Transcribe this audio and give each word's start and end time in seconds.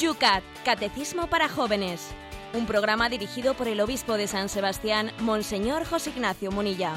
Yucat, 0.00 0.44
Catecismo 0.64 1.26
para 1.26 1.48
Jóvenes. 1.48 2.14
Un 2.54 2.66
programa 2.66 3.08
dirigido 3.08 3.54
por 3.54 3.66
el 3.66 3.80
obispo 3.80 4.16
de 4.16 4.28
San 4.28 4.48
Sebastián, 4.48 5.10
Monseñor 5.22 5.84
José 5.84 6.10
Ignacio 6.10 6.52
Munilla. 6.52 6.92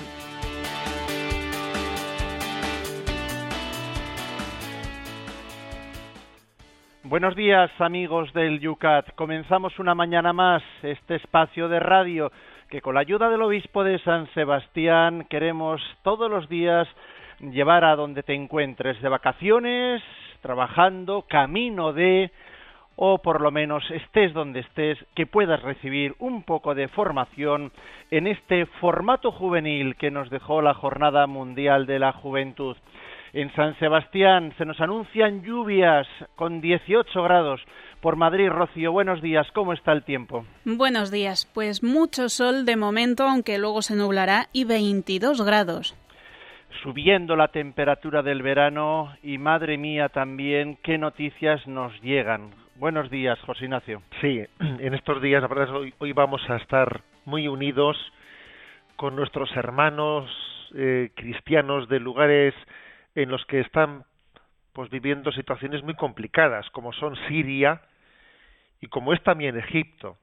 Buenos 7.03 7.35
días 7.35 7.71
amigos 7.79 8.31
del 8.33 8.59
Yucat. 8.59 9.15
Comenzamos 9.15 9.79
una 9.79 9.95
mañana 9.95 10.31
más 10.31 10.61
este 10.83 11.15
espacio 11.15 11.69
de 11.69 11.79
radio 11.79 12.31
que 12.69 12.81
con 12.81 12.93
la 12.93 13.01
ayuda 13.01 13.29
del 13.31 13.41
obispo 13.41 13.83
de 13.83 13.97
San 14.03 14.31
Sebastián 14.35 15.25
queremos 15.27 15.81
todos 16.03 16.29
los 16.29 16.47
días 16.49 16.87
llevar 17.39 17.83
a 17.83 17.95
donde 17.95 18.21
te 18.21 18.35
encuentres 18.35 19.01
de 19.01 19.09
vacaciones, 19.09 20.03
trabajando, 20.41 21.25
camino 21.27 21.93
de 21.93 22.31
o 23.03 23.17
por 23.17 23.41
lo 23.41 23.49
menos 23.49 23.83
estés 23.89 24.31
donde 24.31 24.59
estés, 24.59 24.95
que 25.15 25.25
puedas 25.25 25.63
recibir 25.63 26.13
un 26.19 26.43
poco 26.43 26.75
de 26.75 26.87
formación 26.87 27.71
en 28.11 28.27
este 28.27 28.67
formato 28.79 29.31
juvenil 29.31 29.95
que 29.95 30.11
nos 30.11 30.29
dejó 30.29 30.61
la 30.61 30.75
Jornada 30.75 31.25
Mundial 31.25 31.87
de 31.87 31.97
la 31.97 32.11
Juventud. 32.11 32.77
En 33.33 33.51
San 33.55 33.75
Sebastián 33.79 34.53
se 34.55 34.65
nos 34.65 34.79
anuncian 34.79 35.41
lluvias 35.41 36.05
con 36.35 36.61
18 36.61 37.23
grados. 37.23 37.59
Por 38.01 38.17
Madrid, 38.17 38.49
Rocío, 38.49 38.91
buenos 38.91 39.19
días. 39.23 39.47
¿Cómo 39.53 39.73
está 39.73 39.93
el 39.93 40.03
tiempo? 40.03 40.45
Buenos 40.63 41.09
días. 41.09 41.49
Pues 41.55 41.81
mucho 41.81 42.29
sol 42.29 42.65
de 42.65 42.75
momento, 42.75 43.23
aunque 43.23 43.57
luego 43.57 43.81
se 43.81 43.95
nublará, 43.95 44.49
y 44.53 44.65
22 44.65 45.43
grados 45.43 45.97
subiendo 46.83 47.35
la 47.35 47.49
temperatura 47.49 48.21
del 48.23 48.41
verano 48.41 49.13
y 49.21 49.37
madre 49.37 49.77
mía 49.77 50.07
también 50.07 50.77
qué 50.81 50.97
noticias 50.97 51.67
nos 51.67 51.91
llegan. 52.01 52.60
Buenos 52.75 53.11
días, 53.11 53.39
José 53.41 53.65
Ignacio. 53.65 54.01
Sí, 54.21 54.43
en 54.59 54.93
estos 54.93 55.21
días, 55.21 55.41
la 55.41 55.47
verdad 55.47 55.65
es 55.65 55.71
hoy, 55.71 55.93
hoy 55.99 56.13
vamos 56.13 56.41
a 56.49 56.55
estar 56.55 57.01
muy 57.25 57.47
unidos 57.47 57.97
con 58.95 59.15
nuestros 59.15 59.55
hermanos 59.55 60.31
eh, 60.73 61.11
cristianos 61.15 61.87
de 61.89 61.99
lugares 61.99 62.55
en 63.13 63.29
los 63.29 63.45
que 63.45 63.59
están 63.59 64.05
pues 64.73 64.89
viviendo 64.89 65.31
situaciones 65.31 65.83
muy 65.83 65.95
complicadas, 65.95 66.69
como 66.71 66.93
son 66.93 67.15
Siria 67.27 67.81
y 68.79 68.87
como 68.87 69.13
es 69.13 69.21
también 69.21 69.57
Egipto. 69.57 70.17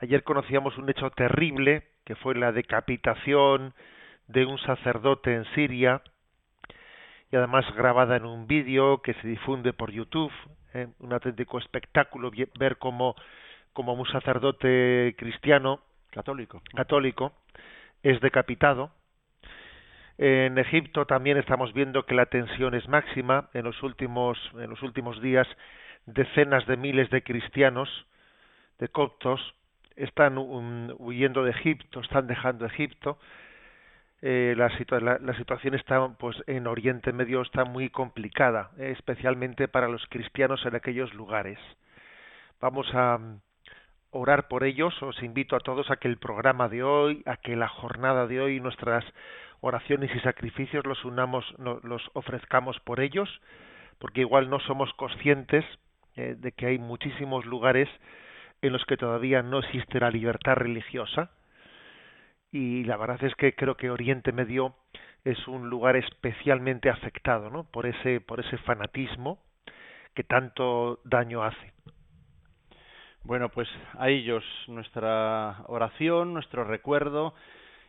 Ayer 0.00 0.22
conocíamos 0.22 0.78
un 0.78 0.88
hecho 0.88 1.10
terrible, 1.10 1.82
que 2.04 2.14
fue 2.14 2.34
la 2.34 2.52
decapitación 2.52 3.74
de 4.28 4.46
un 4.46 4.58
sacerdote 4.58 5.34
en 5.34 5.44
Siria 5.54 6.02
y 7.30 7.36
además 7.36 7.66
grabada 7.74 8.16
en 8.16 8.24
un 8.24 8.46
vídeo 8.46 9.02
que 9.02 9.14
se 9.14 9.28
difunde 9.28 9.72
por 9.72 9.90
YouTube, 9.90 10.32
¿eh? 10.74 10.88
un 11.00 11.12
auténtico 11.12 11.58
espectáculo 11.58 12.30
ver 12.58 12.78
cómo, 12.78 13.14
como 13.72 13.94
un 13.94 14.06
sacerdote 14.06 15.14
cristiano 15.18 15.80
católico 16.10 16.62
católico 16.74 17.32
es 18.02 18.20
decapitado. 18.20 18.90
En 20.18 20.58
Egipto 20.58 21.06
también 21.06 21.36
estamos 21.36 21.72
viendo 21.72 22.04
que 22.04 22.14
la 22.14 22.26
tensión 22.26 22.74
es 22.74 22.88
máxima. 22.88 23.50
En 23.54 23.64
los 23.64 23.82
últimos 23.82 24.38
en 24.54 24.70
los 24.70 24.82
últimos 24.82 25.20
días 25.22 25.46
decenas 26.06 26.66
de 26.66 26.76
miles 26.76 27.10
de 27.10 27.22
cristianos 27.22 27.88
de 28.78 28.88
coptos 28.88 29.54
están 29.96 30.36
huyendo 30.38 31.42
de 31.44 31.50
Egipto, 31.50 32.00
están 32.00 32.26
dejando 32.26 32.66
Egipto 32.66 33.18
eh, 34.20 34.54
la, 34.56 34.68
situación 35.36 35.74
está 35.74 36.08
pues 36.18 36.36
en 36.48 36.66
Oriente 36.66 37.12
Medio 37.12 37.40
está 37.42 37.64
muy 37.64 37.88
complicada 37.88 38.70
eh, 38.76 38.92
especialmente 38.96 39.68
para 39.68 39.88
los 39.88 40.04
cristianos 40.08 40.64
en 40.66 40.74
aquellos 40.74 41.14
lugares. 41.14 41.58
Vamos 42.60 42.92
a 42.94 43.18
mm, 43.18 43.40
orar 44.10 44.48
por 44.48 44.64
ellos. 44.64 45.00
Os 45.02 45.22
invito 45.22 45.54
a 45.54 45.60
todos 45.60 45.90
a 45.90 45.96
que 45.96 46.08
el 46.08 46.16
programa 46.16 46.68
de 46.68 46.82
hoy 46.82 47.22
a 47.26 47.36
que 47.36 47.54
la 47.54 47.68
jornada 47.68 48.26
de 48.26 48.40
hoy 48.40 48.58
nuestras 48.58 49.04
oraciones 49.60 50.10
y 50.14 50.20
sacrificios 50.20 50.84
los 50.84 51.04
unamos 51.04 51.44
los 51.58 52.10
ofrezcamos 52.14 52.78
por 52.80 53.00
ellos 53.00 53.28
porque 53.98 54.20
igual 54.20 54.50
no 54.50 54.60
somos 54.60 54.92
conscientes 54.94 55.64
eh, 56.16 56.36
de 56.38 56.52
que 56.52 56.66
hay 56.66 56.78
muchísimos 56.78 57.44
lugares 57.44 57.88
en 58.62 58.72
los 58.72 58.84
que 58.86 58.96
todavía 58.96 59.42
no 59.42 59.60
existe 59.60 60.00
la 60.00 60.10
libertad 60.10 60.54
religiosa 60.54 61.30
y 62.50 62.84
la 62.84 62.96
verdad 62.96 63.22
es 63.24 63.34
que 63.34 63.54
creo 63.54 63.76
que 63.76 63.90
Oriente 63.90 64.32
Medio 64.32 64.74
es 65.24 65.46
un 65.48 65.68
lugar 65.68 65.96
especialmente 65.96 66.90
afectado 66.90 67.50
¿no? 67.50 67.64
por 67.64 67.86
ese 67.86 68.20
por 68.20 68.40
ese 68.40 68.56
fanatismo 68.58 69.38
que 70.14 70.24
tanto 70.24 71.00
daño 71.04 71.44
hace. 71.44 71.72
Bueno, 73.22 73.50
pues 73.50 73.68
a 73.98 74.08
ellos 74.08 74.42
nuestra 74.68 75.62
oración, 75.66 76.32
nuestro 76.32 76.64
recuerdo 76.64 77.34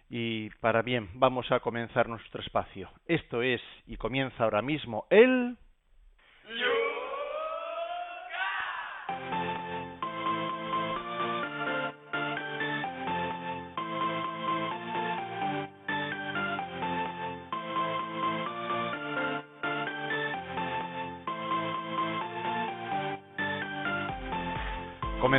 y 0.09 0.49
para 0.61 0.81
bien, 0.81 1.09
vamos 1.13 1.51
a 1.51 1.59
comenzar 1.59 2.09
nuestro 2.09 2.41
espacio. 2.41 2.89
Esto 3.05 3.41
es 3.41 3.61
y 3.87 3.97
comienza 3.97 4.43
ahora 4.43 4.61
mismo 4.61 5.05
el 5.09 5.57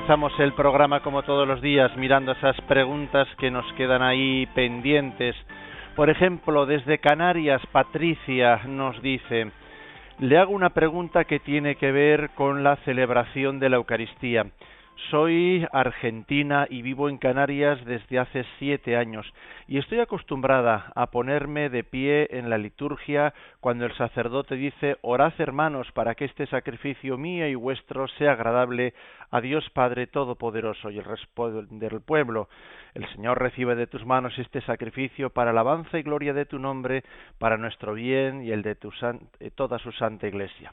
Comenzamos 0.01 0.41
el 0.41 0.55
programa 0.55 1.01
como 1.01 1.23
todos 1.23 1.47
los 1.47 1.61
días 1.61 1.95
mirando 1.99 2.33
esas 2.33 2.59
preguntas 2.63 3.29
que 3.37 3.51
nos 3.51 3.71
quedan 3.75 4.01
ahí 4.01 4.47
pendientes. 4.55 5.37
Por 5.95 6.09
ejemplo, 6.09 6.65
desde 6.65 6.99
Canarias, 6.99 7.61
Patricia 7.71 8.63
nos 8.67 9.01
dice, 9.03 9.51
le 10.19 10.39
hago 10.39 10.53
una 10.53 10.71
pregunta 10.71 11.25
que 11.25 11.39
tiene 11.39 11.75
que 11.75 11.93
ver 11.93 12.31
con 12.31 12.65
la 12.65 12.77
celebración 12.77 13.61
de 13.61 13.69
la 13.69 13.77
Eucaristía. 13.77 14.47
Soy 15.09 15.67
argentina 15.73 16.67
y 16.69 16.83
vivo 16.83 17.09
en 17.09 17.17
Canarias 17.17 17.83
desde 17.85 18.19
hace 18.19 18.45
siete 18.59 18.97
años 18.97 19.27
y 19.67 19.79
estoy 19.79 19.99
acostumbrada 19.99 20.93
a 20.95 21.11
ponerme 21.11 21.71
de 21.71 21.85
pie 21.85 22.29
en 22.31 22.51
la 22.51 22.59
liturgia 22.59 23.33
cuando 23.61 23.87
el 23.87 23.97
sacerdote 23.97 24.57
dice 24.57 24.99
Orad 25.01 25.33
hermanos 25.39 25.91
para 25.93 26.15
que 26.15 26.27
este 26.27 26.47
sacrificio 26.47 27.17
mío 27.17 27.49
y 27.49 27.55
vuestro 27.55 28.09
sea 28.19 28.33
agradable 28.33 28.93
a 29.31 29.41
Dios 29.41 29.69
Padre 29.71 30.07
Todopoderoso 30.07 30.91
y 30.91 30.99
el 30.99 31.07
del 31.71 32.01
pueblo. 32.03 32.49
El 32.95 33.09
Señor 33.15 33.41
recibe 33.41 33.75
de 33.77 33.87
tus 33.87 34.05
manos 34.05 34.39
este 34.39 34.61
sacrificio 34.61 35.31
para 35.31 35.51
alabanza 35.51 35.99
y 35.99 36.03
gloria 36.03 36.35
de 36.35 36.47
tu 36.47 36.59
nombre, 36.59 37.05
para 37.39 37.57
nuestro 37.57 37.95
bien 37.95 38.43
y 38.43 38.51
el 38.51 38.63
de 38.63 38.75
tu 38.75 38.91
eh, 39.41 39.51
toda 39.55 39.79
su 39.79 39.93
santa 39.93 40.29
Iglesia. 40.29 40.73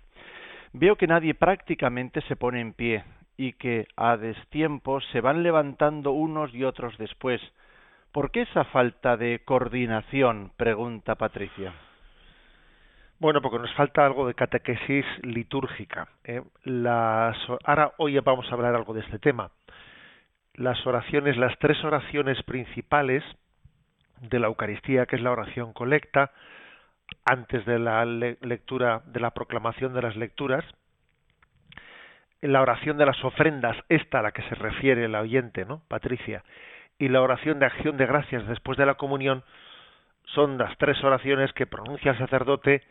Veo 0.73 0.95
que 0.95 1.07
nadie 1.07 1.33
prácticamente 1.33 2.21
se 2.21 2.35
pone 2.35 2.59
en 2.59 2.73
pie 2.73 3.03
y 3.37 3.53
que 3.53 3.87
a 3.95 4.17
destiempo 4.17 4.99
se 5.11 5.21
van 5.21 5.43
levantando 5.43 6.11
unos 6.11 6.53
y 6.53 6.63
otros 6.63 6.97
después. 6.97 7.39
¿Por 8.11 8.31
qué 8.31 8.41
esa 8.41 8.65
falta 8.65 9.15
de 9.15 9.41
coordinación? 9.45 10.51
pregunta 10.57 11.15
Patricia. 11.15 11.73
Bueno, 13.19 13.41
porque 13.41 13.59
nos 13.59 13.73
falta 13.73 14.05
algo 14.05 14.27
de 14.27 14.33
catequesis 14.33 15.05
litúrgica. 15.23 16.07
¿eh? 16.23 16.41
Ahora 17.63 17.93
hoy 17.97 18.19
vamos 18.19 18.47
a 18.49 18.53
hablar 18.53 18.75
algo 18.75 18.93
de 18.93 19.01
este 19.01 19.19
tema. 19.19 19.51
Las 20.53 20.85
oraciones, 20.85 21.37
las 21.37 21.57
tres 21.59 21.83
oraciones 21.83 22.41
principales 22.43 23.23
de 24.21 24.39
la 24.39 24.47
Eucaristía, 24.47 25.05
que 25.05 25.15
es 25.15 25.21
la 25.21 25.31
oración 25.31 25.73
colecta, 25.73 26.31
antes 27.25 27.65
de 27.65 27.79
la 27.79 28.05
lectura, 28.05 29.01
de 29.05 29.19
la 29.19 29.31
proclamación 29.31 29.93
de 29.93 30.01
las 30.01 30.15
lecturas, 30.15 30.65
la 32.41 32.61
oración 32.61 32.97
de 32.97 33.05
las 33.05 33.23
ofrendas, 33.23 33.77
esta 33.89 34.19
a 34.19 34.21
la 34.21 34.31
que 34.31 34.43
se 34.43 34.55
refiere 34.55 35.07
la 35.07 35.21
oyente, 35.21 35.65
¿no? 35.65 35.81
Patricia, 35.87 36.43
y 36.99 37.09
la 37.09 37.21
oración 37.21 37.59
de 37.59 37.65
acción 37.65 37.97
de 37.97 38.05
gracias 38.05 38.47
después 38.47 38.77
de 38.77 38.85
la 38.85 38.95
comunión, 38.95 39.43
son 40.25 40.57
las 40.57 40.77
tres 40.77 41.01
oraciones 41.03 41.53
que 41.53 41.67
pronuncia 41.67 42.11
el 42.11 42.17
sacerdote 42.17 42.83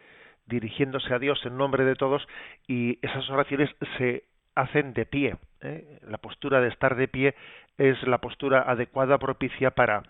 dirigiéndose 0.46 1.12
a 1.12 1.18
Dios 1.18 1.40
en 1.44 1.56
nombre 1.56 1.84
de 1.84 1.94
todos 1.94 2.26
y 2.66 2.98
esas 3.02 3.28
oraciones 3.30 3.70
se 3.98 4.24
hacen 4.54 4.94
de 4.94 5.06
pie. 5.06 5.36
¿eh? 5.60 5.98
La 6.08 6.18
postura 6.18 6.60
de 6.60 6.68
estar 6.68 6.96
de 6.96 7.08
pie 7.08 7.34
es 7.78 8.02
la 8.06 8.18
postura 8.18 8.62
adecuada, 8.62 9.18
propicia 9.18 9.72
para. 9.72 10.02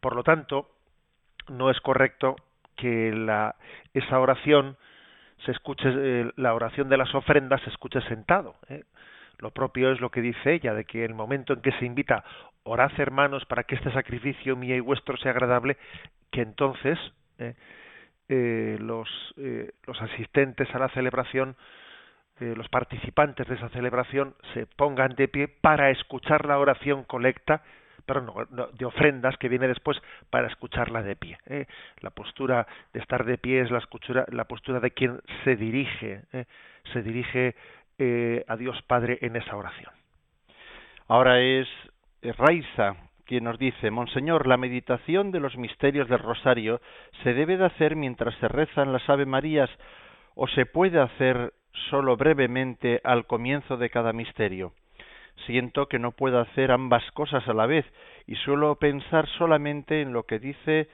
Por 0.00 0.14
lo 0.14 0.22
tanto, 0.22 0.70
no 1.48 1.70
es 1.70 1.80
correcto 1.80 2.36
que 2.76 3.12
la, 3.12 3.56
esa 3.94 4.20
oración 4.20 4.76
se 5.44 5.52
escuche 5.52 5.88
eh, 5.88 6.30
la 6.36 6.54
oración 6.54 6.88
de 6.88 6.96
las 6.96 7.14
ofrendas 7.14 7.60
se 7.62 7.70
escuche 7.70 8.00
sentado. 8.02 8.56
¿eh? 8.68 8.84
Lo 9.38 9.50
propio 9.50 9.92
es 9.92 10.00
lo 10.00 10.10
que 10.10 10.22
dice 10.22 10.54
ella, 10.54 10.74
de 10.74 10.84
que 10.84 11.04
el 11.04 11.14
momento 11.14 11.52
en 11.52 11.60
que 11.60 11.72
se 11.72 11.84
invita, 11.84 12.24
orad 12.62 12.90
hermanos 12.98 13.44
para 13.44 13.64
que 13.64 13.74
este 13.74 13.92
sacrificio 13.92 14.56
mío 14.56 14.74
y 14.74 14.80
vuestro 14.80 15.16
sea 15.18 15.32
agradable, 15.32 15.76
que 16.30 16.42
entonces 16.42 16.98
¿eh? 17.38 17.54
los, 18.80 19.08
los 19.86 20.02
asistentes 20.02 20.74
a 20.74 20.78
la 20.78 20.88
celebración 20.88 21.56
eh, 22.38 22.52
los 22.54 22.68
participantes 22.68 23.48
de 23.48 23.54
esa 23.54 23.70
celebración 23.70 24.34
se 24.52 24.66
pongan 24.66 25.14
de 25.14 25.26
pie 25.26 25.48
para 25.48 25.88
escuchar 25.88 26.44
la 26.44 26.58
oración 26.58 27.04
colecta 27.04 27.62
pero 28.06 28.22
no, 28.22 28.66
de 28.68 28.84
ofrendas 28.84 29.36
que 29.36 29.48
viene 29.48 29.68
después 29.68 30.00
para 30.30 30.46
escucharla 30.46 31.02
de 31.02 31.16
pie. 31.16 31.38
¿eh? 31.46 31.66
La 32.00 32.10
postura 32.10 32.66
de 32.92 33.00
estar 33.00 33.24
de 33.24 33.36
pie 33.36 33.60
es 33.60 33.70
la, 33.70 33.82
la 34.28 34.44
postura 34.44 34.80
de 34.80 34.92
quien 34.92 35.20
se 35.44 35.56
dirige, 35.56 36.22
¿eh? 36.32 36.44
se 36.92 37.02
dirige 37.02 37.54
eh, 37.98 38.44
a 38.46 38.56
Dios 38.56 38.80
Padre 38.82 39.18
en 39.20 39.36
esa 39.36 39.56
oración. 39.56 39.92
Ahora 41.08 41.40
es 41.40 41.68
Raiza 42.22 42.96
quien 43.26 43.44
nos 43.44 43.58
dice, 43.58 43.90
Monseñor, 43.90 44.46
la 44.46 44.56
meditación 44.56 45.32
de 45.32 45.40
los 45.40 45.56
misterios 45.56 46.08
del 46.08 46.20
rosario 46.20 46.80
se 47.24 47.34
debe 47.34 47.56
de 47.56 47.66
hacer 47.66 47.96
mientras 47.96 48.34
se 48.36 48.46
rezan 48.46 48.92
las 48.92 49.08
Ave 49.10 49.26
Marías 49.26 49.70
o 50.36 50.46
se 50.46 50.64
puede 50.64 51.00
hacer 51.00 51.52
solo 51.90 52.16
brevemente 52.16 53.00
al 53.02 53.26
comienzo 53.26 53.76
de 53.76 53.90
cada 53.90 54.12
misterio 54.12 54.72
siento 55.44 55.86
que 55.86 55.98
no 55.98 56.12
puedo 56.12 56.40
hacer 56.40 56.70
ambas 56.70 57.02
cosas 57.12 57.46
a 57.48 57.54
la 57.54 57.66
vez 57.66 57.84
y 58.26 58.36
suelo 58.36 58.76
pensar 58.76 59.28
solamente 59.38 60.00
en 60.00 60.12
lo 60.12 60.24
que 60.24 60.38
dice 60.38 60.88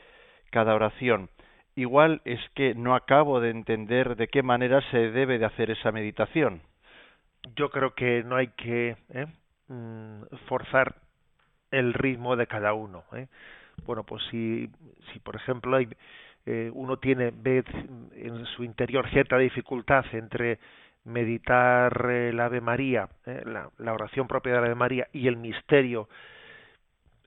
cada 0.50 0.74
oración. 0.74 1.30
Igual 1.74 2.20
es 2.24 2.40
que 2.54 2.74
no 2.74 2.94
acabo 2.94 3.40
de 3.40 3.50
entender 3.50 4.16
de 4.16 4.28
qué 4.28 4.42
manera 4.42 4.82
se 4.90 5.10
debe 5.10 5.38
de 5.38 5.46
hacer 5.46 5.70
esa 5.70 5.90
meditación. 5.90 6.60
Yo 7.56 7.70
creo 7.70 7.94
que 7.94 8.22
no 8.24 8.36
hay 8.36 8.48
que 8.48 8.96
¿eh? 9.14 9.26
mm, 9.68 10.22
forzar 10.48 10.96
el 11.70 11.94
ritmo 11.94 12.36
de 12.36 12.46
cada 12.46 12.74
uno. 12.74 13.04
¿eh? 13.14 13.28
Bueno, 13.86 14.04
pues 14.04 14.22
si, 14.30 14.68
si 15.12 15.18
por 15.20 15.36
ejemplo 15.36 15.76
hay, 15.76 15.88
eh, 16.44 16.70
uno 16.74 16.98
tiene 16.98 17.32
ve 17.34 17.64
en 18.16 18.44
su 18.46 18.64
interior 18.64 19.08
cierta 19.10 19.38
dificultad 19.38 20.04
entre 20.12 20.58
meditar 21.04 22.10
el 22.10 22.38
Ave 22.40 22.60
María, 22.60 23.08
eh, 23.26 23.42
la, 23.44 23.92
oración 23.92 24.28
propia 24.28 24.52
del 24.52 24.64
Ave 24.64 24.74
María 24.74 25.08
y 25.12 25.26
el 25.26 25.36
misterio 25.36 26.08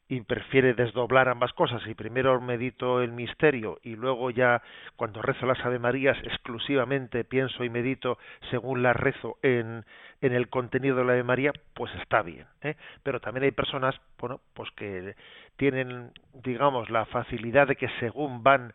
y 0.07 0.21
prefiere 0.21 0.75
desdoblar 0.75 1.29
ambas 1.29 1.51
cosas 1.53 1.81
y 1.87 1.95
primero 1.95 2.39
medito 2.39 3.01
el 3.01 3.11
misterio 3.11 3.79
y 3.81 3.95
luego 3.95 4.29
ya 4.29 4.61
cuando 4.95 5.21
rezo 5.21 5.47
las 5.47 5.59
Ave 5.65 5.79
Marías 5.79 6.17
exclusivamente 6.23 7.23
pienso 7.23 7.63
y 7.63 7.69
medito 7.69 8.19
según 8.51 8.83
la 8.83 8.93
rezo 8.93 9.37
en, 9.41 9.83
en 10.21 10.33
el 10.33 10.49
contenido 10.49 10.97
de 10.97 11.05
la 11.05 11.13
Ave 11.13 11.23
María, 11.23 11.51
pues 11.73 11.93
está 11.95 12.21
bien. 12.21 12.45
¿eh? 12.61 12.75
Pero 13.03 13.19
también 13.19 13.45
hay 13.45 13.51
personas, 13.51 13.95
bueno, 14.19 14.41
pues 14.53 14.69
que 14.71 15.15
tienen, 15.57 16.11
digamos, 16.43 16.89
la 16.89 17.05
facilidad 17.05 17.67
de 17.67 17.75
que 17.75 17.89
según 17.99 18.43
van, 18.43 18.73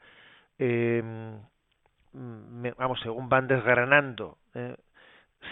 eh, 0.58 1.02
vamos, 2.12 3.00
según 3.00 3.28
van 3.28 3.46
desgranando 3.46 4.38
eh, 4.54 4.76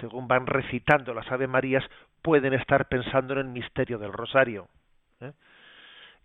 según 0.01 0.29
van 0.29 0.47
recitando 0.47 1.15
las 1.15 1.31
Ave 1.31 1.47
Marías, 1.47 1.85
pueden 2.23 2.55
estar 2.55 2.89
pensando 2.89 3.35
en 3.35 3.41
el 3.41 3.49
misterio 3.49 3.99
del 3.99 4.13
rosario. 4.13 4.69
¿eh? 5.21 5.33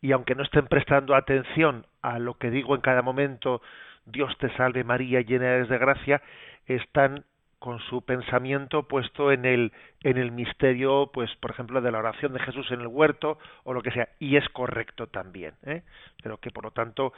Y 0.01 0.11
aunque 0.11 0.35
no 0.35 0.43
estén 0.43 0.67
prestando 0.67 1.15
atención 1.15 1.85
a 2.01 2.19
lo 2.19 2.35
que 2.35 2.51
digo 2.51 2.75
en 2.75 2.81
cada 2.81 3.01
momento, 3.01 3.61
Dios 4.05 4.35
te 4.37 4.49
salve 4.55 4.83
María, 4.83 5.21
llena 5.21 5.47
eres 5.47 5.69
de 5.69 5.77
gracia, 5.77 6.21
están 6.65 7.23
con 7.63 7.79
su 7.79 8.01
pensamiento 8.01 8.89
puesto 8.89 9.31
en 9.31 9.45
el 9.45 9.71
en 10.01 10.17
el 10.17 10.33
misterio 10.33 11.09
pues 11.13 11.33
por 11.37 11.51
ejemplo 11.51 11.79
de 11.79 11.91
la 11.91 11.99
oración 11.99 12.33
de 12.33 12.41
Jesús 12.41 12.69
en 12.71 12.81
el 12.81 12.87
huerto 12.87 13.37
o 13.63 13.73
lo 13.73 13.81
que 13.81 13.91
sea 13.91 14.09
y 14.19 14.35
es 14.35 14.49
correcto 14.49 15.07
también 15.07 15.53
¿eh? 15.63 15.83
pero 16.21 16.39
que 16.39 16.49
por 16.49 16.65
lo 16.65 16.71
tanto 16.71 17.13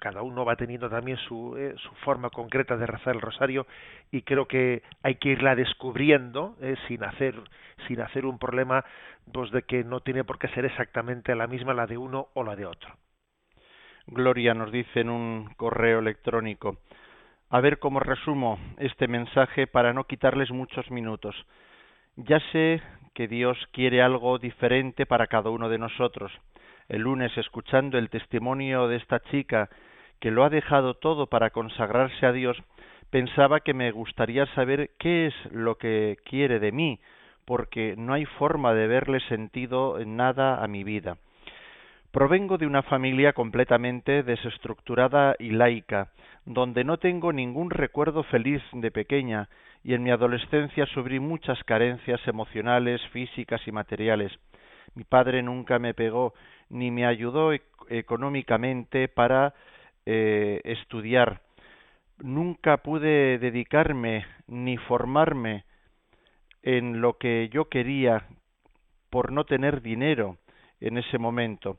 cada 0.00 0.22
uno 0.22 0.44
va 0.44 0.56
teniendo 0.56 0.88
también 0.88 1.16
su, 1.18 1.56
eh, 1.56 1.74
su 1.76 1.94
forma 2.04 2.30
concreta 2.30 2.76
de 2.76 2.86
rezar 2.86 3.14
el 3.14 3.20
rosario 3.20 3.66
y 4.10 4.22
creo 4.22 4.46
que 4.46 4.82
hay 5.02 5.16
que 5.16 5.30
irla 5.30 5.54
descubriendo 5.54 6.56
eh, 6.60 6.76
sin 6.88 7.04
hacer 7.04 7.34
sin 7.88 8.00
hacer 8.00 8.26
un 8.26 8.38
problema 8.38 8.84
pues 9.32 9.50
de 9.50 9.62
que 9.62 9.84
no 9.84 10.00
tiene 10.00 10.24
por 10.24 10.38
qué 10.38 10.48
ser 10.48 10.64
exactamente 10.64 11.34
la 11.34 11.46
misma 11.46 11.74
la 11.74 11.86
de 11.86 11.98
uno 11.98 12.28
o 12.34 12.44
la 12.44 12.56
de 12.56 12.66
otro. 12.66 12.94
Gloria 14.06 14.54
nos 14.54 14.70
dice 14.70 15.00
en 15.00 15.10
un 15.10 15.54
correo 15.56 15.98
electrónico 15.98 16.78
a 17.50 17.60
ver 17.60 17.78
cómo 17.78 18.00
resumo 18.00 18.58
este 18.78 19.08
mensaje 19.08 19.66
para 19.66 19.92
no 19.92 20.04
quitarles 20.04 20.50
muchos 20.50 20.90
minutos. 20.90 21.34
Ya 22.16 22.40
sé 22.52 22.82
que 23.14 23.28
Dios 23.28 23.58
quiere 23.72 24.02
algo 24.02 24.38
diferente 24.38 25.06
para 25.06 25.26
cada 25.26 25.50
uno 25.50 25.68
de 25.68 25.78
nosotros 25.78 26.32
el 26.88 27.02
lunes 27.02 27.36
escuchando 27.36 27.98
el 27.98 28.10
testimonio 28.10 28.88
de 28.88 28.96
esta 28.96 29.20
chica 29.30 29.68
que 30.20 30.30
lo 30.30 30.44
ha 30.44 30.50
dejado 30.50 30.94
todo 30.94 31.26
para 31.26 31.50
consagrarse 31.50 32.26
a 32.26 32.32
Dios, 32.32 32.56
pensaba 33.10 33.60
que 33.60 33.74
me 33.74 33.90
gustaría 33.90 34.46
saber 34.54 34.90
qué 34.98 35.26
es 35.26 35.34
lo 35.52 35.76
que 35.76 36.16
quiere 36.24 36.58
de 36.58 36.72
mí, 36.72 37.00
porque 37.44 37.94
no 37.96 38.14
hay 38.14 38.24
forma 38.24 38.74
de 38.74 38.86
verle 38.86 39.20
sentido 39.20 40.00
en 40.00 40.16
nada 40.16 40.62
a 40.62 40.68
mi 40.68 40.84
vida. 40.84 41.18
Provengo 42.10 42.58
de 42.58 42.66
una 42.66 42.82
familia 42.82 43.32
completamente 43.32 44.22
desestructurada 44.22 45.34
y 45.38 45.50
laica, 45.50 46.08
donde 46.44 46.84
no 46.84 46.98
tengo 46.98 47.32
ningún 47.32 47.70
recuerdo 47.70 48.22
feliz 48.22 48.62
de 48.72 48.90
pequeña, 48.90 49.48
y 49.82 49.94
en 49.94 50.02
mi 50.02 50.10
adolescencia 50.10 50.86
sufrí 50.86 51.18
muchas 51.20 51.62
carencias 51.64 52.20
emocionales, 52.26 53.02
físicas 53.08 53.60
y 53.66 53.72
materiales. 53.72 54.32
Mi 54.94 55.04
padre 55.04 55.42
nunca 55.42 55.78
me 55.78 55.92
pegó 55.92 56.34
ni 56.68 56.90
me 56.90 57.06
ayudó 57.06 57.52
económicamente 57.88 59.08
para 59.08 59.54
eh, 60.06 60.60
estudiar. 60.64 61.40
Nunca 62.18 62.78
pude 62.78 63.38
dedicarme 63.38 64.24
ni 64.46 64.76
formarme 64.76 65.64
en 66.62 67.00
lo 67.00 67.18
que 67.18 67.48
yo 67.50 67.68
quería 67.68 68.26
por 69.10 69.32
no 69.32 69.44
tener 69.44 69.82
dinero 69.82 70.38
en 70.80 70.98
ese 70.98 71.18
momento. 71.18 71.78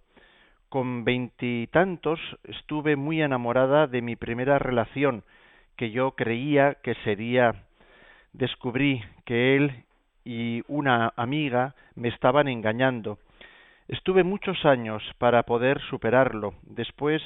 Con 0.70 1.04
veintitantos 1.04 2.20
estuve 2.44 2.96
muy 2.96 3.22
enamorada 3.22 3.88
de 3.88 4.02
mi 4.02 4.16
primera 4.16 4.60
relación, 4.60 5.24
que 5.76 5.92
yo 5.92 6.12
creía 6.12 6.76
que 6.84 6.96
sería. 7.04 7.66
Descubrí 8.34 9.02
que 9.26 9.56
él 9.56 9.84
y 10.24 10.64
una 10.68 11.14
amiga 11.16 11.76
me 11.96 12.10
estaban 12.10 12.48
engañando 12.48 13.20
Estuve 13.88 14.24
muchos 14.24 14.66
años 14.66 15.04
para 15.20 15.44
poder 15.44 15.80
superarlo. 15.92 16.56
Después 16.64 17.22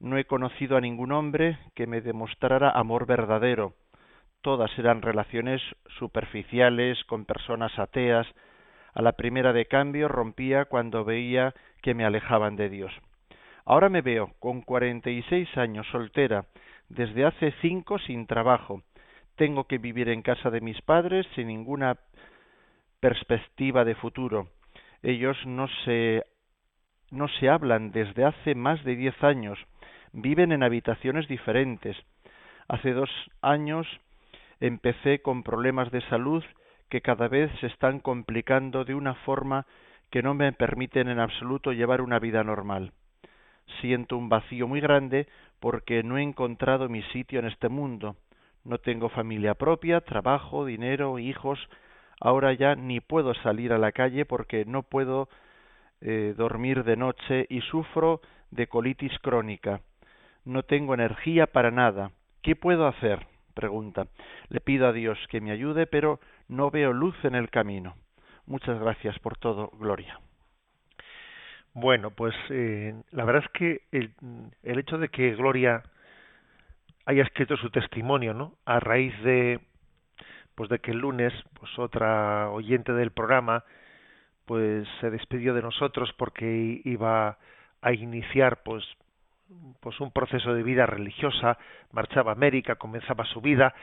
no 0.00 0.18
he 0.18 0.24
conocido 0.24 0.76
a 0.76 0.80
ningún 0.80 1.12
hombre 1.12 1.56
que 1.76 1.86
me 1.86 2.00
demostrara 2.00 2.70
amor 2.70 3.06
verdadero. 3.06 3.74
Todas 4.40 4.76
eran 4.76 5.02
relaciones 5.02 5.62
superficiales 5.98 7.04
con 7.04 7.26
personas 7.26 7.78
ateas. 7.78 8.26
A 8.92 9.02
la 9.02 9.12
primera 9.12 9.52
de 9.52 9.66
cambio 9.66 10.08
rompía 10.08 10.64
cuando 10.64 11.04
veía 11.04 11.54
que 11.80 11.94
me 11.94 12.04
alejaban 12.04 12.56
de 12.56 12.70
Dios. 12.70 12.92
Ahora 13.64 13.88
me 13.88 14.02
veo 14.02 14.32
con 14.40 14.62
cuarenta 14.62 15.10
y 15.10 15.22
seis 15.24 15.48
años 15.56 15.86
soltera, 15.92 16.46
desde 16.88 17.24
hace 17.24 17.54
cinco 17.60 18.00
sin 18.00 18.26
trabajo. 18.26 18.82
Tengo 19.36 19.68
que 19.68 19.78
vivir 19.78 20.08
en 20.08 20.22
casa 20.22 20.50
de 20.50 20.60
mis 20.60 20.82
padres 20.82 21.24
sin 21.36 21.46
ninguna 21.46 21.98
perspectiva 22.98 23.84
de 23.84 23.94
futuro 23.94 24.48
ellos 25.02 25.36
no 25.46 25.68
se 25.84 26.24
no 27.10 27.26
se 27.26 27.48
hablan 27.48 27.90
desde 27.90 28.24
hace 28.24 28.54
más 28.54 28.84
de 28.84 28.94
diez 28.94 29.20
años, 29.24 29.58
viven 30.12 30.52
en 30.52 30.62
habitaciones 30.62 31.26
diferentes. 31.26 31.96
Hace 32.68 32.92
dos 32.92 33.10
años 33.42 33.86
empecé 34.60 35.20
con 35.20 35.42
problemas 35.42 35.90
de 35.90 36.02
salud 36.02 36.44
que 36.88 37.00
cada 37.00 37.26
vez 37.28 37.50
se 37.60 37.66
están 37.66 37.98
complicando 37.98 38.84
de 38.84 38.94
una 38.94 39.14
forma 39.14 39.66
que 40.10 40.22
no 40.22 40.34
me 40.34 40.52
permiten 40.52 41.08
en 41.08 41.18
absoluto 41.18 41.72
llevar 41.72 42.00
una 42.00 42.18
vida 42.18 42.44
normal. 42.44 42.92
Siento 43.80 44.16
un 44.16 44.28
vacío 44.28 44.66
muy 44.68 44.80
grande 44.80 45.26
porque 45.60 46.02
no 46.02 46.18
he 46.18 46.22
encontrado 46.22 46.88
mi 46.88 47.02
sitio 47.04 47.38
en 47.38 47.46
este 47.46 47.68
mundo. 47.68 48.16
No 48.64 48.78
tengo 48.78 49.08
familia 49.08 49.54
propia, 49.54 50.00
trabajo, 50.00 50.64
dinero, 50.64 51.18
hijos, 51.18 51.58
ahora 52.20 52.52
ya 52.52 52.74
ni 52.74 53.00
puedo 53.00 53.34
salir 53.34 53.72
a 53.72 53.78
la 53.78 53.92
calle 53.92 54.24
porque 54.24 54.64
no 54.64 54.82
puedo 54.82 55.28
eh, 56.00 56.34
dormir 56.36 56.84
de 56.84 56.96
noche 56.96 57.46
y 57.48 57.60
sufro 57.62 58.20
de 58.50 58.66
colitis 58.66 59.18
crónica. 59.20 59.80
No 60.44 60.62
tengo 60.62 60.94
energía 60.94 61.46
para 61.46 61.70
nada. 61.70 62.12
¿Qué 62.42 62.56
puedo 62.56 62.86
hacer? 62.86 63.26
pregunta. 63.60 64.06
Le 64.48 64.60
pido 64.60 64.88
a 64.88 64.92
Dios 64.92 65.18
que 65.28 65.40
me 65.40 65.50
ayude, 65.50 65.86
pero 65.86 66.18
no 66.48 66.70
veo 66.70 66.92
luz 66.92 67.14
en 67.24 67.34
el 67.34 67.50
camino. 67.50 67.94
Muchas 68.46 68.80
gracias 68.80 69.18
por 69.18 69.36
todo, 69.36 69.70
Gloria. 69.78 70.18
Bueno, 71.74 72.10
pues 72.10 72.34
eh, 72.48 72.94
la 73.10 73.24
verdad 73.24 73.44
es 73.44 73.50
que 73.52 73.80
el, 73.92 74.12
el 74.62 74.78
hecho 74.78 74.98
de 74.98 75.08
que 75.08 75.34
Gloria 75.34 75.82
haya 77.06 77.22
escrito 77.22 77.56
su 77.56 77.70
testimonio, 77.70 78.34
¿no? 78.34 78.54
A 78.64 78.80
raíz 78.80 79.14
de 79.22 79.60
pues 80.54 80.68
de 80.68 80.78
que 80.78 80.90
el 80.90 80.98
lunes 80.98 81.32
pues 81.58 81.78
otra 81.78 82.50
oyente 82.50 82.92
del 82.92 83.10
programa 83.12 83.64
pues 84.44 84.86
se 85.00 85.10
despidió 85.10 85.54
de 85.54 85.62
nosotros 85.62 86.12
porque 86.16 86.80
iba 86.84 87.38
a 87.82 87.92
iniciar 87.92 88.62
pues 88.62 88.84
pues 89.80 89.98
un 90.00 90.12
proceso 90.12 90.54
de 90.54 90.62
vida 90.62 90.86
religiosa, 90.86 91.58
marchaba 91.92 92.32
a 92.32 92.34
América, 92.34 92.76
comenzaba 92.76 93.24
su 93.24 93.40
vida. 93.40 93.74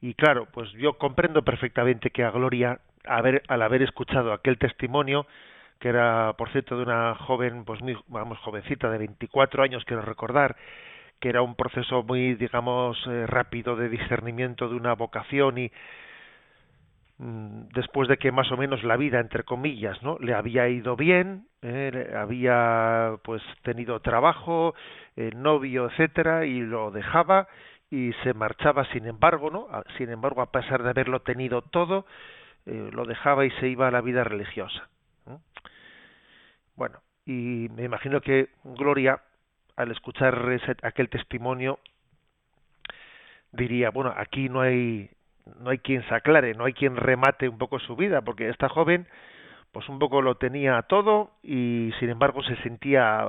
Y 0.00 0.14
claro, 0.14 0.46
pues 0.52 0.70
yo 0.72 0.98
comprendo 0.98 1.42
perfectamente 1.42 2.10
que 2.10 2.24
a 2.24 2.30
Gloria, 2.30 2.80
al 3.04 3.62
haber 3.62 3.82
escuchado 3.82 4.32
aquel 4.32 4.58
testimonio, 4.58 5.26
que 5.78 5.88
era, 5.88 6.32
por 6.36 6.50
cierto, 6.50 6.76
de 6.76 6.82
una 6.84 7.14
joven, 7.14 7.64
pues 7.64 7.80
muy, 7.82 7.96
vamos, 8.08 8.38
jovencita 8.38 8.90
de 8.90 8.98
24 8.98 9.62
años, 9.62 9.84
quiero 9.84 10.02
recordar, 10.02 10.56
que 11.20 11.28
era 11.28 11.42
un 11.42 11.54
proceso 11.54 12.02
muy, 12.02 12.34
digamos, 12.34 12.98
eh, 13.06 13.26
rápido 13.26 13.76
de 13.76 13.88
discernimiento 13.88 14.68
de 14.68 14.76
una 14.76 14.94
vocación 14.94 15.58
y 15.58 15.72
mm, 17.18 17.68
después 17.74 18.08
de 18.08 18.18
que 18.18 18.32
más 18.32 18.50
o 18.52 18.56
menos 18.56 18.84
la 18.84 18.96
vida, 18.96 19.20
entre 19.20 19.44
comillas, 19.44 20.02
¿no? 20.02 20.18
Le 20.20 20.34
había 20.34 20.68
ido 20.68 20.96
bien, 20.96 21.48
eh, 21.62 22.12
había, 22.16 23.16
pues, 23.24 23.42
tenido 23.62 24.00
trabajo, 24.00 24.74
eh, 25.16 25.30
novio, 25.34 25.86
etcétera, 25.90 26.46
y 26.46 26.60
lo 26.60 26.90
dejaba 26.90 27.48
y 27.90 28.12
se 28.24 28.34
marchaba, 28.34 28.84
sin 28.92 29.06
embargo, 29.06 29.50
¿no? 29.50 29.68
Sin 29.96 30.10
embargo, 30.10 30.42
a 30.42 30.50
pesar 30.50 30.82
de 30.82 30.90
haberlo 30.90 31.20
tenido 31.22 31.62
todo, 31.62 32.04
lo 32.66 33.04
dejaba 33.04 33.46
y 33.46 33.50
se 33.60 33.68
iba 33.68 33.86
a 33.86 33.92
la 33.92 34.00
vida 34.00 34.24
religiosa. 34.24 34.88
Bueno, 36.74 37.00
y 37.24 37.68
me 37.74 37.84
imagino 37.84 38.20
que 38.20 38.50
Gloria, 38.64 39.20
al 39.76 39.90
escuchar 39.90 40.58
aquel 40.82 41.08
testimonio, 41.08 41.78
diría, 43.52 43.90
bueno, 43.90 44.12
aquí 44.16 44.48
no 44.48 44.60
hay 44.60 45.10
no 45.60 45.70
hay 45.70 45.78
quien 45.78 46.02
se 46.08 46.14
aclare, 46.14 46.54
no 46.54 46.64
hay 46.64 46.72
quien 46.72 46.96
remate 46.96 47.48
un 47.48 47.58
poco 47.58 47.78
su 47.78 47.94
vida, 47.94 48.20
porque 48.20 48.48
esta 48.48 48.68
joven, 48.68 49.06
pues 49.72 49.88
un 49.88 49.98
poco 49.98 50.20
lo 50.20 50.36
tenía 50.36 50.82
todo 50.82 51.30
y 51.42 51.92
sin 52.00 52.10
embargo 52.10 52.42
se 52.42 52.56
sentía 52.62 53.28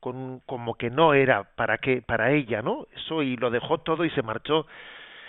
con, 0.00 0.40
como 0.40 0.74
que 0.74 0.90
no 0.90 1.14
era 1.14 1.44
para 1.56 1.78
qué 1.78 2.02
para 2.02 2.32
ella, 2.32 2.60
¿no? 2.60 2.86
Eso 2.94 3.22
y 3.22 3.36
lo 3.36 3.50
dejó 3.50 3.78
todo 3.78 4.04
y 4.04 4.10
se 4.10 4.22
marchó 4.22 4.66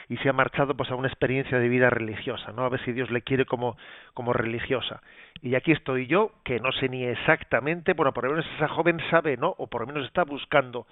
y 0.10 0.18
se 0.18 0.30
ha 0.30 0.34
marchado 0.34 0.76
pues 0.76 0.92
a 0.92 0.96
una 0.96 1.08
experiencia 1.08 1.60
de 1.60 1.70
vida 1.70 1.90
religiosa, 1.90 2.52
¿no? 2.52 2.64
A 2.64 2.70
ver 2.70 2.84
si 2.84 2.92
Dios 2.92 3.10
le 3.12 3.22
quiere 3.22 3.46
como, 3.46 3.78
como 4.14 4.34
religiosa. 4.34 5.02
Y 5.42 5.56
aquí 5.56 5.72
estoy 5.72 6.08
yo, 6.08 6.32
que 6.44 6.60
no 6.60 6.72
sé 6.72 6.90
ni 6.90 7.04
exactamente, 7.04 7.94
bueno, 7.94 8.14
por 8.14 8.26
lo 8.26 8.32
menos 8.32 8.46
esa 8.56 8.68
joven 8.68 9.00
sabe, 9.10 9.38
¿no? 9.38 9.56
O 9.58 9.68
por 9.68 9.82
lo 9.82 9.88
menos 9.88 10.06
está 10.06 10.24
buscando 10.24 10.86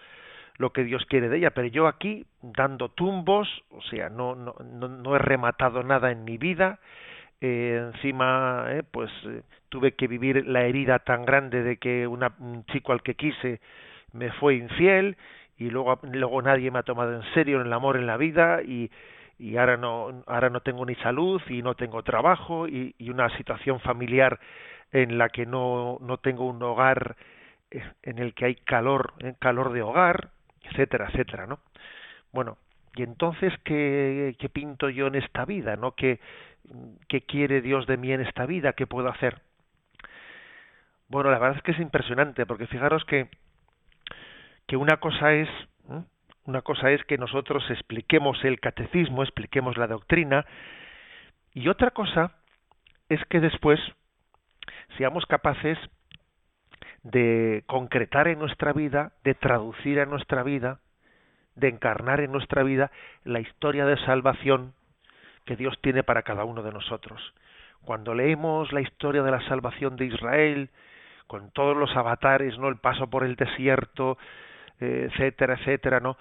lo 0.58 0.72
que 0.72 0.84
Dios 0.84 1.06
quiere 1.08 1.30
de 1.30 1.38
ella, 1.38 1.52
pero 1.52 1.68
yo 1.68 1.88
aquí 1.88 2.26
dando 2.42 2.90
tumbos, 2.90 3.48
o 3.72 3.82
sea, 3.82 4.10
no, 4.10 4.36
no, 4.36 4.54
no, 4.62 5.16
he 5.16 5.20
rematado 5.20 5.84
nada 5.84 6.12
en 6.12 6.24
mi 6.24 6.38
vida, 6.38 6.80
eh, 7.42 7.92
encima, 7.94 8.68
eh, 8.70 8.84
pues 8.90 9.12
eh, 9.26 9.42
tuve 9.70 9.94
que 9.94 10.08
vivir 10.08 10.46
la 10.48 10.64
herida 10.64 11.00
tan 11.00 11.26
grande 11.26 11.64
de 11.64 11.78
que 11.78 12.08
una, 12.08 12.34
un 12.40 12.66
chico 12.66 12.94
al 12.94 13.02
que 13.02 13.16
quise 13.16 13.60
me 14.14 14.32
fue 14.34 14.56
infiel 14.56 15.18
y 15.64 15.70
luego 15.70 15.98
luego 16.12 16.42
nadie 16.42 16.72
me 16.72 16.80
ha 16.80 16.84
tomado 16.84 17.14
en 17.14 17.24
serio 17.34 17.62
en 17.62 17.68
el 17.68 17.74
amor 17.74 17.96
en 17.96 18.06
la 18.06 18.18
vida 18.18 18.62
y 18.62 18.92
y 19.40 19.56
ahora 19.58 19.78
no 19.78 20.24
ahora 20.28 20.50
no 20.50 20.60
tengo 20.60 20.86
ni 20.86 20.96
salud 20.96 21.42
y 21.48 21.62
no 21.62 21.76
tengo 21.76 22.04
trabajo 22.04 22.68
y, 22.68 22.96
y 22.98 23.10
una 23.10 23.30
situación 23.38 23.80
familiar 23.80 24.40
en 24.92 25.18
la 25.18 25.30
que 25.30 25.46
no 25.46 25.98
no 26.02 26.18
tengo 26.18 26.46
un 26.46 26.62
hogar 26.62 27.16
eh, 27.72 27.82
en 28.04 28.20
el 28.20 28.34
que 28.34 28.46
hay 28.46 28.56
calor 28.56 29.14
eh, 29.20 29.36
calor 29.40 29.72
de 29.72 29.82
hogar 29.82 30.32
etcétera 30.64 31.08
etcétera 31.10 31.48
no 31.48 31.60
bueno 32.34 32.58
y 32.96 33.04
entonces 33.04 33.54
qué, 33.64 34.36
qué 34.38 34.50
pinto 34.50 34.90
yo 34.90 35.08
en 35.08 35.16
esta 35.16 35.46
vida 35.46 35.78
no 35.78 35.94
qué, 35.94 36.20
qué 37.08 37.22
quiere 37.22 37.62
Dios 37.62 37.88
de 37.88 37.96
mí 37.96 38.12
en 38.12 38.20
esta 38.22 38.46
vida 38.46 38.74
qué 38.74 38.86
puedo 38.86 39.08
hacer 39.08 39.40
bueno 41.08 41.32
la 41.32 41.40
verdad 41.40 41.58
es 41.58 41.64
que 41.64 41.72
es 41.72 41.80
impresionante 41.80 42.46
porque 42.46 42.68
fijaros 42.68 43.06
que 43.06 43.30
que 44.68 44.78
una 44.78 44.98
cosa 44.98 45.34
es 45.34 45.50
una 46.46 46.62
cosa 46.62 46.92
es 46.92 47.04
que 47.06 47.18
nosotros 47.18 47.64
expliquemos 47.70 48.44
el 48.44 48.60
catecismo, 48.60 49.24
expliquemos 49.24 49.78
la 49.78 49.88
doctrina, 49.88 50.46
y 51.54 51.70
otra 51.70 51.92
cosa 51.92 52.32
es 53.08 53.24
que 53.26 53.40
después 53.40 53.80
seamos 54.98 55.26
capaces 55.26 55.78
de 57.04 57.64
concretar 57.66 58.28
en 58.28 58.40
nuestra 58.40 58.74
vida, 58.74 59.14
de 59.24 59.36
traducir 59.36 60.00
en 60.00 60.10
nuestra 60.10 60.44
vida, 60.44 60.80
de 61.56 61.70
encarnar 61.70 62.20
en 62.20 62.32
nuestra 62.32 62.64
vida 62.64 62.92
la 63.24 63.40
historia 63.40 63.86
de 63.86 63.98
salvación 64.06 64.74
que 65.46 65.56
Dios 65.56 65.78
tiene 65.82 66.04
para 66.04 66.24
cada 66.24 66.46
uno 66.46 66.64
de 66.64 66.72
nosotros. 66.72 67.22
Cuando 67.84 68.14
leemos 68.16 68.72
la 68.72 68.82
historia 68.82 69.24
de 69.24 69.32
la 69.32 69.46
salvación 69.48 69.96
de 69.98 70.06
Israel, 70.06 70.70
con 71.28 71.52
todos 71.52 71.76
los 71.76 71.96
avatares, 71.96 72.58
no 72.58 72.70
el 72.70 72.78
paso 72.78 73.10
por 73.10 73.24
el 73.24 73.36
desierto, 73.36 74.18
etcétera, 74.84 75.56
etcétera, 75.56 76.00
¿no? 76.00 76.18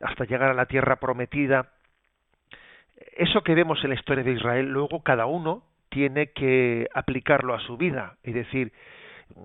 Hasta 0.00 0.24
llegar 0.24 0.50
a 0.50 0.54
la 0.54 0.66
tierra 0.66 0.96
prometida. 0.96 1.72
Eso 3.16 3.42
que 3.42 3.54
vemos 3.54 3.82
en 3.82 3.90
la 3.90 3.96
historia 3.96 4.24
de 4.24 4.32
Israel, 4.32 4.68
luego 4.68 5.02
cada 5.02 5.26
uno 5.26 5.64
tiene 5.88 6.28
que 6.28 6.88
aplicarlo 6.94 7.54
a 7.54 7.60
su 7.60 7.76
vida 7.76 8.16
y 8.24 8.32
decir, 8.32 8.72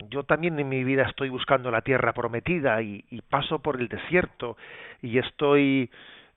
yo 0.10 0.24
también 0.24 0.60
en 0.60 0.70
mi 0.70 0.84
vida 0.84 1.04
estoy 1.04 1.30
buscando 1.30 1.72
la 1.72 1.82
tierra 1.82 2.13
prometida 2.13 2.82
y, 2.82 3.04
paso 3.30 3.60
por 3.60 3.80
el 3.80 3.88
desierto 3.88 4.58
y 5.01 5.18
estoy 5.18 5.89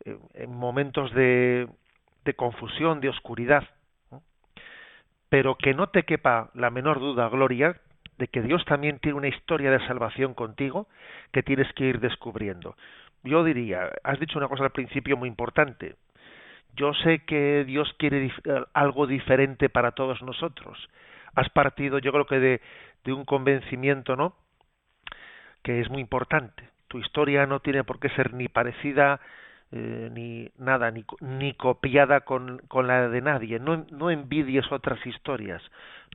eh, 0.05 0.19
en 0.35 0.55
momentos 0.55 1.13
de, 1.15 1.69
de 2.25 2.35
confusión, 2.35 3.01
de 3.01 3.09
oscuridad. 3.09 3.65
Pero 5.29 5.57
que 5.57 5.75
no 5.75 5.89
te 5.89 6.03
quepa 6.03 6.51
la 6.55 6.71
menor 6.71 6.99
duda, 6.99 7.29
Gloria, 7.29 7.77
de 8.21 8.29
que 8.29 8.43
Dios 8.43 8.63
también 8.67 8.99
tiene 8.99 9.17
una 9.17 9.29
historia 9.29 9.71
de 9.71 9.85
salvación 9.87 10.35
contigo 10.35 10.87
que 11.33 11.43
tienes 11.43 11.73
que 11.73 11.87
ir 11.87 12.01
descubriendo. 12.01 12.77
Yo 13.25 13.43
diría, 13.43 13.91
has 14.05 14.21
dicho 14.21 14.39
una 14.39 14.47
cosa 14.47 14.65
al 14.65 14.73
principio 14.73 15.17
muy 15.17 15.29
importante. 15.29 15.97
Yo 16.77 16.93
sé 16.95 17.21
que 17.25 17.65
Dios 17.65 17.93
quiere 17.99 18.27
eh, 18.27 18.31
algo 18.75 19.07
diferente 19.07 19.71
para 19.71 19.93
todos 19.93 20.21
nosotros. 20.23 20.79
Has 21.35 21.49
partido, 21.49 21.99
yo 21.99 22.13
creo 22.13 22.27
que 22.27 22.39
de, 22.39 22.61
de 23.05 23.13
un 23.13 23.25
convencimiento, 23.25 24.17
¿no? 24.17 24.35
Que 25.63 25.81
es 25.81 25.89
muy 25.89 26.01
importante. 26.03 26.69
Tu 26.89 26.99
historia 26.99 27.47
no 27.47 27.61
tiene 27.61 27.85
por 27.85 28.01
qué 28.01 28.11
ser 28.11 28.35
ni 28.35 28.49
parecida 28.49 29.21
eh, 29.73 30.11
ni 30.13 30.51
nada, 30.59 30.91
ni, 30.91 31.05
ni 31.21 31.55
copiada 31.55 32.21
con, 32.21 32.59
con, 32.69 32.87
la 32.87 33.09
de 33.09 33.23
nadie. 33.23 33.59
No, 33.59 33.87
no 33.91 34.11
envidies 34.11 34.71
otras 34.71 35.05
historias, 35.07 35.63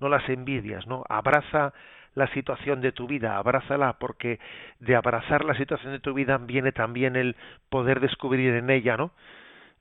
no 0.01 0.09
las 0.09 0.27
envidias, 0.29 0.85
¿no? 0.85 1.03
Abraza 1.09 1.73
la 2.15 2.27
situación 2.27 2.81
de 2.81 2.91
tu 2.91 3.07
vida, 3.07 3.37
abrázala, 3.37 3.93
porque 3.99 4.39
de 4.79 4.95
abrazar 4.95 5.45
la 5.45 5.55
situación 5.55 5.91
de 5.91 5.99
tu 5.99 6.13
vida 6.13 6.37
viene 6.37 6.71
también 6.71 7.15
el 7.15 7.35
poder 7.69 7.99
descubrir 7.99 8.53
en 8.55 8.69
ella, 8.69 8.97
¿no? 8.97 9.11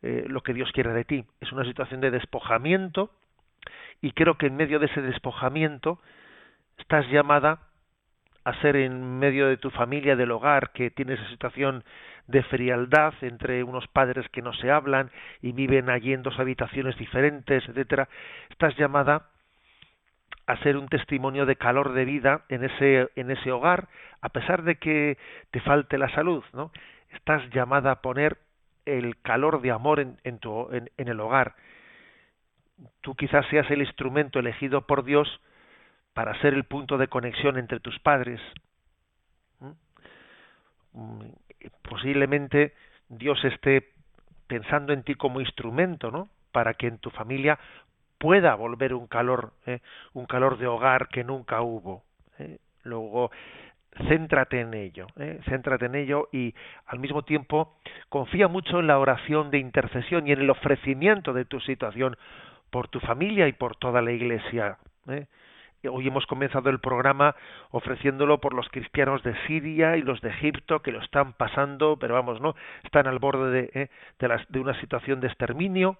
Eh, 0.02 0.24
lo 0.26 0.42
que 0.42 0.52
Dios 0.52 0.70
quiere 0.72 0.92
de 0.92 1.04
ti. 1.04 1.24
Es 1.40 1.52
una 1.52 1.64
situación 1.64 2.00
de 2.00 2.10
despojamiento 2.10 3.10
y 4.02 4.12
creo 4.12 4.36
que 4.36 4.48
en 4.48 4.56
medio 4.56 4.78
de 4.78 4.86
ese 4.86 5.00
despojamiento 5.00 5.98
estás 6.76 7.08
llamada 7.08 7.60
a 8.44 8.52
ser 8.60 8.76
en 8.76 9.18
medio 9.18 9.48
de 9.48 9.56
tu 9.56 9.70
familia, 9.70 10.16
del 10.16 10.32
hogar, 10.32 10.72
que 10.72 10.90
tiene 10.90 11.14
esa 11.14 11.26
situación 11.30 11.84
de 12.26 12.42
frialdad 12.42 13.14
entre 13.22 13.62
unos 13.64 13.86
padres 13.88 14.28
que 14.30 14.42
no 14.42 14.52
se 14.52 14.70
hablan 14.70 15.10
y 15.40 15.52
viven 15.52 15.88
allí 15.88 16.12
en 16.12 16.22
dos 16.22 16.38
habitaciones 16.38 16.96
diferentes, 16.98 17.66
etcétera, 17.66 18.08
estás 18.50 18.76
llamada 18.76 19.28
a 20.46 20.56
ser 20.58 20.76
un 20.76 20.88
testimonio 20.88 21.46
de 21.46 21.56
calor 21.56 21.92
de 21.92 22.04
vida 22.04 22.44
en 22.48 22.64
ese 22.64 23.08
en 23.16 23.30
ese 23.30 23.50
hogar, 23.50 23.88
a 24.20 24.28
pesar 24.28 24.62
de 24.62 24.76
que 24.76 25.16
te 25.50 25.60
falte 25.60 25.98
la 25.98 26.08
salud, 26.10 26.44
¿no? 26.52 26.70
Estás 27.10 27.48
llamada 27.50 27.92
a 27.92 28.00
poner 28.02 28.38
el 28.84 29.20
calor 29.22 29.62
de 29.62 29.70
amor 29.70 30.00
en, 30.00 30.18
en 30.24 30.38
tu 30.38 30.68
en, 30.72 30.90
el 30.96 31.20
hogar. 31.20 31.54
Tú 33.00 33.14
quizás 33.14 33.46
seas 33.48 33.70
el 33.70 33.80
instrumento 33.80 34.38
elegido 34.38 34.86
por 34.86 35.04
Dios 35.04 35.40
para 36.12 36.38
ser 36.40 36.54
el 36.54 36.64
punto 36.64 36.98
de 36.98 37.08
conexión 37.08 37.58
entre 37.58 37.80
tus 37.80 37.98
padres. 38.00 38.40
¿Mm? 40.92 41.28
posiblemente 41.82 42.72
Dios 43.08 43.42
esté 43.44 43.90
pensando 44.46 44.92
en 44.92 45.02
ti 45.02 45.14
como 45.14 45.40
instrumento, 45.40 46.10
¿no? 46.10 46.28
Para 46.52 46.74
que 46.74 46.86
en 46.86 46.98
tu 46.98 47.10
familia 47.10 47.58
pueda 48.24 48.54
volver 48.54 48.94
un 48.94 49.06
calor, 49.06 49.52
¿eh? 49.66 49.80
un 50.14 50.24
calor 50.24 50.56
de 50.56 50.66
hogar 50.66 51.08
que 51.08 51.22
nunca 51.22 51.60
hubo. 51.60 52.04
¿eh? 52.38 52.56
Luego, 52.82 53.30
céntrate 54.08 54.60
en 54.60 54.72
ello, 54.72 55.08
¿eh? 55.18 55.40
céntrate 55.46 55.84
en 55.84 55.94
ello 55.94 56.30
y 56.32 56.54
al 56.86 57.00
mismo 57.00 57.20
tiempo 57.20 57.76
confía 58.08 58.48
mucho 58.48 58.80
en 58.80 58.86
la 58.86 58.98
oración 58.98 59.50
de 59.50 59.58
intercesión 59.58 60.26
y 60.26 60.32
en 60.32 60.40
el 60.40 60.48
ofrecimiento 60.48 61.34
de 61.34 61.44
tu 61.44 61.60
situación 61.60 62.16
por 62.70 62.88
tu 62.88 62.98
familia 63.00 63.46
y 63.46 63.52
por 63.52 63.76
toda 63.76 64.00
la 64.00 64.12
iglesia. 64.12 64.78
¿eh? 65.06 65.26
Hoy 65.86 66.08
hemos 66.08 66.24
comenzado 66.24 66.70
el 66.70 66.80
programa 66.80 67.36
ofreciéndolo 67.72 68.40
por 68.40 68.54
los 68.54 68.70
cristianos 68.70 69.22
de 69.22 69.34
Siria 69.46 69.98
y 69.98 70.00
los 70.00 70.22
de 70.22 70.30
Egipto 70.30 70.80
que 70.80 70.92
lo 70.92 71.02
están 71.02 71.34
pasando, 71.34 71.98
pero 71.98 72.14
vamos, 72.14 72.40
no, 72.40 72.54
están 72.84 73.06
al 73.06 73.18
borde 73.18 73.50
de, 73.50 73.70
¿eh? 73.74 73.90
de, 74.18 74.40
de 74.48 74.60
una 74.60 74.80
situación 74.80 75.20
de 75.20 75.26
exterminio. 75.26 75.98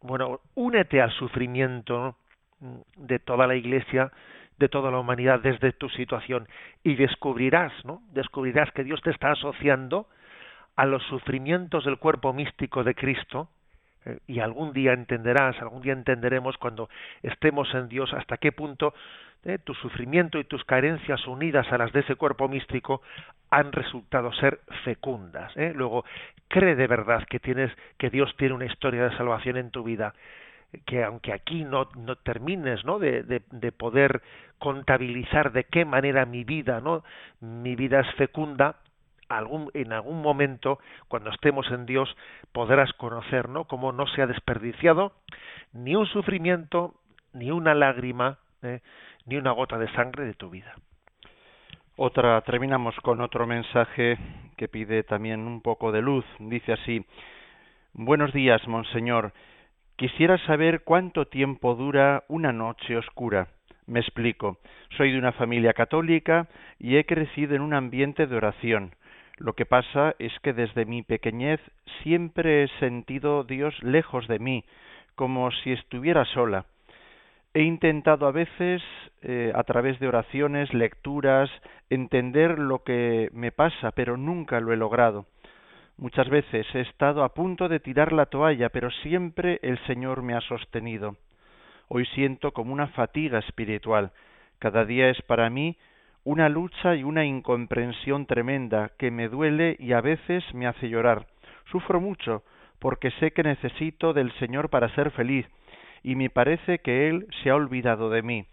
Bueno, 0.00 0.40
únete 0.54 1.00
al 1.00 1.10
sufrimiento 1.12 2.16
de 2.96 3.18
toda 3.18 3.46
la 3.46 3.54
Iglesia, 3.54 4.10
de 4.58 4.68
toda 4.68 4.90
la 4.90 4.98
humanidad 4.98 5.40
desde 5.40 5.72
tu 5.72 5.88
situación 5.90 6.48
y 6.82 6.96
descubrirás, 6.96 7.72
¿no? 7.84 8.02
Descubrirás 8.12 8.70
que 8.72 8.84
Dios 8.84 9.00
te 9.02 9.10
está 9.10 9.30
asociando 9.30 10.06
a 10.76 10.86
los 10.86 11.02
sufrimientos 11.04 11.84
del 11.84 11.98
cuerpo 11.98 12.32
místico 12.32 12.84
de 12.84 12.94
Cristo 12.94 13.48
Eh, 14.04 14.18
y 14.26 14.40
algún 14.40 14.72
día 14.72 14.92
entenderás, 14.92 15.60
algún 15.60 15.82
día 15.82 15.92
entenderemos 15.92 16.56
cuando 16.56 16.88
estemos 17.22 17.72
en 17.74 17.88
Dios 17.88 18.12
hasta 18.14 18.36
qué 18.36 18.52
punto 18.52 18.94
eh, 19.44 19.58
tu 19.58 19.74
sufrimiento 19.74 20.38
y 20.38 20.44
tus 20.44 20.64
carencias 20.64 21.26
unidas 21.26 21.66
a 21.72 21.78
las 21.78 21.92
de 21.92 22.00
ese 22.00 22.14
cuerpo 22.14 22.48
místico 22.48 23.02
han 23.50 23.72
resultado 23.72 24.32
ser 24.34 24.60
fecundas. 24.84 25.56
¿eh? 25.56 25.72
Luego, 25.74 26.04
cree 26.48 26.74
de 26.74 26.86
verdad 26.86 27.24
que 27.28 27.40
tienes, 27.40 27.70
que 27.96 28.10
Dios 28.10 28.34
tiene 28.36 28.54
una 28.54 28.66
historia 28.66 29.04
de 29.08 29.16
salvación 29.16 29.56
en 29.56 29.70
tu 29.70 29.82
vida, 29.82 30.14
que 30.86 31.02
aunque 31.02 31.32
aquí 31.32 31.64
no, 31.64 31.86
termines 32.22 32.84
¿no? 32.84 32.98
De, 32.98 33.22
poder 33.76 34.22
contabilizar 34.58 35.52
de 35.52 35.64
qué 35.64 35.84
manera 35.84 36.26
mi 36.26 36.44
vida, 36.44 36.80
¿no? 36.80 37.04
mi 37.40 37.74
vida 37.74 38.00
es 38.00 38.14
fecunda, 38.16 38.76
algún, 39.28 39.70
en 39.74 39.92
algún 39.92 40.22
momento, 40.22 40.78
cuando 41.08 41.30
estemos 41.30 41.70
en 41.70 41.86
Dios, 41.86 42.14
podrás 42.52 42.92
conocer, 42.94 43.48
¿no? 43.48 43.64
Cómo 43.64 43.92
no 43.92 44.06
se 44.06 44.22
ha 44.22 44.26
desperdiciado 44.26 45.12
ni 45.72 45.94
un 45.94 46.06
sufrimiento, 46.06 46.94
ni 47.34 47.50
una 47.50 47.74
lágrima, 47.74 48.38
¿eh? 48.62 48.80
ni 49.26 49.36
una 49.36 49.52
gota 49.52 49.78
de 49.78 49.92
sangre 49.92 50.24
de 50.24 50.34
tu 50.34 50.48
vida. 50.50 50.74
Otra, 52.00 52.40
terminamos 52.42 52.94
con 53.00 53.20
otro 53.20 53.44
mensaje 53.44 54.16
que 54.56 54.68
pide 54.68 55.02
también 55.02 55.40
un 55.40 55.60
poco 55.60 55.90
de 55.90 56.00
luz. 56.00 56.24
Dice 56.38 56.72
así, 56.72 57.04
Buenos 57.92 58.32
días, 58.32 58.68
Monseñor. 58.68 59.32
Quisiera 59.96 60.38
saber 60.46 60.84
cuánto 60.84 61.26
tiempo 61.26 61.74
dura 61.74 62.22
una 62.28 62.52
noche 62.52 62.96
oscura. 62.96 63.48
Me 63.88 63.98
explico. 63.98 64.58
Soy 64.96 65.10
de 65.10 65.18
una 65.18 65.32
familia 65.32 65.72
católica 65.72 66.46
y 66.78 66.98
he 66.98 67.04
crecido 67.04 67.56
en 67.56 67.62
un 67.62 67.74
ambiente 67.74 68.28
de 68.28 68.36
oración. 68.36 68.94
Lo 69.38 69.54
que 69.54 69.66
pasa 69.66 70.14
es 70.20 70.32
que 70.44 70.52
desde 70.52 70.84
mi 70.84 71.02
pequeñez 71.02 71.58
siempre 72.04 72.62
he 72.62 72.68
sentido 72.78 73.42
Dios 73.42 73.74
lejos 73.82 74.28
de 74.28 74.38
mí, 74.38 74.64
como 75.16 75.50
si 75.50 75.72
estuviera 75.72 76.24
sola. 76.26 76.64
He 77.58 77.64
intentado 77.64 78.28
a 78.28 78.30
veces, 78.30 78.80
eh, 79.20 79.50
a 79.52 79.64
través 79.64 79.98
de 79.98 80.06
oraciones, 80.06 80.72
lecturas, 80.72 81.50
entender 81.90 82.56
lo 82.56 82.84
que 82.84 83.30
me 83.32 83.50
pasa, 83.50 83.90
pero 83.90 84.16
nunca 84.16 84.60
lo 84.60 84.72
he 84.72 84.76
logrado. 84.76 85.26
Muchas 85.96 86.28
veces 86.28 86.72
he 86.72 86.82
estado 86.82 87.24
a 87.24 87.34
punto 87.34 87.68
de 87.68 87.80
tirar 87.80 88.12
la 88.12 88.26
toalla, 88.26 88.68
pero 88.68 88.92
siempre 89.02 89.58
el 89.62 89.76
Señor 89.88 90.22
me 90.22 90.34
ha 90.34 90.40
sostenido. 90.42 91.16
Hoy 91.88 92.06
siento 92.14 92.52
como 92.52 92.72
una 92.72 92.86
fatiga 92.86 93.40
espiritual. 93.40 94.12
Cada 94.60 94.84
día 94.84 95.10
es 95.10 95.20
para 95.22 95.50
mí 95.50 95.76
una 96.22 96.48
lucha 96.48 96.94
y 96.94 97.02
una 97.02 97.24
incomprensión 97.24 98.26
tremenda 98.26 98.92
que 98.96 99.10
me 99.10 99.28
duele 99.28 99.74
y 99.80 99.94
a 99.94 100.00
veces 100.00 100.44
me 100.54 100.68
hace 100.68 100.88
llorar. 100.88 101.26
Sufro 101.72 102.00
mucho 102.00 102.44
porque 102.78 103.10
sé 103.18 103.32
que 103.32 103.42
necesito 103.42 104.12
del 104.12 104.30
Señor 104.34 104.70
para 104.70 104.94
ser 104.94 105.10
feliz 105.10 105.48
y 106.02 106.14
me 106.16 106.30
parece 106.30 106.78
que 106.78 107.08
Él 107.08 107.26
se 107.42 107.50
ha 107.50 107.54
olvidado 107.54 108.10
de 108.10 108.22
mí. 108.22 108.46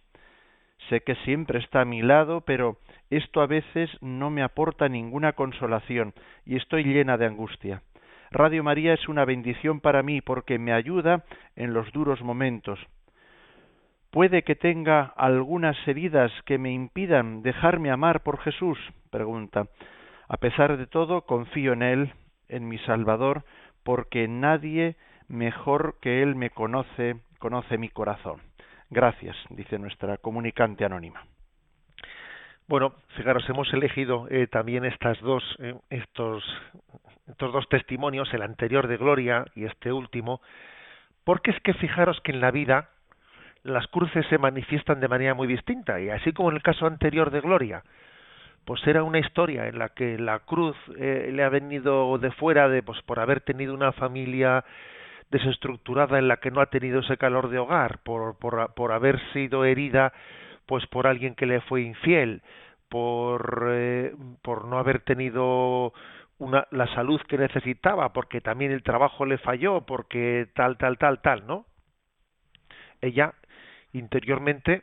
Sé 0.89 1.01
que 1.01 1.15
siempre 1.23 1.59
está 1.59 1.81
a 1.81 1.85
mi 1.85 2.01
lado, 2.01 2.41
pero 2.41 2.77
esto 3.09 3.41
a 3.41 3.47
veces 3.47 3.89
no 4.01 4.29
me 4.29 4.43
aporta 4.43 4.87
ninguna 4.89 5.33
consolación 5.33 6.13
y 6.45 6.57
estoy 6.57 6.83
llena 6.83 7.17
de 7.17 7.25
angustia. 7.25 7.81
Radio 8.31 8.63
María 8.63 8.93
es 8.93 9.07
una 9.07 9.25
bendición 9.25 9.79
para 9.79 10.03
mí 10.03 10.21
porque 10.21 10.59
me 10.59 10.73
ayuda 10.73 11.23
en 11.55 11.73
los 11.73 11.91
duros 11.91 12.21
momentos. 12.21 12.79
¿Puede 14.11 14.43
que 14.43 14.55
tenga 14.55 15.13
algunas 15.17 15.75
heridas 15.87 16.31
que 16.45 16.57
me 16.57 16.71
impidan 16.71 17.41
dejarme 17.43 17.91
amar 17.91 18.23
por 18.23 18.39
Jesús? 18.39 18.77
pregunta. 19.09 19.67
A 20.27 20.37
pesar 20.37 20.77
de 20.77 20.87
todo, 20.87 21.21
confío 21.21 21.73
en 21.73 21.83
Él, 21.83 22.13
en 22.49 22.67
mi 22.67 22.77
Salvador, 22.79 23.43
porque 23.83 24.27
nadie 24.27 24.95
mejor 25.27 25.95
que 26.01 26.23
Él 26.23 26.35
me 26.35 26.49
conoce, 26.49 27.17
conoce 27.39 27.77
mi 27.77 27.89
corazón. 27.89 28.41
Gracias, 28.89 29.35
dice 29.49 29.79
nuestra 29.79 30.17
comunicante 30.17 30.85
anónima. 30.85 31.25
Bueno, 32.67 32.95
fijaros, 33.15 33.47
hemos 33.49 33.71
elegido 33.73 34.27
eh, 34.29 34.47
también 34.47 34.85
estas 34.85 35.19
dos, 35.21 35.43
eh, 35.59 35.75
estos, 35.89 36.43
estos 37.27 37.53
dos 37.53 37.69
testimonios, 37.69 38.33
el 38.33 38.41
anterior 38.41 38.87
de 38.87 38.97
Gloria 38.97 39.45
y 39.55 39.65
este 39.65 39.91
último, 39.91 40.41
porque 41.23 41.51
es 41.51 41.59
que 41.61 41.73
fijaros 41.73 42.19
que 42.21 42.31
en 42.31 42.41
la 42.41 42.51
vida 42.51 42.89
las 43.63 43.87
cruces 43.87 44.25
se 44.27 44.37
manifiestan 44.37 44.99
de 44.99 45.07
manera 45.07 45.33
muy 45.33 45.47
distinta 45.47 45.99
y 45.99 46.09
así 46.09 46.33
como 46.33 46.49
en 46.49 46.55
el 46.55 46.63
caso 46.63 46.85
anterior 46.85 47.31
de 47.31 47.41
Gloria 47.41 47.83
pues 48.65 48.85
era 48.87 49.03
una 49.03 49.19
historia 49.19 49.67
en 49.67 49.79
la 49.79 49.89
que 49.89 50.17
la 50.17 50.39
cruz 50.39 50.75
eh, 50.97 51.29
le 51.31 51.43
ha 51.43 51.49
venido 51.49 52.17
de 52.17 52.31
fuera 52.31 52.67
de 52.67 52.81
pues 52.83 53.01
por 53.03 53.19
haber 53.19 53.41
tenido 53.41 53.73
una 53.73 53.91
familia 53.91 54.65
desestructurada 55.35 56.17
en 56.17 56.27
la 56.27 56.37
que 56.37 56.51
no 56.51 56.61
ha 56.61 56.67
tenido 56.67 56.99
ese 57.01 57.17
calor 57.17 57.49
de 57.49 57.59
hogar 57.59 57.99
por 58.03 58.37
por, 58.39 58.73
por 58.73 58.91
haber 58.91 59.19
sido 59.33 59.65
herida 59.65 60.13
pues 60.65 60.85
por 60.87 61.07
alguien 61.07 61.35
que 61.35 61.45
le 61.45 61.61
fue 61.61 61.81
infiel 61.81 62.41
por 62.89 63.67
eh, 63.69 64.13
por 64.41 64.65
no 64.65 64.79
haber 64.79 65.01
tenido 65.01 65.93
una 66.37 66.67
la 66.71 66.87
salud 66.95 67.21
que 67.27 67.37
necesitaba 67.37 68.13
porque 68.13 68.39
también 68.39 68.71
el 68.71 68.83
trabajo 68.83 69.25
le 69.25 69.37
falló 69.37 69.81
porque 69.85 70.47
tal 70.55 70.77
tal 70.77 70.97
tal 70.97 71.21
tal 71.21 71.45
no 71.45 71.65
ella 73.01 73.33
interiormente 73.91 74.81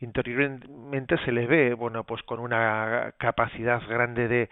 interiormente 0.00 1.16
se 1.24 1.32
le 1.32 1.46
ve 1.46 1.74
bueno 1.74 2.04
pues 2.04 2.22
con 2.24 2.40
una 2.40 3.14
capacidad 3.18 3.80
grande 3.88 4.28
de, 4.28 4.48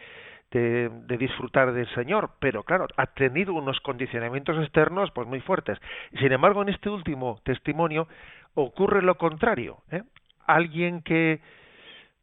de, 0.55 1.17
disfrutar 1.19 1.73
del 1.73 1.89
Señor, 1.95 2.31
pero 2.39 2.63
claro, 2.63 2.87
ha 2.97 3.07
tenido 3.07 3.55
unos 3.55 3.81
condicionamientos 3.81 4.57
externos 4.63 5.11
pues 5.11 5.27
muy 5.27 5.41
fuertes. 5.41 5.79
Sin 6.21 6.31
embargo, 6.33 6.63
en 6.63 6.69
este 6.69 6.89
último 6.89 7.41
testimonio 7.45 8.07
ocurre 8.55 9.03
lo 9.03 9.17
contrario. 9.17 9.79
¿eh? 9.91 10.03
Alguien 10.47 11.03
que, 11.03 11.41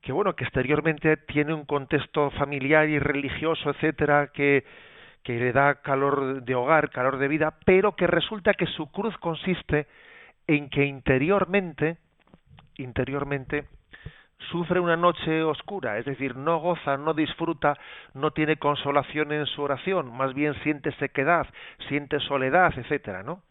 que 0.01 0.13
bueno, 0.13 0.33
que 0.35 0.45
exteriormente 0.45 1.17
tiene 1.17 1.53
un 1.53 1.65
contexto 1.65 2.31
familiar 2.31 2.87
y 2.87 2.99
religioso, 2.99 3.71
etcétera, 3.71 4.27
que, 4.33 4.63
que 5.23 5.37
le 5.37 5.51
da 5.51 5.81
calor 5.81 6.43
de 6.43 6.55
hogar, 6.55 6.89
calor 6.89 7.17
de 7.17 7.27
vida, 7.27 7.55
pero 7.65 7.97
que 7.97 8.07
resulta 8.07 8.53
que 8.53 8.65
su 8.67 8.91
cruz 8.91 9.17
consiste 9.17 9.87
en 10.47 10.69
que 10.69 10.85
interiormente, 10.85 11.97
interiormente 12.77 13.65
sufre 14.49 14.79
una 14.79 14.97
noche 14.97 15.43
oscura, 15.43 15.97
es 15.97 16.05
decir, 16.05 16.35
no 16.35 16.59
goza, 16.59 16.97
no 16.97 17.13
disfruta, 17.13 17.77
no 18.13 18.31
tiene 18.31 18.57
consolación 18.57 19.31
en 19.31 19.45
su 19.45 19.61
oración, 19.61 20.15
más 20.15 20.33
bien 20.33 20.53
siente 20.63 20.91
sequedad, 20.93 21.47
siente 21.87 22.19
soledad, 22.19 22.73
etcétera, 22.77 23.23
¿no? 23.23 23.43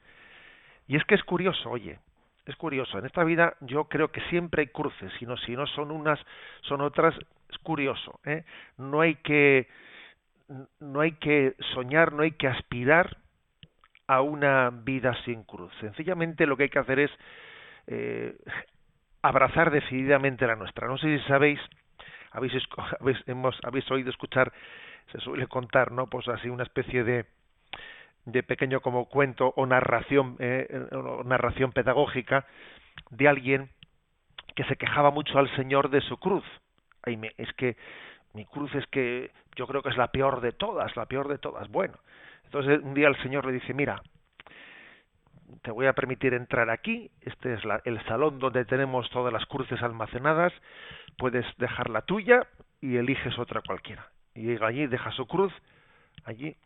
Y 0.86 0.96
es 0.96 1.04
que 1.04 1.14
es 1.14 1.22
curioso, 1.22 1.70
oye, 1.70 1.98
es 2.46 2.56
curioso, 2.56 2.98
en 2.98 3.06
esta 3.06 3.22
vida 3.22 3.54
yo 3.60 3.84
creo 3.84 4.08
que 4.08 4.20
siempre 4.22 4.62
hay 4.62 4.68
cruces, 4.68 5.12
sino 5.18 5.36
si 5.36 5.52
no 5.52 5.66
son 5.68 5.90
unas, 5.90 6.18
son 6.62 6.80
otras, 6.80 7.14
es 7.48 7.58
curioso, 7.58 8.18
¿eh? 8.24 8.44
No 8.76 9.00
hay 9.00 9.16
que 9.16 9.68
no 10.80 11.00
hay 11.00 11.12
que 11.12 11.54
soñar, 11.74 12.12
no 12.12 12.22
hay 12.22 12.32
que 12.32 12.48
aspirar 12.48 13.16
a 14.08 14.20
una 14.20 14.70
vida 14.70 15.14
sin 15.24 15.44
cruz. 15.44 15.72
Sencillamente 15.80 16.44
lo 16.44 16.56
que 16.56 16.64
hay 16.64 16.68
que 16.68 16.80
hacer 16.80 16.98
es 16.98 17.10
eh, 17.86 18.36
abrazar 19.22 19.70
decididamente 19.70 20.46
la 20.46 20.56
nuestra. 20.56 20.88
No 20.88 20.98
sé 20.98 21.18
si 21.18 21.24
sabéis, 21.26 21.60
habéis, 22.32 22.52
habéis, 23.00 23.18
hemos, 23.26 23.58
habéis 23.64 23.90
oído 23.90 24.10
escuchar, 24.10 24.52
se 25.12 25.18
suele 25.20 25.46
contar, 25.46 25.92
¿no? 25.92 26.06
Pues 26.06 26.28
así 26.28 26.48
una 26.48 26.62
especie 26.62 27.04
de, 27.04 27.26
de 28.24 28.42
pequeño 28.42 28.80
como 28.80 29.06
cuento 29.06 29.52
o 29.56 29.66
narración, 29.66 30.36
eh, 30.38 30.86
o 30.92 31.24
narración 31.24 31.72
pedagógica 31.72 32.46
de 33.10 33.28
alguien 33.28 33.70
que 34.54 34.64
se 34.64 34.76
quejaba 34.76 35.10
mucho 35.10 35.38
al 35.38 35.54
Señor 35.56 35.90
de 35.90 36.00
su 36.00 36.16
cruz. 36.18 36.44
Ay, 37.02 37.16
me, 37.16 37.32
es 37.38 37.52
que 37.54 37.76
mi 38.34 38.44
cruz 38.44 38.74
es 38.74 38.86
que 38.88 39.30
yo 39.56 39.66
creo 39.66 39.82
que 39.82 39.88
es 39.88 39.96
la 39.96 40.08
peor 40.08 40.40
de 40.40 40.52
todas, 40.52 40.94
la 40.96 41.06
peor 41.06 41.28
de 41.28 41.38
todas. 41.38 41.68
Bueno, 41.68 41.94
entonces 42.44 42.80
un 42.82 42.94
día 42.94 43.08
el 43.08 43.20
Señor 43.22 43.46
le 43.46 43.52
dice, 43.52 43.74
mira, 43.74 44.02
te 45.62 45.70
voy 45.70 45.86
a 45.86 45.92
permitir 45.92 46.34
entrar 46.34 46.70
aquí, 46.70 47.10
este 47.20 47.54
es 47.54 47.64
la, 47.64 47.80
el 47.84 48.02
salón 48.04 48.38
donde 48.38 48.64
tenemos 48.64 49.08
todas 49.10 49.32
las 49.32 49.46
cruces 49.46 49.82
almacenadas, 49.82 50.52
puedes 51.18 51.46
dejar 51.58 51.90
la 51.90 52.02
tuya 52.02 52.46
y 52.80 52.96
eliges 52.96 53.38
otra 53.38 53.60
cualquiera. 53.60 54.08
Y 54.34 54.42
llega 54.42 54.68
allí, 54.68 54.86
deja 54.86 55.10
su 55.12 55.26
cruz, 55.26 55.52
allí, 56.24 56.56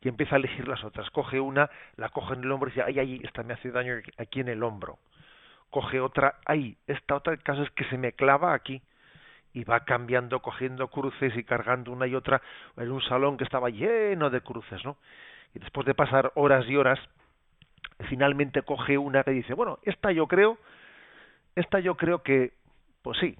y 0.00 0.08
empieza 0.08 0.36
a 0.36 0.38
elegir 0.38 0.68
las 0.68 0.84
otras. 0.84 1.10
Coge 1.10 1.40
una, 1.40 1.70
la 1.96 2.08
coge 2.10 2.34
en 2.34 2.44
el 2.44 2.52
hombro 2.52 2.68
y 2.68 2.72
dice, 2.72 2.84
ay, 2.86 2.98
ay, 2.98 3.20
esta 3.24 3.42
me 3.42 3.54
hace 3.54 3.70
daño 3.70 3.94
aquí 4.18 4.40
en 4.40 4.48
el 4.48 4.62
hombro. 4.62 4.98
Coge 5.70 6.00
otra, 6.00 6.36
ay, 6.46 6.76
esta 6.86 7.16
otra, 7.16 7.32
el 7.32 7.42
caso 7.42 7.62
es 7.62 7.70
que 7.72 7.84
se 7.86 7.98
me 7.98 8.12
clava 8.12 8.54
aquí 8.54 8.80
y 9.52 9.64
va 9.64 9.80
cambiando, 9.80 10.40
cogiendo 10.40 10.88
cruces 10.88 11.36
y 11.36 11.44
cargando 11.44 11.92
una 11.92 12.06
y 12.06 12.14
otra 12.14 12.40
en 12.76 12.90
un 12.90 13.02
salón 13.02 13.36
que 13.36 13.44
estaba 13.44 13.70
lleno 13.70 14.30
de 14.30 14.40
cruces, 14.40 14.84
¿no? 14.84 14.96
Y 15.54 15.58
después 15.58 15.86
de 15.86 15.94
pasar 15.94 16.30
horas 16.34 16.66
y 16.68 16.76
horas, 16.76 16.98
finalmente 18.08 18.62
coge 18.62 18.98
una 18.98 19.24
que 19.24 19.32
dice, 19.32 19.54
bueno, 19.54 19.78
esta 19.82 20.12
yo 20.12 20.26
creo, 20.26 20.58
esta 21.56 21.80
yo 21.80 21.96
creo 21.96 22.22
que, 22.22 22.52
pues 23.02 23.18
sí. 23.18 23.36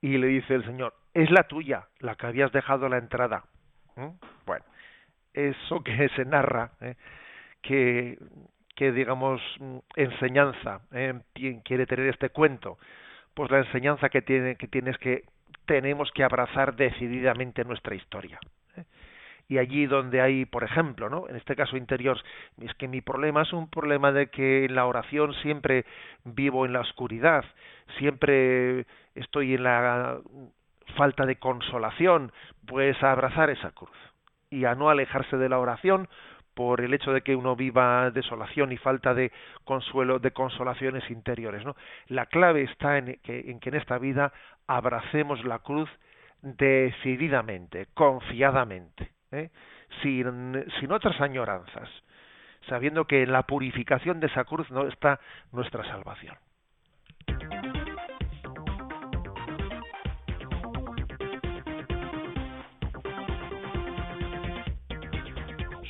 Y 0.00 0.18
le 0.18 0.28
dice 0.28 0.54
el 0.54 0.64
Señor, 0.64 0.94
es 1.14 1.30
la 1.30 1.44
tuya, 1.44 1.88
la 2.00 2.14
que 2.14 2.26
habías 2.26 2.52
dejado 2.52 2.86
a 2.86 2.88
la 2.88 2.98
entrada. 2.98 3.44
¿Mm? 3.96 4.10
Bueno, 4.46 4.64
eso 5.34 5.82
que 5.82 6.08
se 6.16 6.24
narra, 6.24 6.72
¿eh? 6.80 6.94
qué, 7.62 8.92
digamos, 8.92 9.40
enseñanza 9.96 10.80
¿eh? 10.92 11.20
quiere 11.64 11.86
tener 11.86 12.06
este 12.06 12.30
cuento. 12.30 12.78
Pues 13.34 13.50
la 13.50 13.58
enseñanza 13.58 14.08
que 14.08 14.22
tiene, 14.22 14.56
que 14.56 14.68
tienes 14.68 14.96
que, 14.98 15.24
tenemos 15.66 16.10
que 16.12 16.24
abrazar 16.24 16.76
decididamente 16.76 17.64
nuestra 17.64 17.94
historia. 17.94 18.38
Y 19.48 19.58
allí 19.58 19.86
donde 19.86 20.20
hay, 20.20 20.44
por 20.44 20.62
ejemplo, 20.62 21.08
¿no? 21.08 21.26
En 21.28 21.36
este 21.36 21.56
caso 21.56 21.76
interior, 21.76 22.20
es 22.60 22.74
que 22.74 22.86
mi 22.86 23.00
problema 23.00 23.42
es 23.42 23.52
un 23.52 23.70
problema 23.70 24.12
de 24.12 24.28
que 24.28 24.66
en 24.66 24.74
la 24.74 24.84
oración 24.84 25.32
siempre 25.42 25.86
vivo 26.24 26.66
en 26.66 26.74
la 26.74 26.80
oscuridad, 26.80 27.44
siempre 27.98 28.86
estoy 29.14 29.54
en 29.54 29.62
la 29.62 30.18
falta 30.96 31.24
de 31.24 31.36
consolación, 31.36 32.32
pues 32.66 33.02
a 33.02 33.12
abrazar 33.12 33.50
esa 33.50 33.70
cruz 33.70 33.96
y 34.50 34.64
a 34.64 34.74
no 34.74 34.90
alejarse 34.90 35.36
de 35.36 35.48
la 35.48 35.58
oración 35.58 36.08
por 36.54 36.80
el 36.80 36.92
hecho 36.92 37.12
de 37.12 37.22
que 37.22 37.36
uno 37.36 37.54
viva 37.54 38.10
desolación 38.10 38.72
y 38.72 38.76
falta 38.78 39.14
de 39.14 39.30
consuelo, 39.64 40.18
de 40.18 40.32
consolaciones 40.32 41.08
interiores. 41.08 41.62
La 42.08 42.26
clave 42.26 42.62
está 42.62 42.98
en 42.98 43.20
que, 43.22 43.50
en 43.50 43.60
que 43.60 43.68
en 43.68 43.76
esta 43.76 43.96
vida 43.98 44.32
abracemos 44.66 45.44
la 45.44 45.60
cruz 45.60 45.88
decididamente, 46.42 47.86
confiadamente, 47.94 49.12
¿eh? 49.32 49.50
sin, 50.02 50.26
otras 50.90 51.20
añoranzas, 51.20 51.88
sabiendo 52.68 53.04
que 53.06 53.22
en 53.22 53.30
la 53.32 53.42
purificación 53.42 54.18
de 54.20 54.28
esa 54.28 54.44
cruz 54.44 54.70
no 54.70 54.86
está 54.86 55.18
nuestra 55.52 55.84
salvación. 55.84 56.36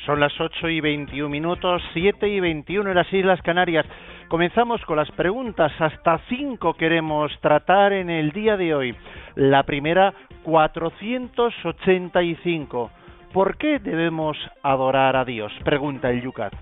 Son 0.06 0.20
las 0.20 0.32
8 0.40 0.68
y 0.70 0.80
21 0.80 1.28
minutos, 1.28 1.82
7 1.92 2.28
y 2.28 2.40
21 2.40 2.88
en 2.88 2.96
las 2.96 3.12
Islas 3.12 3.42
Canarias. 3.42 3.84
Comenzamos 4.28 4.82
con 4.86 4.96
las 4.96 5.10
preguntas. 5.10 5.70
Hasta 5.78 6.18
cinco 6.30 6.72
queremos 6.72 7.38
tratar 7.40 7.92
en 7.92 8.08
el 8.08 8.32
día 8.32 8.56
de 8.56 8.74
hoy. 8.74 8.96
La 9.34 9.64
primera, 9.64 10.14
485. 10.44 12.90
¿Por 13.32 13.58
qué 13.58 13.78
debemos 13.78 14.38
adorar 14.62 15.14
a 15.14 15.24
Dios? 15.26 15.52
Pregunta 15.62 16.08
el 16.10 16.22
Yucat. 16.22 16.54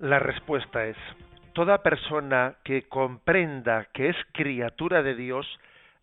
La 0.00 0.18
respuesta 0.18 0.84
es, 0.84 0.96
toda 1.54 1.82
persona 1.82 2.56
que 2.62 2.88
comprenda 2.88 3.86
que 3.94 4.10
es 4.10 4.16
criatura 4.32 5.02
de 5.02 5.14
Dios 5.14 5.46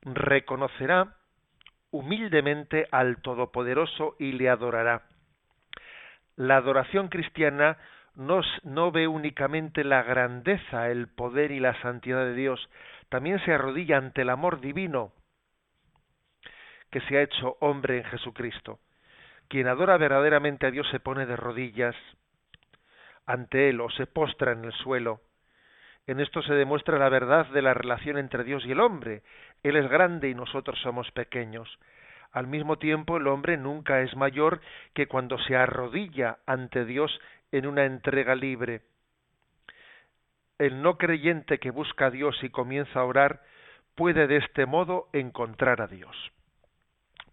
reconocerá 0.02 1.18
humildemente 1.92 2.88
al 2.92 3.22
Todopoderoso 3.22 4.16
y 4.18 4.32
le 4.32 4.50
adorará. 4.50 5.04
La 6.36 6.58
adoración 6.58 7.10
cristiana 7.10 7.78
no, 8.16 8.92
ve 8.92 9.08
únicamente 9.08 9.84
la 9.84 10.02
grandeza, 10.02 10.90
el 10.90 11.08
poder 11.08 11.52
y 11.52 11.60
la 11.60 11.80
santidad 11.82 12.26
de 12.26 12.34
Dios, 12.34 12.70
también 13.10 13.40
se 13.46 13.54
arrodilla 13.54 13.98
ante 13.98 14.24
el 14.24 14.32
amor 14.32 14.62
divino 14.62 15.12
que 16.98 17.08
se 17.08 17.18
ha 17.18 17.22
hecho 17.22 17.58
hombre 17.60 18.00
en 18.00 18.06
Jesucristo. 18.06 18.80
Quien 19.50 19.68
adora 19.68 19.98
verdaderamente 19.98 20.66
a 20.66 20.72
Dios 20.72 20.90
se 20.90 21.00
pone 21.00 21.28
de 21.28 21.36
rodillas 21.36 21.96
ante 23.28 23.70
Él 23.70 23.82
o 23.82 23.90
se 23.92 24.08
postra 24.08 24.54
en 24.54 24.66
el 24.66 24.74
suelo. 24.74 25.22
En 26.08 26.20
esto 26.20 26.42
se 26.42 26.56
demuestra 26.56 26.98
la 26.98 27.10
verdad 27.10 27.46
de 27.52 27.62
la 27.62 27.76
relación 27.76 28.18
entre 28.18 28.44
Dios 28.44 28.66
y 28.66 28.72
el 28.72 28.80
hombre. 28.80 29.22
Él 29.62 29.76
es 29.76 29.88
grande 29.88 30.30
y 30.30 30.34
nosotros 30.34 30.80
somos 30.82 31.12
pequeños. 31.12 31.70
Al 32.32 32.48
mismo 32.48 32.80
tiempo, 32.80 33.18
el 33.18 33.28
hombre 33.28 33.58
nunca 33.58 34.02
es 34.02 34.16
mayor 34.16 34.60
que 34.96 35.06
cuando 35.06 35.38
se 35.38 35.56
arrodilla 35.56 36.40
ante 36.48 36.84
Dios 36.84 37.20
en 37.52 37.68
una 37.68 37.86
entrega 37.86 38.34
libre. 38.34 38.82
El 40.58 40.82
no 40.82 40.98
creyente 40.98 41.60
que 41.60 41.70
busca 41.70 42.08
a 42.08 42.12
Dios 42.12 42.44
y 42.44 42.50
comienza 42.50 43.02
a 43.02 43.06
orar 43.06 43.44
puede 43.94 44.26
de 44.26 44.38
este 44.38 44.66
modo 44.66 45.10
encontrar 45.14 45.80
a 45.82 45.86
Dios. 45.86 46.32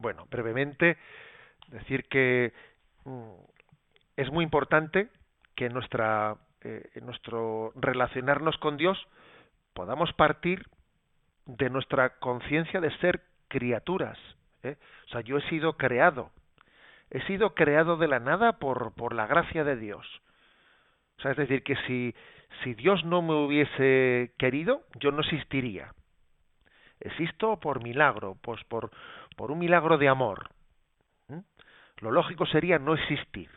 Bueno, 0.05 0.27
brevemente, 0.31 0.99
decir 1.69 2.05
que 2.11 2.53
mm, 3.07 3.31
es 4.19 4.31
muy 4.31 4.45
importante 4.45 5.09
que 5.57 5.71
nuestra, 5.71 6.37
eh, 6.61 6.91
en 6.97 7.07
nuestro 7.07 7.73
relacionarnos 7.75 8.59
con 8.59 8.77
Dios 8.77 8.99
podamos 9.73 10.13
partir 10.13 10.67
de 11.47 11.71
nuestra 11.71 12.19
conciencia 12.19 12.83
de 12.83 12.95
ser 12.99 13.23
criaturas. 13.49 14.19
¿eh? 14.63 14.77
O 15.07 15.09
sea, 15.09 15.23
yo 15.23 15.39
he 15.39 15.49
sido 15.49 15.79
creado. 15.79 16.31
He 17.09 17.23
sido 17.23 17.55
creado 17.55 17.97
de 17.97 18.09
la 18.09 18.21
nada 18.21 18.59
por, 18.59 18.93
por 18.93 19.15
la 19.15 19.27
gracia 19.27 19.65
de 19.65 19.77
Dios. 19.77 20.07
O 21.17 21.23
sea, 21.23 21.31
es 21.31 21.39
decir, 21.39 21.63
que 21.63 21.77
si, 21.87 22.15
si 22.63 22.75
Dios 22.75 23.07
no 23.07 23.23
me 23.23 23.33
hubiese 23.33 24.35
querido, 24.37 24.83
yo 25.01 25.13
no 25.13 25.23
existiría. 25.23 25.95
Existo 27.01 27.59
por 27.59 27.83
milagro, 27.83 28.37
pues 28.41 28.63
por, 28.65 28.91
por 29.37 29.51
un 29.51 29.59
milagro 29.59 29.99
de 29.99 30.09
amor. 30.09 30.51
Lo 31.99 32.11
lógico 32.11 32.45
sería 32.47 32.79
no 32.79 32.95
existir. 32.95 33.51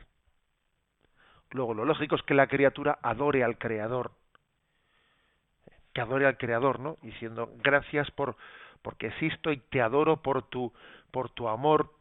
Luego, 1.51 1.73
lo 1.73 1.85
lógico 1.85 2.15
es 2.15 2.23
que 2.23 2.33
la 2.33 2.47
criatura 2.47 2.99
adore 3.01 3.43
al 3.43 3.57
Creador 3.57 4.11
que 5.97 6.01
adore 6.01 6.27
al 6.27 6.37
Creador, 6.37 6.79
¿no? 6.79 6.95
Diciendo 7.01 7.49
gracias 7.63 8.11
por 8.11 8.35
porque 8.83 9.07
existo 9.07 9.51
y 9.51 9.57
te 9.57 9.81
adoro 9.81 10.21
por 10.21 10.43
tu 10.43 10.71
por 11.09 11.31
tu 11.31 11.49
amor 11.49 11.91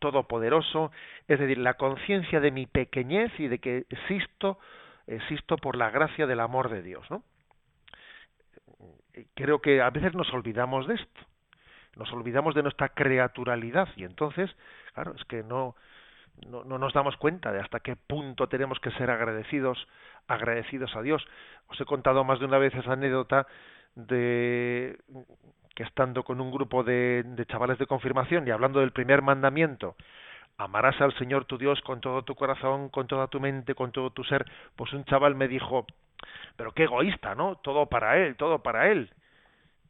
todopoderoso, 0.00 0.90
es 1.28 1.38
decir, 1.38 1.58
la 1.58 1.74
conciencia 1.74 2.40
de 2.40 2.50
mi 2.50 2.66
pequeñez 2.66 3.30
y 3.38 3.46
de 3.46 3.60
que 3.60 3.86
existo 3.90 4.58
existo 5.06 5.56
por 5.56 5.76
la 5.76 5.90
gracia 5.90 6.26
del 6.26 6.40
amor 6.40 6.68
de 6.68 6.82
Dios, 6.82 7.08
¿no? 7.12 7.22
Creo 9.34 9.60
que 9.60 9.80
a 9.80 9.90
veces 9.90 10.14
nos 10.14 10.32
olvidamos 10.34 10.88
de 10.88 10.94
esto. 10.94 11.20
Nos 11.96 12.12
olvidamos 12.12 12.54
de 12.54 12.62
nuestra 12.62 12.88
creaturalidad 12.90 13.88
y 13.96 14.04
entonces, 14.04 14.50
claro, 14.94 15.14
es 15.14 15.24
que 15.24 15.42
no 15.42 15.74
no, 16.48 16.64
no 16.64 16.78
nos 16.78 16.92
damos 16.92 17.16
cuenta 17.16 17.52
de 17.52 17.60
hasta 17.60 17.80
qué 17.80 17.94
punto 17.96 18.48
tenemos 18.48 18.80
que 18.80 18.90
ser 18.92 19.10
agradecidos 19.10 19.86
agradecidos 20.28 20.94
a 20.96 21.02
Dios. 21.02 21.24
Os 21.68 21.80
he 21.80 21.84
contado 21.84 22.24
más 22.24 22.38
de 22.38 22.46
una 22.46 22.58
vez 22.58 22.74
esa 22.74 22.92
anécdota 22.92 23.46
de 23.94 24.98
que 25.74 25.82
estando 25.82 26.22
con 26.22 26.40
un 26.40 26.50
grupo 26.50 26.84
de, 26.84 27.22
de 27.24 27.46
chavales 27.46 27.78
de 27.78 27.86
confirmación 27.86 28.46
y 28.46 28.50
hablando 28.50 28.80
del 28.80 28.92
primer 28.92 29.22
mandamiento, 29.22 29.96
amarás 30.58 31.00
al 31.00 31.16
Señor 31.18 31.44
tu 31.46 31.58
Dios 31.58 31.80
con 31.82 32.00
todo 32.00 32.22
tu 32.22 32.34
corazón, 32.34 32.88
con 32.90 33.06
toda 33.06 33.28
tu 33.28 33.40
mente, 33.40 33.74
con 33.74 33.90
todo 33.90 34.10
tu 34.10 34.22
ser, 34.24 34.44
pues 34.76 34.92
un 34.92 35.04
chaval 35.04 35.34
me 35.34 35.48
dijo, 35.48 35.86
pero 36.56 36.72
qué 36.72 36.84
egoísta, 36.84 37.34
¿no? 37.34 37.56
Todo 37.56 37.86
para 37.86 38.18
él, 38.18 38.36
todo 38.36 38.62
para 38.62 38.90
él. 38.90 39.10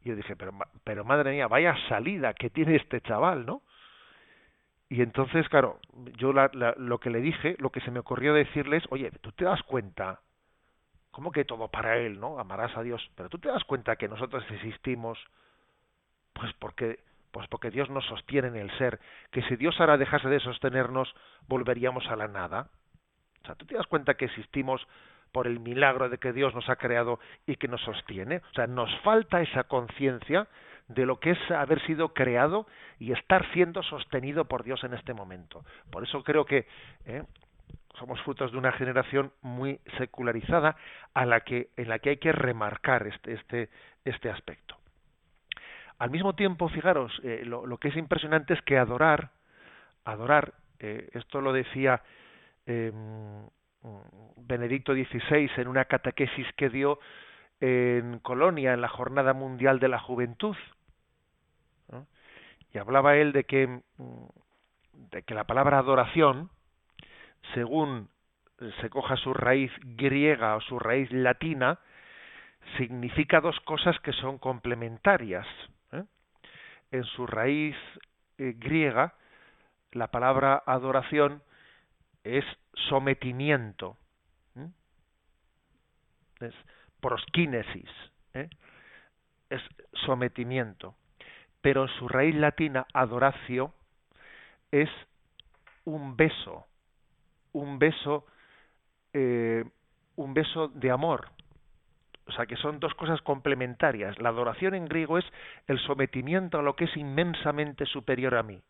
Y 0.05 0.09
yo 0.09 0.17
dije, 0.17 0.37
pero, 0.37 0.53
pero 0.85 1.05
madre 1.05 1.33
mía, 1.33 1.49
vaya 1.49 1.77
salida 1.89 2.35
que 2.35 2.51
tiene 2.51 2.77
este 2.77 3.01
chaval, 3.01 3.47
¿no? 3.47 3.63
Y 4.89 5.01
entonces, 5.01 5.49
claro, 5.49 5.79
yo 6.19 6.33
lo 6.35 6.99
que 6.99 7.09
le 7.09 7.21
dije, 7.21 7.57
lo 7.59 7.71
que 7.71 7.81
se 7.81 7.91
me 7.91 8.01
ocurrió 8.01 8.35
decirles, 8.35 8.85
oye, 8.91 9.11
tú 9.23 9.33
te 9.33 9.45
das 9.45 9.63
cuenta, 9.63 10.21
¿cómo 11.11 11.33
que 11.33 11.47
todo 11.47 11.69
para 11.69 11.97
Él, 11.97 12.21
no? 12.21 12.39
Amarás 12.39 12.77
a 12.77 12.83
Dios, 12.83 13.11
pero 13.15 13.31
tú 13.31 13.39
te 13.39 13.49
das 13.49 13.65
cuenta 13.65 13.97
que 13.97 14.09
nosotros 14.09 14.45
existimos, 14.51 15.19
pues 16.35 16.53
porque, 16.59 16.99
pues 17.31 17.49
porque 17.49 17.71
Dios 17.71 17.89
nos 17.89 18.05
sostiene 18.05 18.49
en 18.49 18.57
el 18.57 18.77
ser, 18.77 19.01
que 19.31 19.43
si 19.45 19.57
Dios 19.57 19.81
ahora 19.81 19.97
dejase 19.97 20.29
de 20.29 20.41
sostenernos, 20.41 21.15
volveríamos 21.49 22.07
a 22.09 22.17
la 22.17 22.29
nada. 22.29 22.69
O 23.43 23.47
sea, 23.47 23.55
tú 23.55 23.65
te 23.65 23.77
das 23.77 23.87
cuenta 23.87 24.15
que 24.15 24.27
existimos 24.27 24.87
por 25.33 25.47
el 25.47 25.61
milagro 25.61 26.09
de 26.09 26.19
que 26.19 26.33
Dios 26.33 26.55
nos 26.55 26.69
ha 26.69 26.77
creado 26.77 27.19
y 27.47 27.57
que 27.57 27.69
nos 27.69 27.81
sostiene. 27.83 28.43
O 28.53 28.55
sea, 28.55 28.67
nos 28.67 28.95
falta 29.01 29.41
esa 29.41 29.65
conciencia 29.65 30.47
de 30.89 31.07
lo 31.07 31.19
que 31.19 31.31
es 31.31 31.51
haber 31.51 31.81
sido 31.87 32.13
creado 32.13 32.67
y 32.99 33.13
estar 33.13 33.51
siendo 33.53 33.83
sostenido 33.83 34.45
por 34.45 34.63
Dios 34.63 34.85
en 34.85 34.95
este 34.95 35.15
momento. 35.15 35.65
Por 35.91 36.05
eso 36.05 36.23
creo 36.23 36.45
que 36.45 36.67
¿eh? 37.07 37.23
somos 37.99 38.21
frutos 38.23 38.53
de 38.53 38.59
una 38.59 38.73
generación 38.73 39.33
muy 39.43 39.81
secularizada 39.99 40.77
a 41.15 41.25
la 41.25 41.41
que, 41.41 41.71
en 41.77 41.89
la 41.89 41.99
que 41.99 42.11
hay 42.11 42.17
que 42.19 42.33
remarcar 42.33 43.07
este, 43.07 43.33
este, 43.33 43.71
este 44.05 44.31
aspecto. 44.31 44.77
Al 45.99 46.11
mismo 46.11 46.35
tiempo, 46.35 46.69
fijaros, 46.69 47.13
eh, 47.23 47.43
lo, 47.45 47.77
que 47.79 47.89
es 47.89 47.97
impresionante 47.97 48.55
es 48.55 48.63
que 48.63 48.77
adorar, 48.77 49.31
adorar, 50.05 50.53
eh, 50.81 51.09
esto 51.13 51.41
lo 51.41 51.53
decía 51.53 52.03
em, 52.67 53.47
Benedicto 54.37 54.95
XVI 54.95 55.51
en 55.57 55.69
una 55.69 55.87
catequesis 55.87 56.47
que 56.57 56.69
dio 56.69 56.99
en 57.61 58.19
Colonia 58.21 58.75
en 58.75 58.81
la 58.81 58.89
Jornada 58.89 59.33
Mundial 59.33 59.79
de 59.81 59.89
la 59.89 59.99
Juventud. 59.99 60.57
Y 62.73 62.79
hablaba 62.79 63.17
él 63.17 63.33
de 63.33 63.45
que, 63.45 63.67
mm, 63.67 64.27
de 65.11 65.23
que 65.23 65.35
la 65.35 65.45
palabra 65.45 65.79
adoración, 65.79 66.51
según 67.55 68.09
se 68.81 68.89
coja 68.91 69.17
su 69.17 69.35
raíz 69.35 69.73
griega 69.83 70.57
o 70.57 70.61
su 70.61 70.79
raíz 70.79 71.11
latina, 71.13 71.79
significa 72.77 73.41
dos 73.41 73.59
cosas 73.61 73.99
que 74.01 74.13
son 74.13 74.39
complementarias. 74.39 75.47
¿eh? 75.93 76.05
En 76.93 77.05
su 77.05 77.27
raíz 77.27 77.77
eh, 78.39 78.55
griega, 78.57 79.15
la 79.93 80.09
palabra 80.09 80.63
adoración 80.65 81.43
es 82.25 82.45
sometimiento, 82.89 83.97
es 86.41 86.55
proskinesis, 87.01 87.89
¿eh? 88.35 88.49
es 89.51 89.61
sometimiento, 90.05 90.95
pero 91.61 91.89
su 91.89 92.09
raíz 92.09 92.35
latina, 92.35 92.87
adoracio, 92.93 93.73
es 94.71 94.89
un 95.85 96.17
beso, 96.17 96.67
un 97.53 97.79
beso, 97.79 98.27
eh, 99.13 99.65
un 100.17 100.35
beso 100.35 100.69
de 100.69 100.91
amor. 100.91 101.29
O 102.27 102.33
sea 102.33 102.47
que 102.47 102.57
son 102.57 102.79
dos 102.79 102.95
cosas 102.95 103.21
complementarias. 103.23 104.19
La 104.21 104.29
adoración 104.29 104.75
en 104.75 104.87
griego 104.87 105.19
es 105.19 105.25
el 105.67 105.79
sometimiento 105.81 106.59
a 106.59 106.63
lo 106.63 106.77
que 106.77 106.85
es 106.85 106.97
inmensamente 106.97 107.85
superior 107.85 108.37
a 108.37 108.43
mí, 108.43 108.63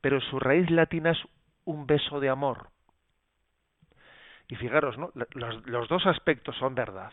pero 0.00 0.20
su 0.20 0.38
raíz 0.38 0.70
latina 0.70 1.10
es 1.10 1.18
un 1.64 1.86
beso 1.86 2.20
de 2.20 2.28
amor. 2.28 2.68
Y 4.54 4.56
fijaros, 4.56 4.96
¿no? 4.96 5.10
los, 5.32 5.88
dos 5.88 6.06
aspectos 6.06 6.54
son 6.58 6.76
verdad. 6.76 7.10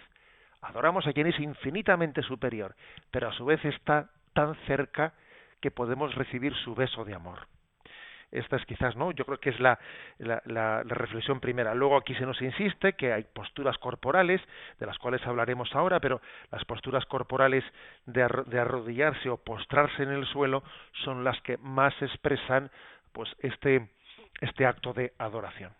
Adoramos 0.62 1.08
a 1.08 1.12
quien 1.12 1.25
es 1.25 1.39
infinitamente 1.39 2.21
superior, 2.21 2.75
pero 3.10 3.30
a 3.30 3.34
su 3.34 3.45
vez 3.45 3.65
está 3.65 4.12
tan 4.34 4.54
cerca 4.67 5.13
que 5.60 5.71
podemos 5.71 6.13
recibir 6.13 6.54
su 6.58 6.75
beso 6.75 7.04
de 7.04 7.15
amor. 7.15 7.47
Esta 8.30 8.58
es 8.58 8.65
quizás, 8.65 8.95
¿no? 8.95 9.12
Yo 9.12 9.25
creo 9.25 9.39
que 9.39 9.49
es 9.49 9.60
la, 9.60 9.80
la, 10.19 10.84
reflexión 10.84 11.39
primera. 11.39 11.73
Luego 11.73 11.97
aquí 11.97 12.13
se 12.13 12.27
nos 12.27 12.39
insiste 12.43 12.93
que 12.93 13.12
hay 13.12 13.23
posturas 13.23 13.75
corporales, 13.80 14.39
de 14.77 14.86
las 14.86 14.99
cuales 14.99 15.25
hablaremos 15.25 15.73
ahora, 15.73 15.99
pero 15.99 16.21
las 16.51 16.63
posturas 16.65 17.08
corporales 17.08 17.63
de, 18.06 18.30
de 18.45 18.60
arrodillarse 18.60 19.30
o 19.30 19.38
postrarse 19.38 20.04
en 20.04 20.12
el 20.12 20.27
suelo 20.27 20.62
son 21.04 21.23
las 21.23 21.41
que 21.41 21.58
más 21.58 21.99
expresan 22.04 22.69
pues 23.13 23.36
este, 23.39 23.89
este 24.41 24.67
acto 24.67 24.93
de 24.93 25.13
adoración. 25.17 25.73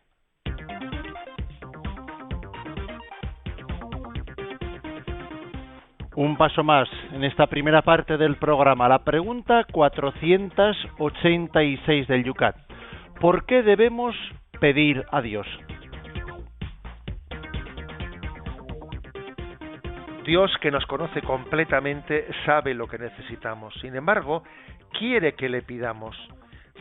Un 6.16 6.36
paso 6.36 6.64
más 6.64 6.90
en 7.14 7.24
esta 7.24 7.48
primera 7.48 7.84
parte 7.84 8.18
del 8.18 8.36
programa. 8.36 8.90
La 8.90 9.00
pregunta 9.00 9.64
486 9.72 12.08
del 12.08 12.26
Yucat. 12.26 12.58
¿Por 13.22 13.46
qué 13.46 13.64
debemos 13.64 14.14
pedir 14.60 15.06
a 15.10 15.22
Dios? 15.22 15.48
Dios 20.26 20.52
que 20.60 20.70
nos 20.70 20.86
conoce 20.86 21.22
completamente 21.22 22.28
sabe 22.46 22.74
lo 22.74 22.88
que 22.88 22.98
necesitamos. 22.98 23.74
Sin 23.80 23.96
embargo, 23.96 24.44
quiere 25.00 25.36
que 25.36 25.48
le 25.48 25.62
pidamos 25.62 26.18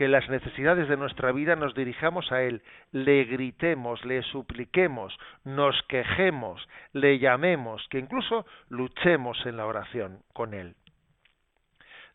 que 0.01 0.07
las 0.07 0.27
necesidades 0.29 0.89
de 0.89 0.97
nuestra 0.97 1.31
vida 1.31 1.55
nos 1.55 1.75
dirijamos 1.75 2.31
a 2.31 2.41
Él, 2.41 2.63
le 2.91 3.23
gritemos, 3.25 4.03
le 4.03 4.23
supliquemos, 4.23 5.15
nos 5.43 5.79
quejemos, 5.83 6.67
le 6.91 7.19
llamemos, 7.19 7.87
que 7.91 7.99
incluso 7.99 8.47
luchemos 8.69 9.37
en 9.45 9.57
la 9.57 9.67
oración 9.67 10.23
con 10.33 10.55
Él. 10.55 10.73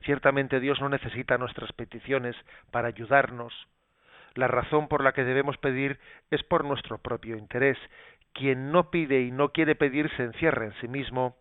Ciertamente 0.00 0.58
Dios 0.58 0.80
no 0.80 0.88
necesita 0.88 1.38
nuestras 1.38 1.72
peticiones 1.74 2.34
para 2.72 2.88
ayudarnos. 2.88 3.54
La 4.34 4.48
razón 4.48 4.88
por 4.88 5.04
la 5.04 5.12
que 5.12 5.22
debemos 5.22 5.56
pedir 5.58 6.00
es 6.32 6.42
por 6.42 6.64
nuestro 6.64 6.98
propio 6.98 7.36
interés. 7.36 7.78
Quien 8.32 8.72
no 8.72 8.90
pide 8.90 9.20
y 9.20 9.30
no 9.30 9.50
quiere 9.52 9.76
pedir 9.76 10.10
se 10.16 10.24
encierra 10.24 10.64
en 10.64 10.74
sí 10.80 10.88
mismo. 10.88 11.36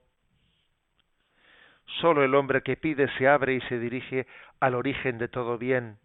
Solo 2.01 2.23
el 2.23 2.35
hombre 2.35 2.61
que 2.61 2.77
pide 2.77 3.07
se 3.17 3.27
abre 3.27 3.55
y 3.55 3.61
se 3.61 3.79
dirige 3.79 4.27
al 4.59 4.75
origen 4.75 5.17
de 5.17 5.27
todo 5.27 5.57
bien 5.57 5.97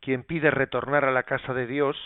quien 0.00 0.22
pide 0.22 0.50
retornar 0.50 1.04
a 1.04 1.12
la 1.12 1.24
casa 1.24 1.54
de 1.54 1.66
Dios, 1.66 1.96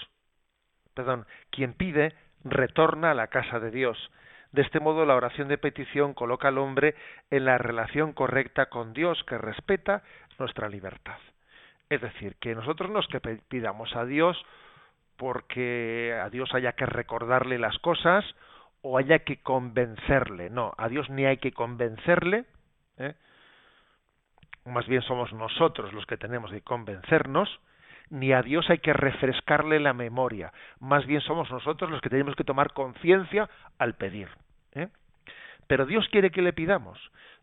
perdón, 0.95 1.27
quien 1.51 1.75
pide 1.75 2.15
retorna 2.45 3.13
a 3.13 3.15
la 3.15 3.29
casa 3.29 3.61
de 3.61 3.71
Dios. 3.71 4.11
De 4.53 4.63
este 4.63 4.81
modo 4.81 5.07
la 5.07 5.17
oración 5.17 5.49
de 5.49 5.59
petición 5.59 6.13
coloca 6.13 6.49
al 6.49 6.59
hombre 6.59 6.95
en 7.31 7.47
la 7.47 7.57
relación 7.59 8.13
correcta 8.13 8.67
con 8.67 8.93
Dios 8.93 9.23
que 9.25 9.39
respeta 9.39 10.03
nuestra 10.39 10.69
libertad. 10.69 11.19
Es 11.89 12.01
decir, 12.01 12.37
que 12.41 12.55
nosotros 12.55 12.91
nos 12.91 13.07
que 13.09 13.21
pidamos 13.21 13.95
a 13.97 14.05
Dios 14.05 14.43
porque 15.17 16.19
a 16.23 16.29
Dios 16.31 16.53
haya 16.55 16.73
que 16.73 16.87
recordarle 16.87 17.59
las 17.59 17.79
cosas 17.79 18.25
o 18.83 18.99
haya 18.99 19.21
que 19.21 19.41
convencerle. 19.43 20.51
No, 20.51 20.73
a 20.77 20.89
Dios 20.89 21.09
ni 21.11 21.25
hay 21.25 21.39
que 21.39 21.53
convencerle, 21.53 22.45
¿eh? 22.99 23.15
más 24.65 24.87
bien 24.87 25.03
somos 25.03 25.33
nosotros 25.33 25.93
los 25.93 26.07
que 26.07 26.17
tenemos 26.17 26.51
que 26.51 26.61
convencernos, 26.61 27.61
ni 28.11 28.33
a 28.33 28.43
Dios 28.43 28.69
hay 28.71 28.79
que 28.79 28.93
refrescarle 28.93 29.81
la 29.81 29.93
memoria, 29.93 30.53
más 30.81 31.07
bien 31.07 31.21
somos 31.21 31.51
nosotros 31.51 31.91
los 31.91 32.01
que 32.01 32.11
tenemos 32.11 32.37
que 32.37 32.45
tomar 32.45 32.73
conciencia 32.73 33.49
al 33.79 33.95
pedir. 33.95 34.29
¿eh? 34.75 34.89
Pero 35.67 35.87
Dios 35.87 36.07
quiere 36.11 36.31
que 36.31 36.43
le 36.43 36.53
pidamos, 36.53 36.99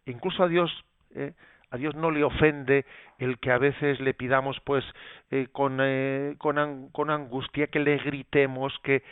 incluso 0.05 0.43
a 0.43 0.47
Dios 0.47 0.71
¿eh? 1.15 1.33
a 1.71 1.77
Dios 1.77 1.93
no 1.93 2.09
le 2.09 2.23
ofende 2.23 2.85
el 3.19 3.37
que 3.37 3.51
a 3.51 3.59
veces 3.59 3.99
le 3.99 4.15
pidamos 4.15 4.59
pues 4.61 4.83
eh, 5.29 5.49
con, 5.51 5.77
con, 6.39 6.89
con, 6.89 7.09
angustia, 7.11 7.67
que 7.67 7.79
le 7.79 7.97
gritemos, 7.97 8.73
que, 8.83 9.03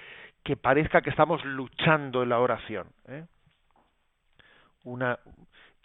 que 0.43 0.57
parezca 0.57 1.01
que 1.01 1.11
estamos 1.11 1.45
luchando 1.45 2.23
en 2.23 2.29
la 2.29 2.39
oración. 2.39 2.87
Una, 4.85 5.19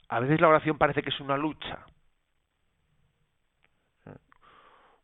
a 0.09 0.21
veces 0.21 0.41
la 0.41 0.49
oración 0.49 0.79
parece 0.79 1.03
que 1.03 1.11
es 1.11 1.21
una 1.21 1.37
lucha, 1.37 1.85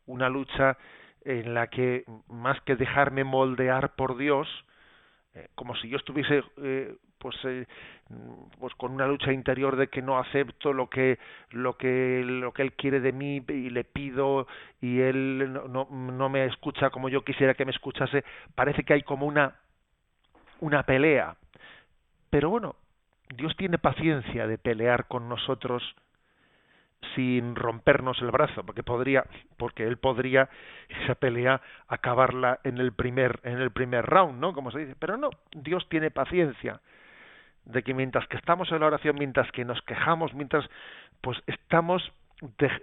una 0.09 0.27
lucha 0.27 0.77
en 1.23 1.53
la 1.53 1.67
que 1.67 2.03
más 2.27 2.59
que 2.61 2.75
dejarme 2.75 3.23
moldear 3.23 3.95
por 3.95 4.17
Dios, 4.17 4.47
eh, 5.35 5.47
como 5.55 5.75
si 5.75 5.89
yo 5.89 5.97
estuviese 5.97 6.43
eh, 6.57 6.95
pues 7.19 7.35
eh, 7.43 7.65
pues 8.59 8.73
con 8.75 8.93
una 8.93 9.05
lucha 9.05 9.31
interior 9.31 9.75
de 9.75 9.87
que 9.87 10.01
no 10.01 10.17
acepto 10.17 10.73
lo 10.73 10.89
que 10.89 11.19
lo 11.51 11.77
que 11.77 12.23
lo 12.25 12.51
que 12.53 12.61
él 12.63 12.73
quiere 12.73 12.99
de 13.01 13.11
mí 13.11 13.43
y 13.47 13.69
le 13.69 13.83
pido 13.83 14.47
y 14.81 15.01
él 15.01 15.53
no, 15.69 15.87
no 15.91 16.29
me 16.29 16.45
escucha 16.45 16.89
como 16.89 17.09
yo 17.09 17.23
quisiera 17.23 17.53
que 17.53 17.65
me 17.65 17.71
escuchase 17.71 18.23
parece 18.55 18.83
que 18.83 18.93
hay 18.93 19.03
como 19.03 19.27
una 19.27 19.55
una 20.61 20.83
pelea. 20.83 21.35
Pero 22.29 22.49
bueno 22.49 22.75
Dios 23.35 23.55
tiene 23.57 23.77
paciencia 23.77 24.47
de 24.47 24.57
pelear 24.57 25.07
con 25.07 25.29
nosotros 25.29 25.83
sin 27.15 27.55
rompernos 27.55 28.21
el 28.21 28.31
brazo, 28.31 28.63
porque 28.65 28.83
podría, 28.83 29.25
porque 29.57 29.85
él 29.85 29.97
podría 29.97 30.49
esa 30.89 31.15
pelea 31.15 31.61
acabarla 31.87 32.59
en 32.63 32.77
el 32.77 32.93
primer, 32.93 33.39
en 33.43 33.59
el 33.59 33.71
primer 33.71 34.05
round, 34.05 34.39
¿no? 34.39 34.53
Como 34.53 34.71
se 34.71 34.79
dice. 34.79 34.95
Pero 34.99 35.17
no, 35.17 35.29
Dios 35.53 35.87
tiene 35.89 36.11
paciencia 36.11 36.81
de 37.65 37.83
que 37.83 37.93
mientras 37.93 38.27
que 38.27 38.37
estamos 38.37 38.71
en 38.71 38.79
la 38.79 38.87
oración, 38.87 39.15
mientras 39.17 39.51
que 39.51 39.65
nos 39.65 39.81
quejamos, 39.83 40.33
mientras 40.33 40.69
pues 41.21 41.41
estamos 41.47 42.11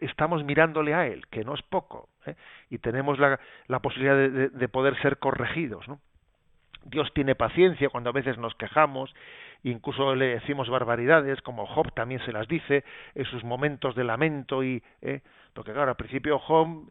estamos 0.02 0.44
mirándole 0.44 0.92
a 0.92 1.06
él, 1.06 1.26
que 1.28 1.42
no 1.42 1.54
es 1.54 1.62
poco, 1.62 2.10
¿eh? 2.26 2.34
y 2.68 2.76
tenemos 2.76 3.18
la, 3.18 3.38
posibilidad 3.80 4.14
de, 4.14 4.50
de, 4.50 4.68
poder 4.68 5.00
ser 5.00 5.18
corregidos, 5.18 5.88
¿no? 5.88 5.98
Dios 6.84 7.10
tiene 7.14 7.34
paciencia 7.34 7.88
cuando 7.88 8.10
a 8.10 8.12
veces 8.12 8.36
nos 8.36 8.54
quejamos 8.54 9.14
incluso 9.70 10.14
le 10.14 10.26
decimos 10.26 10.68
barbaridades, 10.68 11.42
como 11.42 11.66
Job 11.66 11.92
también 11.92 12.20
se 12.24 12.32
las 12.32 12.46
dice 12.48 12.84
en 13.14 13.24
sus 13.24 13.44
momentos 13.44 13.94
de 13.94 14.04
lamento 14.04 14.62
y 14.62 14.82
eh, 15.02 15.20
porque 15.52 15.72
claro, 15.72 15.90
al 15.90 15.96
principio 15.96 16.38
Job 16.38 16.88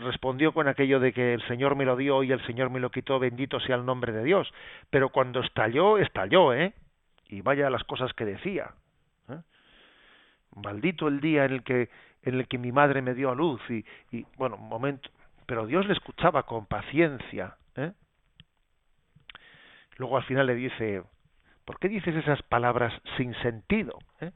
respondió 0.00 0.52
con 0.52 0.68
aquello 0.68 1.00
de 1.00 1.12
que 1.12 1.34
el 1.34 1.42
Señor 1.46 1.76
me 1.76 1.84
lo 1.84 1.96
dio 1.96 2.22
y 2.22 2.32
el 2.32 2.44
Señor 2.46 2.70
me 2.70 2.80
lo 2.80 2.90
quitó, 2.90 3.18
bendito 3.18 3.60
sea 3.60 3.76
el 3.76 3.84
nombre 3.84 4.12
de 4.12 4.24
Dios, 4.24 4.52
pero 4.90 5.10
cuando 5.10 5.40
estalló, 5.40 5.98
estalló, 5.98 6.54
¿eh? 6.54 6.72
Y 7.28 7.42
vaya 7.42 7.68
las 7.68 7.84
cosas 7.84 8.12
que 8.14 8.24
decía. 8.24 8.70
¿eh? 9.28 9.40
Maldito 10.56 11.08
el 11.08 11.20
día 11.20 11.44
en 11.44 11.52
el 11.52 11.62
que 11.62 11.90
en 12.22 12.34
el 12.34 12.48
que 12.48 12.58
mi 12.58 12.72
madre 12.72 13.00
me 13.00 13.14
dio 13.14 13.30
a 13.30 13.34
luz 13.34 13.60
y, 13.70 13.84
y 14.10 14.26
bueno, 14.36 14.56
un 14.56 14.68
momento, 14.68 15.08
pero 15.46 15.66
Dios 15.66 15.86
le 15.86 15.92
escuchaba 15.92 16.42
con 16.44 16.66
paciencia, 16.66 17.56
¿eh? 17.76 17.92
Luego 19.98 20.16
al 20.16 20.24
final 20.24 20.46
le 20.46 20.54
dice, 20.54 21.02
¿Por 21.68 21.78
qué 21.78 21.90
dices 21.90 22.16
esas 22.16 22.40
palabras 22.44 22.94
sin 23.18 23.34
sentido? 23.42 23.98
¿Eh? 24.22 24.30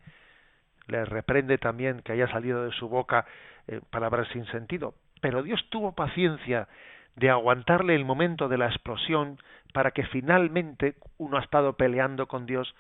Le 0.86 1.06
reprende 1.06 1.56
también 1.56 2.02
que 2.02 2.12
haya 2.12 2.28
salido 2.28 2.62
de 2.62 2.72
su 2.72 2.90
boca 2.90 3.24
eh, 3.68 3.80
palabras 3.88 4.28
sin 4.34 4.44
sentido. 4.48 4.92
Pero 5.22 5.42
Dios 5.42 5.64
tuvo 5.70 5.92
paciencia 5.92 6.68
de 7.16 7.30
aguantarle 7.30 7.94
el 7.94 8.04
momento 8.04 8.50
de 8.50 8.58
la 8.58 8.66
explosión 8.66 9.38
para 9.72 9.92
que 9.92 10.04
finalmente 10.04 10.96
uno 11.16 11.38
ha 11.38 11.40
estado 11.40 11.72
peleando 11.72 12.26
con 12.26 12.44
Dios 12.44 12.74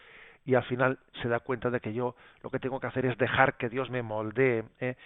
y 0.44 0.54
al 0.54 0.64
final 0.64 0.98
se 1.22 1.28
da 1.28 1.40
cuenta 1.40 1.70
de 1.70 1.80
que 1.80 1.94
yo 1.94 2.14
lo 2.42 2.50
que 2.50 2.58
tengo 2.58 2.78
que 2.78 2.88
hacer 2.88 3.06
es 3.06 3.16
dejar 3.16 3.56
que 3.56 3.70
Dios 3.70 3.88
me 3.88 4.02
moldee. 4.02 4.64
¿eh? 4.80 4.96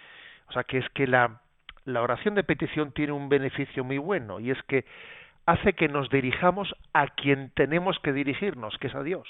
O 0.49 0.51
sea 0.51 0.65
que 0.65 0.79
es 0.79 0.89
que 0.89 1.07
la, 1.07 1.39
la 1.85 2.01
oración 2.01 2.35
de 2.35 2.43
petición 2.43 2.91
tiene 2.91 3.13
un 3.13 3.29
beneficio 3.29 3.85
muy 3.85 3.97
bueno 3.97 4.41
y 4.41 4.51
es 4.51 4.61
que 4.63 4.83
hace 5.47 5.73
que 5.73 5.87
nos 5.87 6.09
dirijamos 6.09 6.75
a 6.93 7.07
quien 7.07 7.51
tenemos 7.55 7.97
que 7.99 8.13
dirigirnos, 8.13 8.77
que 8.77 8.87
es 8.87 8.95
a 8.95 9.01
Dios. 9.01 9.27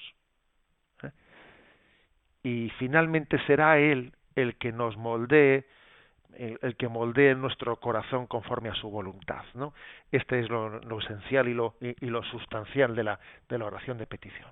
Y 2.44 2.72
finalmente 2.80 3.40
será 3.46 3.78
Él 3.78 4.14
el 4.36 4.56
que 4.58 4.72
nos 4.72 4.98
moldee 4.98 5.66
el, 6.38 6.76
que 6.76 6.88
moldee 6.88 7.36
nuestro 7.36 7.76
corazón 7.78 8.28
conforme 8.28 8.70
a 8.70 8.76
su 8.76 8.90
voluntad. 8.90 9.44
¿no? 9.54 9.74
Este 10.12 10.40
es 10.40 10.50
lo, 10.50 11.00
esencial 11.00 11.48
y 11.48 11.54
lo, 11.54 11.76
y, 11.82 12.06
lo 12.06 12.24
sustancial 12.24 12.96
de 12.96 13.04
la, 13.04 13.20
de 13.50 13.58
la 13.58 13.66
oración 13.66 13.98
de 13.98 14.06
petición. 14.06 14.52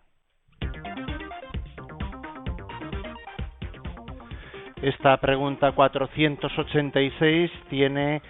Esta 4.81 5.17
pregunta 5.17 5.71
486 5.71 7.51
tiene 7.69 8.21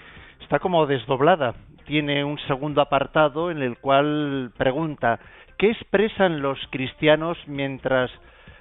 está 0.41 0.59
como 0.59 0.85
desdoblada. 0.85 1.55
Tiene 1.85 2.23
un 2.23 2.39
segundo 2.47 2.81
apartado 2.81 3.51
en 3.51 3.61
el 3.61 3.77
cual 3.77 4.51
pregunta 4.57 5.19
¿qué 5.57 5.69
expresan 5.69 6.41
los 6.41 6.59
cristianos 6.71 7.37
mientras 7.45 8.09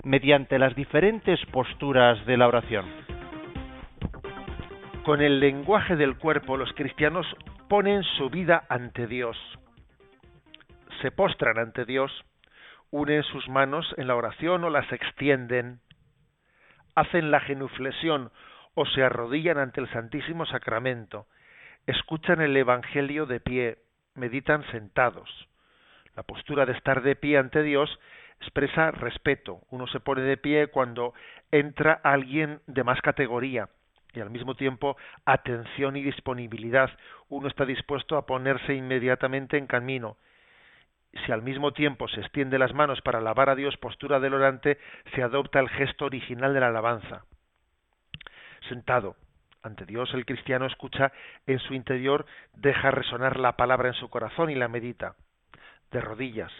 mediante 0.02 0.58
las 0.58 0.74
diferentes 0.74 1.40
posturas 1.46 2.24
de 2.26 2.36
la 2.36 2.46
oración? 2.46 2.84
Con 5.04 5.22
el 5.22 5.40
lenguaje 5.40 5.96
del 5.96 6.18
cuerpo 6.18 6.58
los 6.58 6.72
cristianos 6.74 7.26
ponen 7.68 8.02
su 8.02 8.28
vida 8.28 8.64
ante 8.68 9.06
Dios. 9.06 9.38
Se 11.00 11.10
postran 11.10 11.58
ante 11.58 11.86
Dios, 11.86 12.12
unen 12.90 13.22
sus 13.22 13.48
manos 13.48 13.86
en 13.96 14.06
la 14.06 14.16
oración 14.16 14.64
o 14.64 14.70
las 14.70 14.90
extienden, 14.92 15.80
hacen 16.94 17.30
la 17.30 17.40
genuflexión 17.40 18.30
o 18.74 18.84
se 18.86 19.02
arrodillan 19.02 19.58
ante 19.58 19.80
el 19.80 19.90
Santísimo 19.90 20.44
Sacramento, 20.46 21.26
escuchan 21.86 22.40
el 22.40 22.56
Evangelio 22.56 23.26
de 23.26 23.40
pie, 23.40 23.78
meditan 24.14 24.64
sentados. 24.70 25.48
La 26.16 26.22
postura 26.22 26.66
de 26.66 26.72
estar 26.72 27.02
de 27.02 27.16
pie 27.16 27.38
ante 27.38 27.62
Dios 27.62 27.98
expresa 28.40 28.90
respeto. 28.90 29.60
Uno 29.70 29.86
se 29.86 30.00
pone 30.00 30.22
de 30.22 30.36
pie 30.36 30.68
cuando 30.68 31.14
entra 31.50 32.00
alguien 32.02 32.60
de 32.66 32.84
más 32.84 33.00
categoría 33.00 33.68
y 34.12 34.20
al 34.20 34.30
mismo 34.30 34.54
tiempo 34.54 34.96
atención 35.24 35.96
y 35.96 36.02
disponibilidad. 36.02 36.90
Uno 37.28 37.48
está 37.48 37.64
dispuesto 37.64 38.16
a 38.16 38.26
ponerse 38.26 38.74
inmediatamente 38.74 39.58
en 39.58 39.66
camino. 39.66 40.16
Si 41.26 41.32
al 41.32 41.42
mismo 41.42 41.72
tiempo 41.72 42.08
se 42.08 42.20
extiende 42.20 42.58
las 42.58 42.74
manos 42.74 43.00
para 43.02 43.18
alabar 43.18 43.48
a 43.48 43.54
Dios, 43.54 43.76
postura 43.76 44.20
del 44.20 44.34
orante, 44.34 44.78
se 45.14 45.22
adopta 45.22 45.60
el 45.60 45.68
gesto 45.68 46.06
original 46.06 46.54
de 46.54 46.60
la 46.60 46.68
alabanza. 46.68 47.24
Sentado 48.68 49.16
ante 49.64 49.86
Dios, 49.86 50.12
el 50.14 50.24
cristiano 50.24 50.66
escucha 50.66 51.12
en 51.46 51.58
su 51.58 51.74
interior, 51.74 52.26
deja 52.54 52.90
resonar 52.90 53.40
la 53.40 53.56
palabra 53.56 53.88
en 53.88 53.94
su 53.94 54.08
corazón 54.08 54.50
y 54.50 54.54
la 54.54 54.68
medita. 54.68 55.16
De 55.90 56.00
rodillas, 56.00 56.52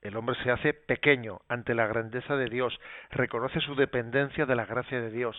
el 0.00 0.16
hombre 0.16 0.36
se 0.42 0.50
hace 0.50 0.72
pequeño 0.72 1.40
ante 1.48 1.74
la 1.74 1.86
grandeza 1.86 2.36
de 2.36 2.48
Dios, 2.48 2.78
reconoce 3.10 3.60
su 3.60 3.74
dependencia 3.74 4.46
de 4.46 4.56
la 4.56 4.64
gracia 4.64 5.00
de 5.00 5.10
Dios 5.10 5.36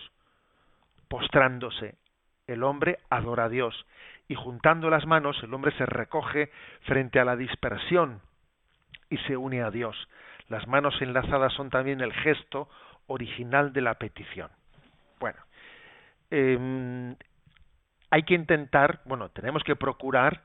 postrándose. 1.08 1.94
El 2.46 2.62
hombre 2.62 2.98
adora 3.08 3.44
a 3.44 3.48
Dios 3.48 3.86
y 4.28 4.34
juntando 4.34 4.90
las 4.90 5.06
manos 5.06 5.40
el 5.42 5.54
hombre 5.54 5.72
se 5.78 5.86
recoge 5.86 6.50
frente 6.82 7.20
a 7.20 7.24
la 7.24 7.36
dispersión 7.36 8.20
y 9.10 9.18
se 9.18 9.36
une 9.36 9.62
a 9.62 9.70
Dios. 9.70 9.96
Las 10.48 10.66
manos 10.66 11.00
enlazadas 11.00 11.52
son 11.54 11.70
también 11.70 12.00
el 12.00 12.12
gesto 12.12 12.68
original 13.06 13.72
de 13.72 13.80
la 13.80 13.94
petición. 13.94 14.50
Bueno, 15.20 15.38
em, 16.30 17.16
hay 18.10 18.22
que 18.22 18.34
intentar, 18.34 19.00
bueno, 19.04 19.30
tenemos 19.30 19.62
que 19.64 19.76
procurar 19.76 20.42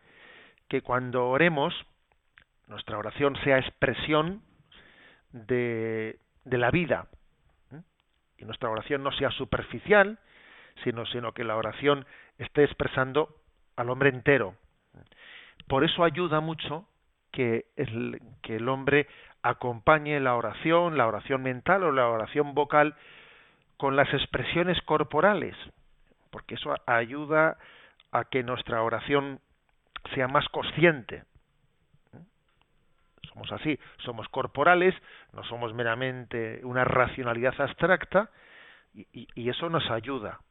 que 0.67 0.81
cuando 0.81 1.27
oremos, 1.29 1.73
nuestra 2.67 2.97
oración 2.97 3.35
sea 3.43 3.57
expresión 3.57 4.41
de, 5.31 6.19
de 6.45 6.57
la 6.57 6.71
vida. 6.71 7.07
Y 8.37 8.45
nuestra 8.45 8.69
oración 8.69 9.03
no 9.03 9.11
sea 9.11 9.31
superficial, 9.31 10.17
sino, 10.83 11.05
sino 11.07 11.33
que 11.33 11.43
la 11.43 11.57
oración 11.57 12.05
esté 12.37 12.63
expresando 12.63 13.35
al 13.75 13.89
hombre 13.89 14.09
entero. 14.09 14.55
Por 15.67 15.83
eso 15.83 16.03
ayuda 16.03 16.39
mucho 16.39 16.87
que 17.31 17.65
el, 17.75 18.21
que 18.41 18.55
el 18.55 18.69
hombre 18.69 19.07
acompañe 19.41 20.19
la 20.19 20.35
oración, 20.35 20.97
la 20.97 21.07
oración 21.07 21.43
mental 21.43 21.83
o 21.83 21.91
la 21.91 22.07
oración 22.07 22.53
vocal 22.53 22.95
con 23.79 23.95
las 23.95 24.13
expresiones 24.13 24.77
corporales, 24.81 25.55
porque 26.31 26.55
eso 26.55 26.75
ayuda 26.85 27.57
a 28.11 28.25
que 28.25 28.43
nuestra 28.43 28.83
oración 28.83 29.39
sea 30.13 30.27
más 30.27 30.45
consciente. 30.49 31.23
Somos 33.31 33.49
así, 33.53 33.79
somos 33.99 34.27
corporales, 34.27 34.93
no 35.31 35.45
somos 35.45 35.73
meramente 35.73 36.59
una 36.63 36.83
racionalidad 36.83 37.53
abstracta, 37.57 38.29
y, 38.93 39.49
eso 39.49 39.69
nos 39.69 39.89
ayuda 39.89 40.41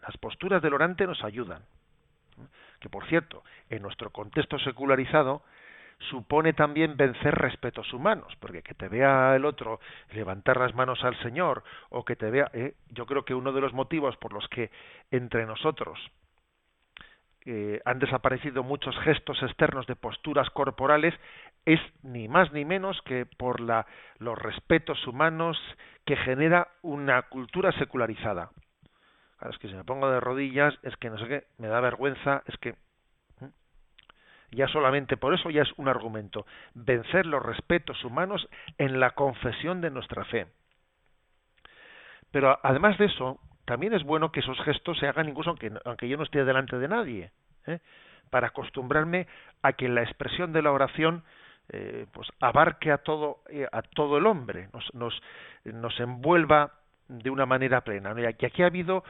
las 0.00 0.16
posturas 0.18 0.62
del 0.62 0.74
orante 0.74 1.08
nos 1.08 1.24
ayudan. 1.24 1.64
Que 2.78 2.88
por 2.88 3.04
cierto, 3.08 3.42
en 3.68 3.82
nuestro 3.82 4.10
contexto 4.10 4.60
secularizado, 4.60 5.42
supone 5.98 6.52
también 6.52 6.96
vencer 6.96 7.34
respetos 7.34 7.92
humanos, 7.92 8.34
porque 8.40 8.62
que 8.62 8.74
te 8.74 8.88
vea 8.88 9.34
el 9.36 9.44
otro 9.44 9.80
levantar 10.12 10.58
las 10.58 10.74
manos 10.74 11.02
al 11.04 11.18
Señor 11.20 11.64
o 11.90 12.04
que 12.04 12.16
te 12.16 12.30
vea, 12.30 12.50
eh, 12.52 12.74
yo 12.90 13.06
creo 13.06 13.24
que 13.24 13.34
uno 13.34 13.52
de 13.52 13.60
los 13.60 13.72
motivos 13.72 14.16
por 14.16 14.32
los 14.32 14.46
que 14.48 14.70
entre 15.10 15.46
nosotros 15.46 15.98
eh, 17.46 17.80
han 17.84 17.98
desaparecido 17.98 18.62
muchos 18.62 18.96
gestos 19.00 19.42
externos 19.42 19.86
de 19.86 19.96
posturas 19.96 20.48
corporales 20.50 21.14
es 21.66 21.80
ni 22.02 22.26
más 22.28 22.52
ni 22.52 22.64
menos 22.64 23.00
que 23.02 23.26
por 23.26 23.60
la, 23.60 23.86
los 24.18 24.38
respetos 24.38 25.06
humanos 25.06 25.58
que 26.06 26.16
genera 26.16 26.68
una 26.82 27.22
cultura 27.22 27.72
secularizada. 27.72 28.50
Es 29.50 29.58
que 29.58 29.68
si 29.68 29.74
me 29.74 29.84
pongo 29.84 30.10
de 30.10 30.20
rodillas, 30.20 30.74
es 30.82 30.96
que 30.96 31.10
no 31.10 31.18
sé 31.18 31.28
qué, 31.28 31.44
me 31.58 31.68
da 31.68 31.80
vergüenza, 31.80 32.42
es 32.46 32.56
que 32.58 32.76
ya 34.54 34.68
solamente 34.68 35.16
por 35.16 35.34
eso 35.34 35.50
ya 35.50 35.62
es 35.62 35.72
un 35.76 35.88
argumento, 35.88 36.46
vencer 36.74 37.26
los 37.26 37.42
respetos 37.42 38.02
humanos 38.04 38.48
en 38.78 39.00
la 39.00 39.10
confesión 39.10 39.80
de 39.80 39.90
nuestra 39.90 40.24
fe. 40.24 40.46
Pero 42.30 42.58
además 42.62 42.98
de 42.98 43.06
eso, 43.06 43.38
también 43.64 43.94
es 43.94 44.02
bueno 44.02 44.32
que 44.32 44.40
esos 44.40 44.60
gestos 44.62 44.98
se 44.98 45.06
hagan 45.06 45.28
incluso 45.28 45.50
aunque, 45.50 45.72
aunque 45.84 46.08
yo 46.08 46.16
no 46.16 46.24
esté 46.24 46.44
delante 46.44 46.78
de 46.78 46.88
nadie, 46.88 47.30
¿eh? 47.66 47.78
para 48.30 48.48
acostumbrarme 48.48 49.26
a 49.62 49.74
que 49.74 49.88
la 49.88 50.02
expresión 50.02 50.52
de 50.52 50.62
la 50.62 50.72
oración 50.72 51.22
eh, 51.70 52.06
pues 52.12 52.28
abarque 52.40 52.92
a 52.92 52.98
todo 52.98 53.38
eh, 53.48 53.66
a 53.72 53.80
todo 53.82 54.18
el 54.18 54.26
hombre, 54.26 54.68
nos, 54.72 54.92
nos, 54.94 55.22
nos 55.64 55.98
envuelva 56.00 56.72
de 57.08 57.30
una 57.30 57.46
manera 57.46 57.82
plena. 57.82 58.14
Y 58.20 58.44
aquí 58.44 58.62
ha 58.62 58.66
habido 58.66 59.04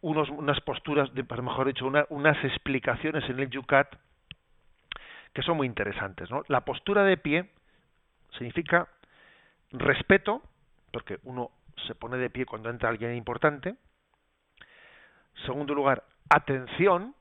unos, 0.00 0.28
unas 0.30 0.60
posturas, 0.60 1.12
de, 1.14 1.22
mejor 1.22 1.66
dicho, 1.66 1.90
unas 2.10 2.44
explicaciones 2.44 3.28
en 3.28 3.40
el 3.40 3.50
Yucat 3.50 3.88
que 5.32 5.42
son 5.42 5.56
muy 5.56 5.66
interesantes. 5.66 6.30
¿no? 6.30 6.44
La 6.48 6.62
postura 6.62 7.04
de 7.04 7.16
pie 7.16 7.50
significa 8.36 8.88
respeto, 9.72 10.42
porque 10.92 11.18
uno 11.24 11.50
se 11.86 11.94
pone 11.94 12.16
de 12.16 12.30
pie 12.30 12.46
cuando 12.46 12.70
entra 12.70 12.88
alguien 12.88 13.14
importante. 13.14 13.76
Segundo 15.46 15.74
lugar, 15.74 16.04
atención, 16.28 17.14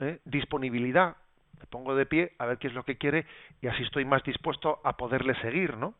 ¿eh? 0.00 0.20
disponibilidad. 0.24 1.16
Me 1.58 1.66
pongo 1.66 1.94
de 1.94 2.06
pie 2.06 2.32
a 2.38 2.46
ver 2.46 2.58
qué 2.58 2.68
es 2.68 2.74
lo 2.74 2.84
que 2.84 2.96
quiere 2.96 3.26
y 3.60 3.66
así 3.66 3.82
estoy 3.82 4.04
más 4.04 4.22
dispuesto 4.22 4.80
a 4.84 4.96
poderle 4.96 5.34
seguir, 5.42 5.76
¿no? 5.76 5.94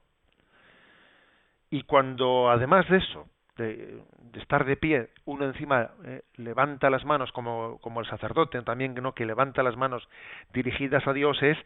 Y 1.71 1.83
cuando 1.83 2.51
además 2.51 2.89
de 2.89 2.99
eso 2.99 3.29
de, 3.61 4.03
estar 4.35 4.65
de 4.65 4.77
pie, 4.77 5.11
uno 5.27 5.45
encima 5.45 5.91
eh, 6.05 6.23
levanta 6.37 6.91
las 6.91 7.05
manos 7.05 7.31
como, 7.33 7.79
como 7.81 8.01
el 8.01 8.07
sacerdote 8.07 8.61
también 8.63 8.95
¿no? 8.95 9.15
que 9.15 9.27
levanta 9.27 9.63
las 9.63 9.77
manos 9.77 10.09
dirigidas 10.53 11.07
a 11.07 11.13
Dios 11.13 11.41
es 11.43 11.59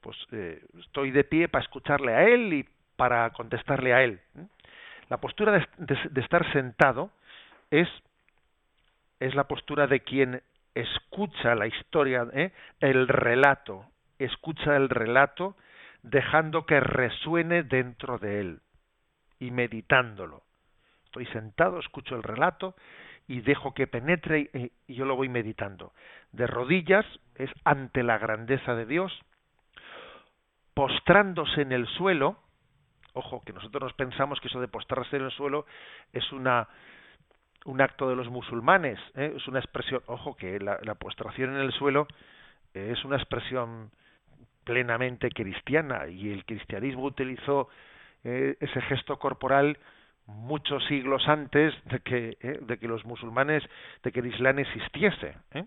pues 0.00 0.16
eh, 0.32 0.62
estoy 0.80 1.10
de 1.10 1.24
pie 1.24 1.48
para 1.48 1.62
escucharle 1.62 2.14
a 2.14 2.24
él 2.24 2.52
y 2.52 2.68
para 2.96 3.30
contestarle 3.30 3.94
a 3.94 4.02
él. 4.02 4.20
La 5.08 5.18
postura 5.18 5.66
de, 5.78 6.20
estar 6.20 6.50
sentado 6.52 7.10
es 7.70 7.88
es 9.20 9.34
la 9.36 9.44
postura 9.44 9.86
de 9.86 10.00
quien 10.00 10.42
escucha 10.74 11.54
la 11.54 11.68
historia, 11.68 12.26
¿eh? 12.32 12.50
el 12.80 13.06
relato, 13.06 13.84
escucha 14.18 14.74
el 14.74 14.88
relato 14.88 15.54
dejando 16.02 16.66
que 16.66 16.80
resuene 16.80 17.62
dentro 17.62 18.18
de 18.18 18.40
él 18.40 18.60
y 19.38 19.52
meditándolo. 19.52 20.42
Estoy 21.12 21.26
sentado, 21.26 21.78
escucho 21.78 22.16
el 22.16 22.22
relato 22.22 22.74
y 23.28 23.42
dejo 23.42 23.74
que 23.74 23.86
penetre 23.86 24.72
y, 24.88 24.94
yo 24.94 25.04
lo 25.04 25.14
voy 25.14 25.28
meditando. 25.28 25.92
De 26.32 26.46
rodillas 26.46 27.04
es 27.34 27.50
ante 27.64 28.02
la 28.02 28.16
grandeza 28.16 28.74
de 28.74 28.86
Dios, 28.86 29.12
postrándose 30.72 31.60
en 31.60 31.72
el 31.72 31.86
suelo, 31.86 32.38
ojo, 33.12 33.42
que 33.44 33.52
nosotros 33.52 33.82
nos 33.82 33.92
pensamos 33.92 34.40
que 34.40 34.48
eso 34.48 34.58
de 34.58 34.68
postrarse 34.68 35.16
en 35.16 35.24
el 35.24 35.30
suelo 35.32 35.66
es 36.14 36.32
una 36.32 36.66
un 37.66 37.82
acto 37.82 38.08
de 38.08 38.16
los 38.16 38.30
musulmanes, 38.30 38.98
¿eh? 39.14 39.34
es 39.36 39.46
una 39.46 39.58
expresión, 39.58 40.00
ojo, 40.06 40.34
que 40.34 40.58
la, 40.58 40.94
postración 40.94 41.54
en 41.54 41.60
el 41.60 41.72
suelo 41.72 42.08
es 42.72 43.04
una 43.04 43.16
expresión 43.16 43.90
plenamente 44.64 45.28
cristiana 45.28 46.08
y 46.08 46.32
el 46.32 46.46
cristianismo 46.46 47.04
utilizó 47.04 47.68
eh, 48.24 48.56
ese 48.60 48.80
gesto 48.80 49.18
corporal 49.18 49.78
muchos 50.26 50.84
siglos 50.86 51.26
antes 51.28 51.74
de 51.84 52.00
que, 52.00 52.36
eh, 52.40 52.58
de 52.62 52.78
que 52.78 52.88
los 52.88 53.04
musulmanes, 53.04 53.62
de 54.02 54.12
que 54.12 54.20
el 54.20 54.26
Islam 54.26 54.58
existiese. 54.60 55.36
¿eh? 55.52 55.64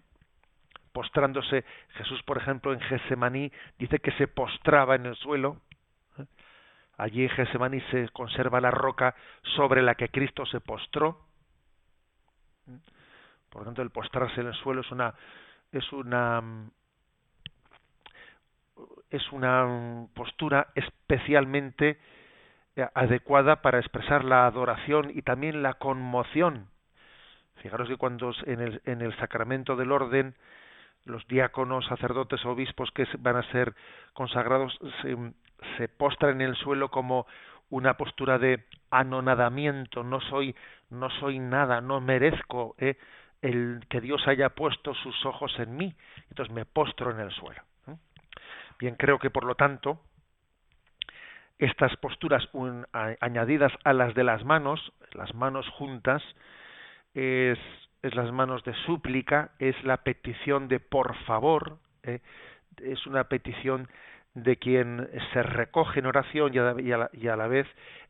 Postrándose, 0.92 1.66
Jesús, 1.96 2.24
por 2.24 2.38
ejemplo, 2.38 2.74
en 2.74 2.80
Gesemaní 2.80 3.52
dice 3.78 4.00
que 4.00 4.12
se 4.14 4.28
postraba 4.28 4.96
en 4.96 5.06
el 5.08 5.16
suelo. 5.16 5.62
¿eh? 6.18 6.26
Allí 6.98 7.24
en 7.24 7.30
Gesemaní 7.30 7.82
se 7.92 8.10
conserva 8.10 8.62
la 8.62 8.72
roca 8.72 9.16
sobre 9.56 9.82
la 9.82 9.96
que 9.96 10.10
Cristo 10.10 10.46
se 10.46 10.62
postró. 10.62 11.20
Por 13.50 13.62
lo 13.62 13.66
tanto, 13.66 13.82
el 13.82 13.90
postrarse 13.90 14.42
en 14.42 14.48
el 14.48 14.54
suelo 14.56 14.82
es 14.82 14.92
una 14.92 15.14
es 15.72 15.92
una 15.92 16.42
es 19.10 19.32
una 19.32 20.08
postura 20.14 20.68
especialmente 20.76 22.00
adecuada 22.94 23.62
para 23.62 23.80
expresar 23.80 24.24
la 24.24 24.46
adoración 24.46 25.12
y 25.14 25.22
también 25.22 25.64
la 25.64 25.76
conmoción. 25.76 26.68
Fijaros 27.62 27.88
que 27.88 27.98
cuando 27.98 28.34
en 28.46 28.62
el, 28.62 28.82
en 28.86 29.02
el 29.02 29.16
sacramento 29.18 29.76
del 29.76 29.92
orden 29.92 30.36
los 31.06 31.26
diáconos, 31.28 31.86
sacerdotes, 31.86 32.44
obispos 32.46 32.92
que 32.92 33.08
van 33.20 33.38
a 33.38 33.52
ser 33.52 33.76
consagrados 34.14 34.78
se, 35.02 35.16
se 35.78 35.88
postran 35.88 36.42
en 36.42 36.50
el 36.50 36.56
suelo 36.56 36.90
como 36.90 37.28
una 37.70 37.96
postura 37.96 38.38
de 38.38 38.66
anonadamiento, 38.92 40.04
no 40.04 40.20
soy, 40.22 40.56
no 40.90 41.10
soy 41.10 41.40
nada, 41.40 41.82
no 41.82 42.02
merezco 42.02 42.76
eh, 42.78 42.98
el 43.42 43.86
que 43.90 44.02
Dios 44.02 44.28
haya 44.28 44.50
puesto 44.50 44.94
sus 44.96 45.26
ojos 45.26 45.54
en 45.60 45.76
mí, 45.76 45.96
entonces 46.30 46.54
me 46.54 46.66
postro 46.66 47.12
en 47.12 47.20
el 47.20 47.32
suelo. 47.32 47.62
Bien, 48.78 48.96
creo 48.96 49.20
que 49.20 49.30
por 49.30 49.46
lo 49.46 49.56
tanto, 49.56 50.02
estas 51.60 51.96
posturas 51.98 52.48
añadidas 53.22 53.72
a 53.84 53.94
las 53.94 54.14
de 54.14 54.24
las 54.24 54.44
manos, 54.44 54.94
las 55.14 55.34
manos 55.34 55.68
juntas, 55.70 56.22
es, 57.14 57.58
es, 58.02 58.16
las 58.16 58.32
manos 58.32 58.64
de 58.64 58.74
súplica, 58.86 59.52
es 59.60 59.82
la 59.84 59.98
petición 59.98 60.68
de 60.68 60.80
por 60.80 61.16
favor, 61.26 61.78
¿eh? 62.04 62.20
es 62.84 63.06
una 63.08 63.26
petición 63.26 63.88
de 64.34 64.58
quien 64.58 65.10
se 65.32 65.44
recoge 65.44 66.00
en 66.00 66.08
oración 66.08 66.54
y 66.54 66.60
a, 66.92 67.36
la, 67.36 67.48
vez 67.48 67.68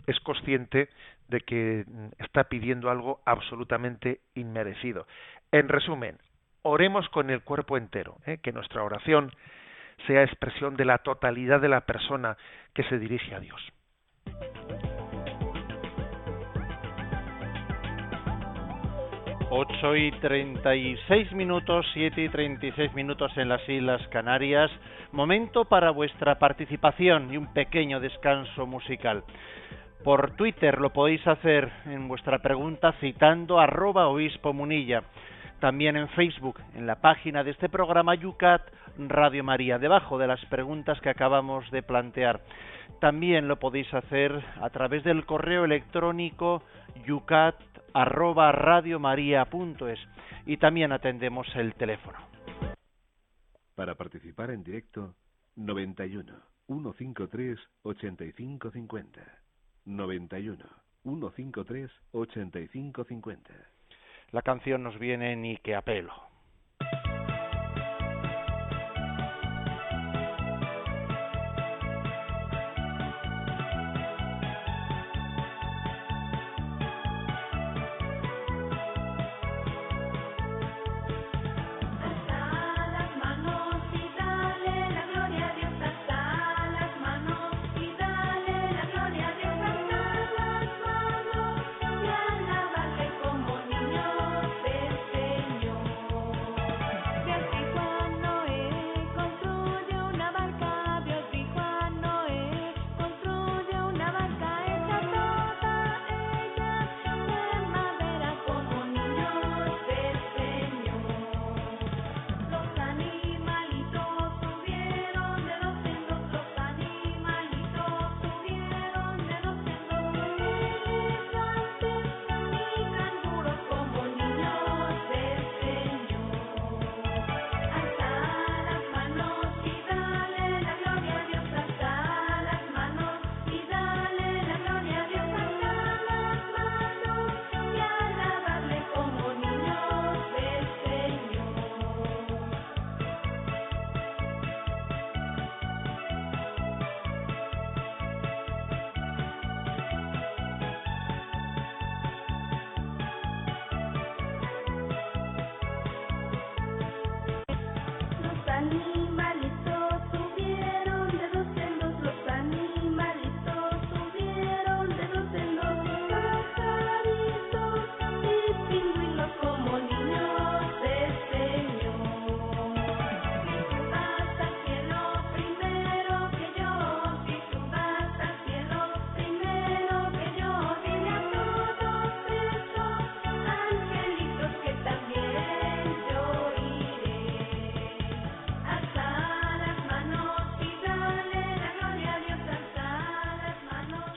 es 0.08 0.20
consciente 0.22 0.90
de 1.28 1.42
que 1.42 1.86
está 2.18 2.46
pidiendo 2.46 2.90
algo 2.90 3.22
absolutamente 3.26 4.22
inmerecido. 4.34 5.06
En 5.52 5.70
resumen, 5.70 6.18
oremos 6.64 7.08
con 7.10 7.30
el 7.30 7.44
cuerpo 7.44 7.78
entero, 7.78 8.18
¿eh? 8.26 8.40
que 8.42 8.52
nuestra 8.52 8.84
oración 8.84 9.32
sea 10.08 10.24
expresión 10.24 10.76
de 10.76 10.86
la 10.86 11.00
totalidad 11.00 11.62
de 11.62 11.70
la 11.70 11.82
persona 11.82 12.38
que 12.74 12.84
se 12.84 13.00
dirige 13.00 13.36
a 13.36 13.40
Dios. 13.40 13.62
Ocho 19.50 19.96
y 19.96 20.12
treinta 20.20 20.76
y 20.76 20.98
seis 21.08 21.32
minutos, 21.32 21.86
siete 21.94 22.24
y 22.24 22.30
treinta 22.30 22.66
y 22.66 22.72
seis 22.74 22.94
minutos 22.94 23.32
en 23.38 23.48
las 23.48 23.68
Islas 23.70 24.06
Canarias. 24.10 24.72
Momento 25.12 25.66
para 25.66 25.92
vuestra 25.92 26.40
participación 26.40 27.32
y 27.32 27.38
un 27.38 27.54
pequeño 27.54 28.00
descanso 28.00 28.66
musical. 28.66 29.24
Por 30.04 30.36
Twitter 30.36 30.82
lo 30.82 30.92
podéis 30.92 31.26
hacer 31.26 31.72
en 31.86 32.08
vuestra 32.08 32.40
pregunta 32.40 32.94
citando 33.00 33.60
arroba 33.60 34.08
obispo 34.08 34.52
munilla 34.52 35.04
también 35.60 35.96
en 35.96 36.10
Facebook, 36.10 36.60
en 36.76 36.86
la 36.86 37.00
página 37.00 37.44
de 37.44 37.52
este 37.52 37.70
programa 37.70 38.14
Yucat 38.14 38.62
Radio 38.98 39.44
María, 39.44 39.78
debajo 39.78 40.18
de 40.18 40.28
las 40.28 40.44
preguntas 40.46 41.00
que 41.02 41.10
acabamos 41.10 41.70
de 41.72 41.84
plantear. 41.84 42.42
También 43.00 43.48
lo 43.48 43.60
podéis 43.60 43.94
hacer 43.94 44.44
a 44.62 44.70
través 44.70 45.04
del 45.04 45.26
correo 45.26 45.66
electrónico 45.66 46.64
yucat 47.06 47.56
y 50.46 50.58
también 50.58 50.92
atendemos 50.92 51.48
el 51.56 51.74
teléfono. 51.76 52.20
Para 53.76 53.96
participar 53.96 54.52
en 54.52 54.64
directo, 54.64 55.16
91 55.56 56.34
153 56.68 57.60
8550. 57.84 59.22
91 59.86 60.66
153 61.04 61.92
8550. 62.12 63.54
La 64.32 64.42
canción 64.42 64.84
nos 64.84 64.98
viene 64.98 65.36
ni 65.36 65.58
que 65.58 65.76
apelo. 65.76 66.14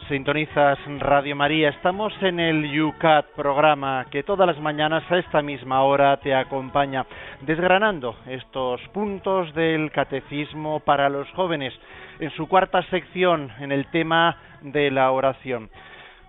Sintonizas 0.08 0.78
Radio 1.00 1.36
María. 1.36 1.68
Estamos 1.68 2.14
en 2.22 2.40
el 2.40 2.80
UCAT 2.80 3.26
programa 3.36 4.06
que 4.10 4.22
todas 4.22 4.46
las 4.46 4.58
mañanas 4.58 5.04
a 5.10 5.18
esta 5.18 5.42
misma 5.42 5.82
hora 5.82 6.16
te 6.16 6.34
acompaña, 6.34 7.04
desgranando 7.42 8.16
estos 8.26 8.80
puntos 8.94 9.52
del 9.52 9.90
catecismo 9.90 10.80
para 10.80 11.10
los 11.10 11.30
jóvenes 11.32 11.74
en 12.20 12.30
su 12.30 12.48
cuarta 12.48 12.82
sección 12.84 13.52
en 13.60 13.70
el 13.70 13.86
tema 13.90 14.38
de 14.62 14.90
la 14.90 15.10
oración. 15.10 15.68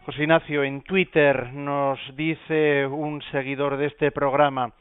José 0.05 0.23
Ignacio, 0.23 0.63
en 0.65 0.81
Twitter 0.81 1.53
nos 1.53 1.99
dice 2.17 2.85
un 2.85 3.21
seguidor 3.31 3.77
de 3.77 3.85
este 3.85 4.11
programa, 4.11 4.73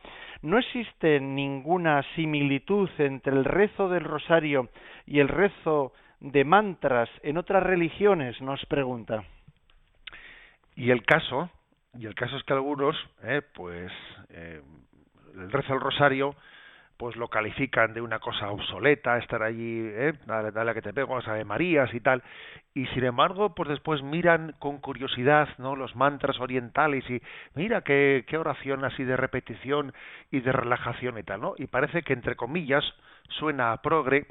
no 0.42 0.58
existe 0.58 1.20
ninguna 1.20 2.02
similitud 2.16 2.90
entre 2.98 3.32
el 3.32 3.44
rezo 3.44 3.88
del 3.88 4.02
rosario 4.02 4.68
y 5.06 5.20
el 5.20 5.28
rezo 5.28 5.92
de 6.20 6.44
mantras 6.44 7.08
en 7.22 7.38
otras 7.38 7.62
religiones? 7.62 8.40
Nos 8.40 8.64
pregunta. 8.66 9.24
Y 10.76 10.90
el 10.90 11.04
caso, 11.04 11.50
y 11.98 12.06
el 12.06 12.14
caso 12.14 12.36
es 12.36 12.44
que 12.44 12.52
algunos, 12.52 12.96
eh, 13.22 13.42
pues, 13.54 13.92
eh, 14.30 14.62
el 15.34 15.50
rezo 15.50 15.72
del 15.72 15.82
rosario, 15.82 16.34
pues 16.96 17.14
lo 17.14 17.28
califican 17.28 17.94
de 17.94 18.00
una 18.00 18.18
cosa 18.18 18.50
obsoleta, 18.50 19.18
estar 19.18 19.42
allí, 19.42 19.80
eh, 19.86 20.14
dale, 20.26 20.50
dale 20.50 20.74
que 20.74 20.82
te 20.82 20.92
pego, 20.92 21.16
las 21.16 21.28
Ave 21.28 21.44
Marías 21.44 21.94
y 21.94 22.00
tal, 22.00 22.22
y 22.74 22.86
sin 22.88 23.04
embargo, 23.04 23.54
pues 23.54 23.68
después 23.68 24.02
miran 24.02 24.54
con 24.58 24.78
curiosidad, 24.78 25.48
¿no? 25.58 25.76
Los 25.76 25.94
mantras 25.94 26.40
orientales 26.40 27.08
y 27.08 27.22
mira 27.54 27.82
qué, 27.82 28.24
qué 28.26 28.36
oración 28.36 28.84
así 28.84 29.04
de 29.04 29.16
repetición 29.16 29.92
y 30.32 30.40
de 30.40 30.50
relajación 30.50 31.18
y 31.18 31.22
tal, 31.22 31.40
¿no? 31.40 31.54
Y 31.56 31.68
parece 31.68 32.02
que 32.02 32.12
entre 32.12 32.34
comillas 32.34 32.84
suena 33.28 33.72
a 33.72 33.80
progre, 33.80 34.26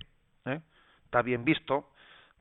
¿eh? 0.45 0.59
Está 1.07 1.21
bien 1.21 1.45
visto, 1.45 1.87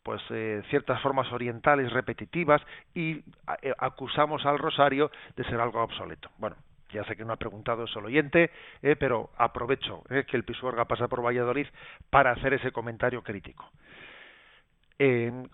pues 0.03 0.21
eh, 0.31 0.61
ciertas 0.71 1.01
formas 1.01 1.31
orientales 1.33 1.93
repetitivas 1.93 2.61
y 2.95 3.23
eh, 3.63 3.73
acusamos 3.79 4.45
al 4.45 4.59
rosario 4.59 5.11
de 5.37 5.45
ser 5.45 5.61
algo 5.61 5.83
obsoleto. 5.83 6.31
Bueno, 6.39 6.57
ya 6.91 7.05
sé 7.05 7.17
que 7.17 7.25
no 7.25 7.33
ha 7.33 7.37
preguntado 7.37 7.85
eso 7.85 8.01
el 8.01 8.07
oyente, 8.07 8.51
eh, 8.83 8.97
pero 8.97 9.31
aprovecho 9.37 10.03
que 10.09 10.37
el 10.37 10.45
Pisuerga 10.45 10.85
pasa 10.85 11.07
por 11.07 11.25
Valladolid 11.25 11.67
para 12.11 12.33
hacer 12.33 12.55
ese 12.55 12.73
comentario 12.73 13.23
crítico. 13.23 13.71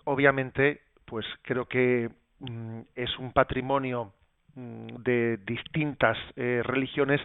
Obviamente, 0.05 0.81
pues 1.05 1.25
creo 1.43 1.65
que 1.65 2.09
mm, 2.39 2.79
es 2.95 3.19
un 3.19 3.31
patrimonio 3.33 4.13
mm, 4.55 4.87
de 5.03 5.37
distintas 5.45 6.17
religiones 6.35 7.21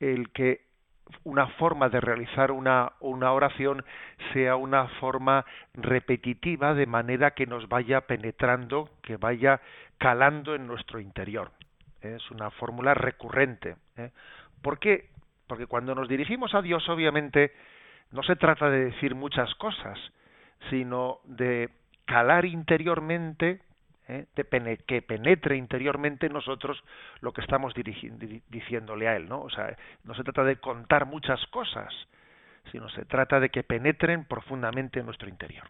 el 0.00 0.30
que 0.30 0.67
una 1.24 1.46
forma 1.46 1.88
de 1.88 2.00
realizar 2.00 2.50
una, 2.50 2.92
una 3.00 3.32
oración 3.32 3.84
sea 4.32 4.56
una 4.56 4.88
forma 5.00 5.44
repetitiva 5.74 6.74
de 6.74 6.86
manera 6.86 7.32
que 7.32 7.46
nos 7.46 7.68
vaya 7.68 8.02
penetrando, 8.02 8.90
que 9.02 9.16
vaya 9.16 9.60
calando 9.98 10.54
en 10.54 10.66
nuestro 10.66 11.00
interior 11.00 11.50
es 12.00 12.30
una 12.30 12.50
fórmula 12.50 12.94
recurrente. 12.94 13.76
¿eh? 13.96 14.10
¿Por 14.62 14.78
qué? 14.78 15.10
Porque 15.46 15.66
cuando 15.66 15.94
nos 15.94 16.08
dirigimos 16.08 16.54
a 16.54 16.62
Dios, 16.62 16.88
obviamente, 16.88 17.52
no 18.12 18.22
se 18.22 18.36
trata 18.36 18.70
de 18.70 18.86
decir 18.86 19.14
muchas 19.14 19.54
cosas, 19.56 19.98
sino 20.70 21.18
de 21.24 21.70
calar 22.04 22.44
interiormente, 22.44 23.60
¿eh? 24.08 24.26
que 24.86 25.02
penetre 25.02 25.56
interiormente 25.56 26.26
en 26.26 26.32
nosotros 26.32 26.82
lo 27.20 27.32
que 27.32 27.42
estamos 27.42 27.74
diciéndole 27.74 29.08
a 29.08 29.16
Él, 29.16 29.28
¿no? 29.28 29.42
O 29.42 29.50
sea, 29.50 29.76
no 30.04 30.14
se 30.14 30.24
trata 30.24 30.44
de 30.44 30.56
contar 30.56 31.06
muchas 31.06 31.44
cosas, 31.46 31.92
sino 32.72 32.88
se 32.90 33.04
trata 33.04 33.40
de 33.40 33.50
que 33.50 33.62
penetren 33.62 34.24
profundamente 34.24 35.00
en 35.00 35.06
nuestro 35.06 35.28
interior. 35.28 35.64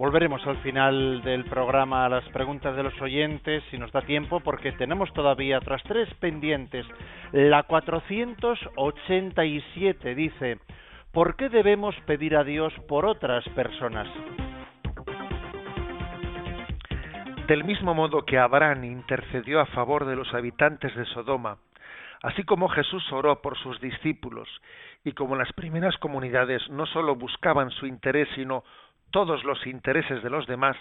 Volveremos 0.00 0.40
al 0.46 0.56
final 0.62 1.20
del 1.24 1.44
programa 1.44 2.06
a 2.06 2.08
las 2.08 2.26
preguntas 2.30 2.74
de 2.74 2.82
los 2.82 2.98
oyentes, 3.02 3.62
si 3.70 3.76
nos 3.76 3.92
da 3.92 4.00
tiempo, 4.00 4.40
porque 4.40 4.72
tenemos 4.72 5.12
todavía 5.12 5.58
otras 5.58 5.82
tres 5.82 6.08
pendientes. 6.14 6.86
La 7.32 7.64
487 7.64 10.14
dice, 10.14 10.58
¿por 11.12 11.36
qué 11.36 11.48
debemos 11.48 11.94
pedir 12.06 12.36
a 12.36 12.44
Dios 12.44 12.72
por 12.88 13.04
otras 13.04 13.44
personas? 13.50 14.08
Del 17.48 17.64
mismo 17.64 17.94
modo 17.94 18.24
que 18.24 18.38
Abraham 18.38 18.84
intercedió 18.84 19.60
a 19.60 19.66
favor 19.66 20.04
de 20.04 20.14
los 20.14 20.32
habitantes 20.34 20.94
de 20.94 21.04
Sodoma, 21.06 21.58
así 22.22 22.44
como 22.44 22.68
Jesús 22.68 23.10
oró 23.12 23.42
por 23.42 23.58
sus 23.58 23.80
discípulos, 23.80 24.48
y 25.04 25.12
como 25.12 25.34
las 25.34 25.52
primeras 25.54 25.96
comunidades 25.98 26.62
no 26.70 26.86
sólo 26.86 27.16
buscaban 27.16 27.70
su 27.70 27.86
interés, 27.86 28.28
sino 28.36 28.62
todos 29.10 29.42
los 29.42 29.66
intereses 29.66 30.22
de 30.22 30.30
los 30.30 30.46
demás, 30.46 30.76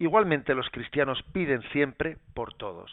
igualmente 0.00 0.54
los 0.56 0.68
cristianos 0.70 1.22
piden 1.32 1.62
siempre 1.70 2.16
por 2.34 2.54
todos, 2.54 2.90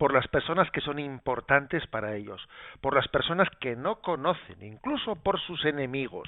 por 0.00 0.14
las 0.14 0.26
personas 0.28 0.70
que 0.70 0.80
son 0.80 0.98
importantes 0.98 1.86
para 1.88 2.16
ellos, 2.16 2.40
por 2.80 2.94
las 2.94 3.06
personas 3.08 3.50
que 3.60 3.76
no 3.76 4.00
conocen, 4.00 4.62
incluso 4.62 5.16
por 5.16 5.38
sus 5.40 5.62
enemigos. 5.66 6.26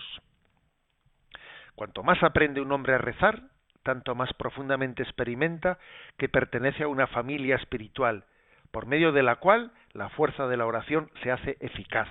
Cuanto 1.75 2.03
más 2.03 2.23
aprende 2.23 2.61
un 2.61 2.71
hombre 2.71 2.93
a 2.93 2.99
rezar, 2.99 3.45
tanto 3.83 4.15
más 4.15 4.31
profundamente 4.35 5.03
experimenta 5.03 5.79
que 6.19 6.29
pertenece 6.29 6.83
a 6.83 6.89
una 6.89 7.07
familia 7.07 7.57
espiritual, 7.57 8.27
por 8.73 8.85
medio 8.85 9.11
de 9.11 9.23
la 9.23 9.37
cual 9.37 9.73
la 9.95 10.11
fuerza 10.11 10.49
de 10.49 10.59
la 10.59 10.67
oración 10.67 11.11
se 11.23 11.33
hace 11.33 11.57
eficaz 11.61 12.09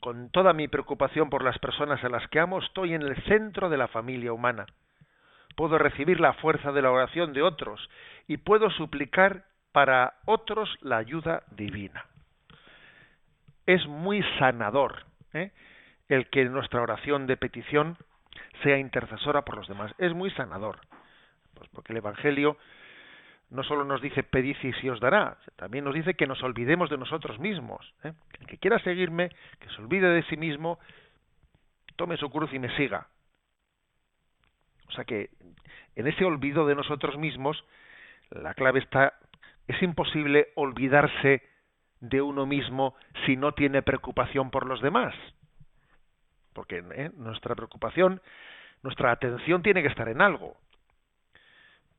con 0.00 0.30
toda 0.30 0.54
mi 0.54 0.66
preocupación 0.66 1.28
por 1.28 1.44
las 1.44 1.58
personas 1.58 2.02
a 2.02 2.08
las 2.08 2.26
que 2.28 2.40
amo, 2.40 2.58
estoy 2.58 2.94
en 2.94 3.02
el 3.02 3.22
centro 3.24 3.68
de 3.68 3.76
la 3.76 3.86
familia 3.86 4.32
humana. 4.32 4.64
Puedo 5.56 5.76
recibir 5.76 6.20
la 6.20 6.32
fuerza 6.32 6.72
de 6.72 6.80
la 6.80 6.90
oración 6.90 7.34
de 7.34 7.42
otros 7.42 7.86
y 8.26 8.38
puedo 8.38 8.70
suplicar 8.70 9.44
para 9.72 10.14
otros 10.24 10.68
la 10.80 10.98
ayuda 10.98 11.42
divina. 11.50 12.04
Es 13.66 13.86
muy 13.86 14.22
sanador 14.38 15.04
¿eh? 15.32 15.52
el 16.08 16.28
que 16.28 16.44
nuestra 16.46 16.82
oración 16.82 17.26
de 17.26 17.36
petición 17.36 17.96
sea 18.62 18.78
intercesora 18.78 19.42
por 19.42 19.56
los 19.56 19.68
demás. 19.68 19.92
Es 19.98 20.12
muy 20.12 20.30
sanador. 20.32 20.80
Pues 21.54 21.68
porque 21.70 21.92
el 21.92 21.98
Evangelio 21.98 22.56
no 23.50 23.62
solo 23.64 23.84
nos 23.84 24.00
dice 24.00 24.22
pedid 24.22 24.56
y 24.62 24.72
se 24.74 24.90
os 24.90 25.00
dará, 25.00 25.36
también 25.56 25.84
nos 25.84 25.94
dice 25.94 26.14
que 26.14 26.26
nos 26.26 26.42
olvidemos 26.42 26.88
de 26.88 26.98
nosotros 26.98 27.38
mismos. 27.38 27.94
¿eh? 28.04 28.12
El 28.38 28.46
que 28.46 28.58
quiera 28.58 28.78
seguirme, 28.78 29.30
que 29.58 29.68
se 29.70 29.82
olvide 29.82 30.08
de 30.08 30.22
sí 30.24 30.36
mismo, 30.36 30.78
tome 31.96 32.16
su 32.16 32.30
cruz 32.30 32.52
y 32.52 32.58
me 32.58 32.74
siga. 32.76 33.08
O 34.88 34.92
sea 34.92 35.04
que 35.04 35.30
en 35.96 36.06
ese 36.06 36.24
olvido 36.24 36.66
de 36.66 36.74
nosotros 36.74 37.18
mismos, 37.18 37.64
la 38.30 38.54
clave 38.54 38.80
está, 38.80 39.14
es 39.68 39.82
imposible 39.82 40.48
olvidarse 40.54 41.42
de 42.00 42.22
uno 42.22 42.46
mismo 42.46 42.94
si 43.26 43.36
no 43.36 43.52
tiene 43.52 43.82
preocupación 43.82 44.50
por 44.50 44.66
los 44.66 44.80
demás. 44.80 45.14
Porque 46.52 46.82
¿eh? 46.92 47.10
nuestra 47.16 47.54
preocupación, 47.54 48.20
nuestra 48.82 49.12
atención 49.12 49.62
tiene 49.62 49.82
que 49.82 49.88
estar 49.88 50.08
en 50.08 50.20
algo 50.22 50.56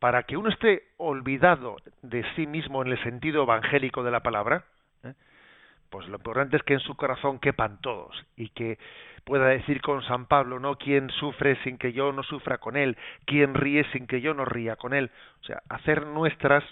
para 0.01 0.24
que 0.24 0.36
uno 0.36 0.49
esté 0.49 0.88
olvidado 0.97 1.78
de 2.01 2.26
sí 2.36 2.47
mismo 2.47 2.82
en 2.82 2.88
el 2.91 3.03
sentido 3.03 3.43
evangélico 3.43 4.01
de 4.01 4.09
la 4.09 4.22
palabra, 4.22 4.66
¿eh? 5.03 5.14
pues 5.91 6.07
lo 6.07 6.16
importante 6.16 6.57
es 6.57 6.64
que 6.64 6.74
en 6.74 6.80
su 6.80 6.95
corazón 6.95 7.38
quepan 7.38 7.80
todos 7.82 8.16
y 8.36 8.49
que 8.49 8.80
pueda 9.26 9.45
decir 9.45 9.80
con 9.80 10.01
San 10.01 10.26
Pablo, 10.26 10.59
¿no? 10.59 10.78
Quien 10.78 11.12
sufre 11.12 11.55
sin 11.64 11.78
que 11.78 11.93
yo 11.93 12.12
no 12.14 12.24
sufra 12.24 12.57
con 12.57 12.78
él, 12.78 12.97
quien 13.26 13.53
ríe 13.53 13.84
sin 13.91 14.07
que 14.07 14.22
yo 14.22 14.34
no 14.34 14.43
ría 14.43 14.76
con 14.76 14.95
él. 14.95 15.12
O 15.41 15.43
sea, 15.43 15.62
hacer 15.70 16.07
nuestras 16.07 16.64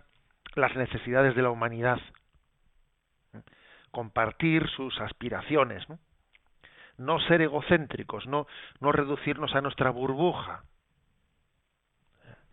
las 0.56 0.76
necesidades 0.76 1.36
de 1.36 1.42
la 1.42 1.50
humanidad, 1.50 2.00
compartir 3.92 4.68
sus 4.70 5.00
aspiraciones, 5.00 5.88
¿no? 5.90 6.00
no 6.98 7.20
ser 7.22 7.42
egocéntricos, 7.42 8.28
no, 8.28 8.48
no 8.82 8.92
reducirnos 8.92 9.56
a 9.56 9.62
nuestra 9.62 9.90
burbuja, 9.90 10.64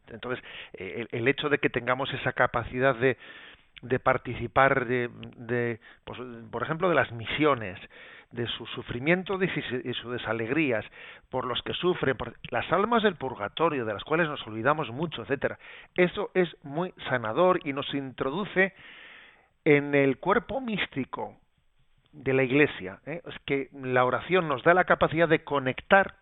entonces, 0.08 0.44
eh, 0.74 1.06
el, 1.10 1.28
hecho 1.28 1.48
de 1.48 1.58
que 1.58 1.70
tengamos 1.70 2.12
esa 2.12 2.32
capacidad 2.32 2.94
de, 2.94 3.16
de 3.82 3.98
participar 3.98 4.86
de, 4.86 5.10
de 5.36 5.80
pues, 6.04 6.18
por 6.50 6.62
ejemplo, 6.62 6.88
de 6.88 6.94
las 6.94 7.12
misiones, 7.12 7.78
de 8.32 8.46
su 8.48 8.66
sufrimiento 8.66 9.38
y 9.42 9.92
sus 9.94 10.12
desalegrías, 10.12 10.84
por 11.30 11.46
los 11.46 11.62
que 11.62 11.72
sufren, 11.74 12.16
por 12.16 12.34
las 12.50 12.70
almas 12.72 13.02
del 13.02 13.16
purgatorio, 13.16 13.84
de 13.84 13.94
las 13.94 14.04
cuales 14.04 14.28
nos 14.28 14.44
olvidamos 14.46 14.90
mucho, 14.90 15.22
etcétera. 15.22 15.58
Eso 15.94 16.30
es 16.34 16.48
muy 16.62 16.92
sanador 17.08 17.60
y 17.64 17.72
nos 17.72 17.92
introduce 17.94 18.74
en 19.64 19.94
el 19.94 20.18
cuerpo 20.18 20.60
místico 20.60 21.36
de 22.12 22.32
la 22.32 22.42
Iglesia. 22.42 23.00
¿eh? 23.06 23.22
Es 23.26 23.38
que 23.44 23.68
la 23.72 24.04
oración 24.04 24.48
nos 24.48 24.62
da 24.62 24.74
la 24.74 24.84
capacidad 24.84 25.28
de 25.28 25.44
conectar, 25.44 26.14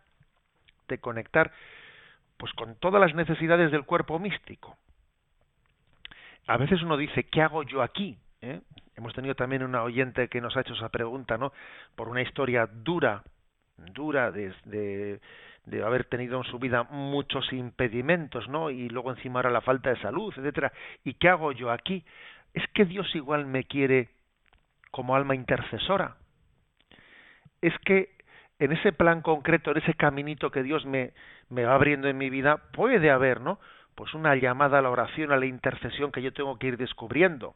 de 0.88 0.98
conectar 0.98 1.52
pues 2.36 2.52
con 2.55 2.74
todas 2.76 3.00
las 3.00 3.14
necesidades 3.14 3.70
del 3.70 3.84
cuerpo 3.84 4.18
místico. 4.18 4.76
A 6.47 6.57
veces 6.57 6.82
uno 6.82 6.97
dice, 6.97 7.24
¿qué 7.24 7.42
hago 7.42 7.62
yo 7.62 7.82
aquí? 7.82 8.18
¿Eh? 8.40 8.61
Hemos 8.97 9.14
tenido 9.14 9.34
también 9.34 9.62
una 9.62 9.82
oyente 9.82 10.28
que 10.28 10.40
nos 10.40 10.57
ha 10.57 10.61
hecho 10.61 10.74
esa 10.74 10.90
pregunta, 10.90 11.38
¿no? 11.38 11.53
Por 11.97 12.09
una 12.09 12.22
historia 12.22 12.66
dura, 12.66 13.22
dura 13.76 14.30
de, 14.30 14.53
de, 15.64 15.82
haber 15.82 16.05
tenido 16.05 16.38
en 16.38 16.45
su 16.45 16.59
vida 16.59 16.84
muchos 16.84 17.51
impedimentos, 17.53 18.49
¿no? 18.49 18.70
Y 18.70 18.88
luego 18.90 19.11
encima 19.11 19.38
ahora 19.38 19.51
la 19.51 19.62
falta 19.62 19.90
de 19.90 20.01
salud, 20.01 20.32
etcétera. 20.36 20.72
¿Y 21.03 21.14
qué 21.14 21.28
hago 21.28 21.53
yo 21.53 21.70
aquí? 21.70 22.05
Es 22.53 22.64
que 22.74 22.84
Dios 22.84 23.12
igual 23.14 23.47
me 23.47 23.64
quiere 23.64 24.11
como 24.90 25.16
alma 25.16 25.34
intercesora. 25.34 26.16
Es 27.62 27.76
que 27.78 28.11
en 28.59 28.72
ese 28.72 28.92
plan 28.92 29.22
concreto, 29.22 29.70
en 29.70 29.78
ese 29.78 29.95
caminito 29.95 30.51
que 30.51 30.62
Dios 30.62 30.84
me, 30.84 31.14
me 31.49 31.64
va 31.64 31.74
abriendo 31.74 32.07
en 32.07 32.18
mi 32.18 32.30
vida, 32.30 32.59
puede 32.72 33.11
haber, 33.11 33.40
¿no? 33.40 33.59
Pues 33.95 34.12
una 34.14 34.34
llamada 34.34 34.78
a 34.78 34.82
la 34.82 34.90
oración, 34.90 35.32
a 35.32 35.36
la 35.36 35.47
intercesión 35.47 36.11
que 36.11 36.22
yo 36.22 36.32
tengo 36.32 36.59
que 36.59 36.68
ir 36.68 36.76
descubriendo. 36.76 37.55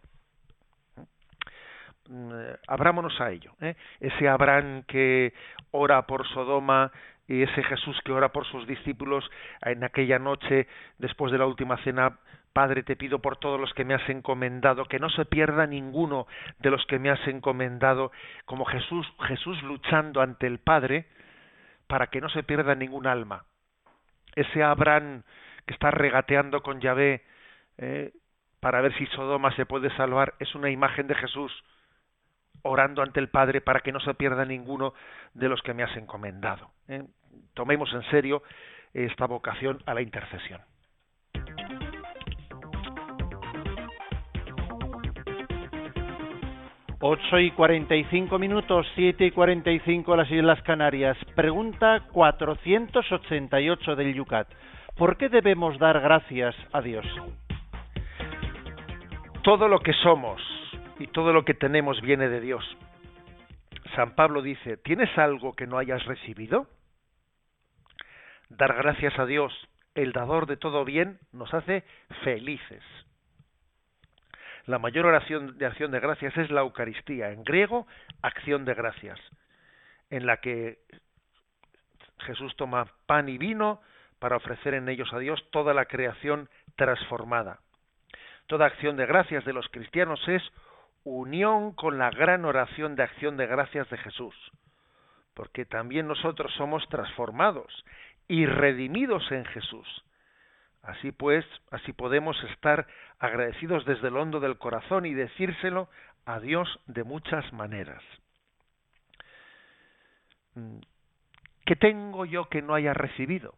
Mm, 2.09 2.33
abrámonos 2.67 3.21
a 3.21 3.31
ello. 3.31 3.53
¿eh? 3.61 3.75
Ese 4.01 4.29
Abraham 4.29 4.83
que 4.85 5.35
ora 5.73 6.03
por 6.03 6.27
Sodoma 6.29 6.91
y 7.27 7.43
ese 7.43 7.63
Jesús 7.63 8.01
que 8.05 8.13
ora 8.13 8.31
por 8.31 8.47
sus 8.47 8.67
discípulos 8.67 9.29
en 9.61 9.85
aquella 9.85 10.19
noche 10.19 10.67
después 10.97 11.31
de 11.31 11.39
la 11.39 11.45
última 11.45 11.77
cena, 11.85 12.19
Padre, 12.55 12.83
te 12.83 12.97
pido 12.97 13.19
por 13.19 13.37
todos 13.37 13.61
los 13.61 13.73
que 13.75 13.85
me 13.85 13.95
has 13.95 14.09
encomendado, 14.09 14.87
que 14.87 14.99
no 14.99 15.11
se 15.11 15.27
pierda 15.27 15.67
ninguno 15.67 16.27
de 16.61 16.71
los 16.71 16.85
que 16.87 16.99
me 16.99 17.11
has 17.11 17.29
encomendado, 17.29 18.11
como 18.47 18.65
Jesús, 18.65 19.07
Jesús 19.27 19.63
luchando 19.63 20.23
ante 20.23 20.47
el 20.47 20.59
Padre, 20.59 21.07
para 21.87 22.07
que 22.07 22.21
no 22.21 22.31
se 22.31 22.43
pierda 22.43 22.75
ningún 22.75 23.07
alma. 23.07 23.45
Ese 24.35 24.63
Abraham 24.63 25.23
que 25.69 25.75
está 25.75 25.91
regateando 25.91 26.63
con 26.63 26.81
Yahvé 26.81 27.23
eh, 27.77 28.13
para 28.59 28.81
ver 28.81 28.97
si 28.97 29.07
Sodoma 29.07 29.55
se 29.55 29.67
puede 29.67 29.95
salvar, 29.97 30.35
es 30.41 30.55
una 30.55 30.71
imagen 30.71 31.07
de 31.07 31.15
Jesús 31.15 31.53
orando 32.63 33.03
ante 33.03 33.21
el 33.21 33.29
Padre 33.29 33.61
para 33.61 33.81
que 33.81 33.93
no 33.93 34.01
se 34.01 34.15
pierda 34.15 34.45
ninguno 34.45 34.95
de 35.35 35.49
los 35.49 35.61
que 35.63 35.75
me 35.75 35.83
has 35.85 35.95
encomendado. 35.97 36.71
¿eh? 36.89 37.05
Tomemos 37.55 37.93
en 37.93 38.03
serio 38.11 38.43
esta 38.95 39.27
vocación 39.27 39.81
a 39.85 39.95
la 39.95 40.01
intercesión. 40.01 40.61
Ocho 47.01 47.39
y 47.39 47.53
cuarenta 47.53 47.95
y 47.95 48.05
cinco 48.07 48.41
minutos, 48.41 48.85
siete 48.97 49.27
y 49.27 49.31
cuarenta 49.31 49.71
y 49.71 49.79
cinco 49.81 50.17
las 50.17 50.31
Islas 50.31 50.61
Canarias. 50.63 51.17
Pregunta 51.37 52.09
488 52.11 53.95
del 53.95 54.15
Yucat. 54.15 54.49
¿Por 54.99 55.17
qué 55.17 55.29
debemos 55.29 55.79
dar 55.79 56.01
gracias 56.01 56.57
a 56.73 56.83
Dios? 56.83 57.07
Todo 59.45 59.69
lo 59.69 59.79
que 59.79 59.93
somos 59.93 60.43
y 60.99 61.07
todo 61.07 61.33
lo 61.33 61.45
que 61.45 61.55
tenemos 61.55 62.01
viene 62.01 62.29
de 62.29 62.41
Dios. 62.41 62.65
San 63.95 64.17
Pablo 64.17 64.43
dice, 64.43 64.77
¿tienes 64.77 65.17
algo 65.17 65.55
que 65.55 65.69
no 65.69 65.79
hayas 65.79 66.05
recibido? 66.05 66.67
Dar 68.49 68.75
gracias 68.75 69.17
a 69.21 69.25
Dios, 69.25 69.53
el 69.95 70.11
dador 70.11 70.47
de 70.47 70.57
todo 70.57 70.85
bien, 70.85 71.21
nos 71.31 71.55
hace 71.55 71.85
felices. 72.25 72.83
La 74.67 74.81
mayor 74.81 75.07
oración 75.07 75.59
de 75.59 75.67
acción 75.67 75.93
de 75.93 76.01
gracias 76.01 76.37
es 76.37 76.51
la 76.51 76.63
Eucaristía, 76.63 77.31
en 77.31 77.45
griego, 77.45 77.87
acción 78.21 78.65
de 78.65 78.75
gracias, 78.75 79.21
en 80.11 80.27
la 80.27 80.39
que 80.39 80.79
Jesús 82.19 82.57
toma 82.57 82.89
pan 83.07 83.29
y 83.29 83.39
vino 83.39 83.81
para 84.19 84.37
ofrecer 84.37 84.75
en 84.75 84.89
ellos 84.89 85.13
a 85.13 85.19
Dios 85.19 85.43
toda 85.51 85.75
la 85.75 85.87
creación 85.87 86.49
transformada. 86.77 87.61
Toda 88.47 88.67
acción 88.67 88.97
de 88.97 89.07
gracias 89.07 89.45
de 89.45 89.53
los 89.53 89.69
cristianos 89.69 90.21
es 90.27 90.43
unión 91.05 91.73
con 91.73 91.99
la 91.99 92.11
gran 92.11 92.45
oración 92.45 92.97
de 92.97 93.03
acción 93.03 93.37
de 93.37 93.47
gracias 93.47 93.89
de 93.91 93.99
Jesús, 93.99 94.35
porque 95.35 95.65
también 95.65 96.09
nosotros 96.09 96.53
somos 96.57 96.87
transformados 96.89 97.85
y 98.27 98.47
redimidos 98.47 99.31
en 99.33 99.45
Jesús. 99.47 99.87
Así 100.83 101.13
pues, 101.13 101.45
así 101.71 101.93
podemos 101.93 102.43
estar 102.45 102.87
agradecidos 103.19 103.85
desde 103.85 104.09
el 104.09 104.17
hondo 104.17 104.41
del 104.41 104.59
corazón 104.59 105.07
y 105.07 105.15
decírselo 105.15 105.89
a 106.25 106.41
Dios 106.41 106.69
de 106.87 107.05
muchas 107.05 107.53
maneras. 107.53 108.03
Mm, 110.55 110.79
¿Qué 111.65 111.77
tengo 111.77 112.25
yo 112.25 112.49
que 112.49 112.63
no 112.63 112.75
haya 112.75 112.95
recibido? 112.95 113.55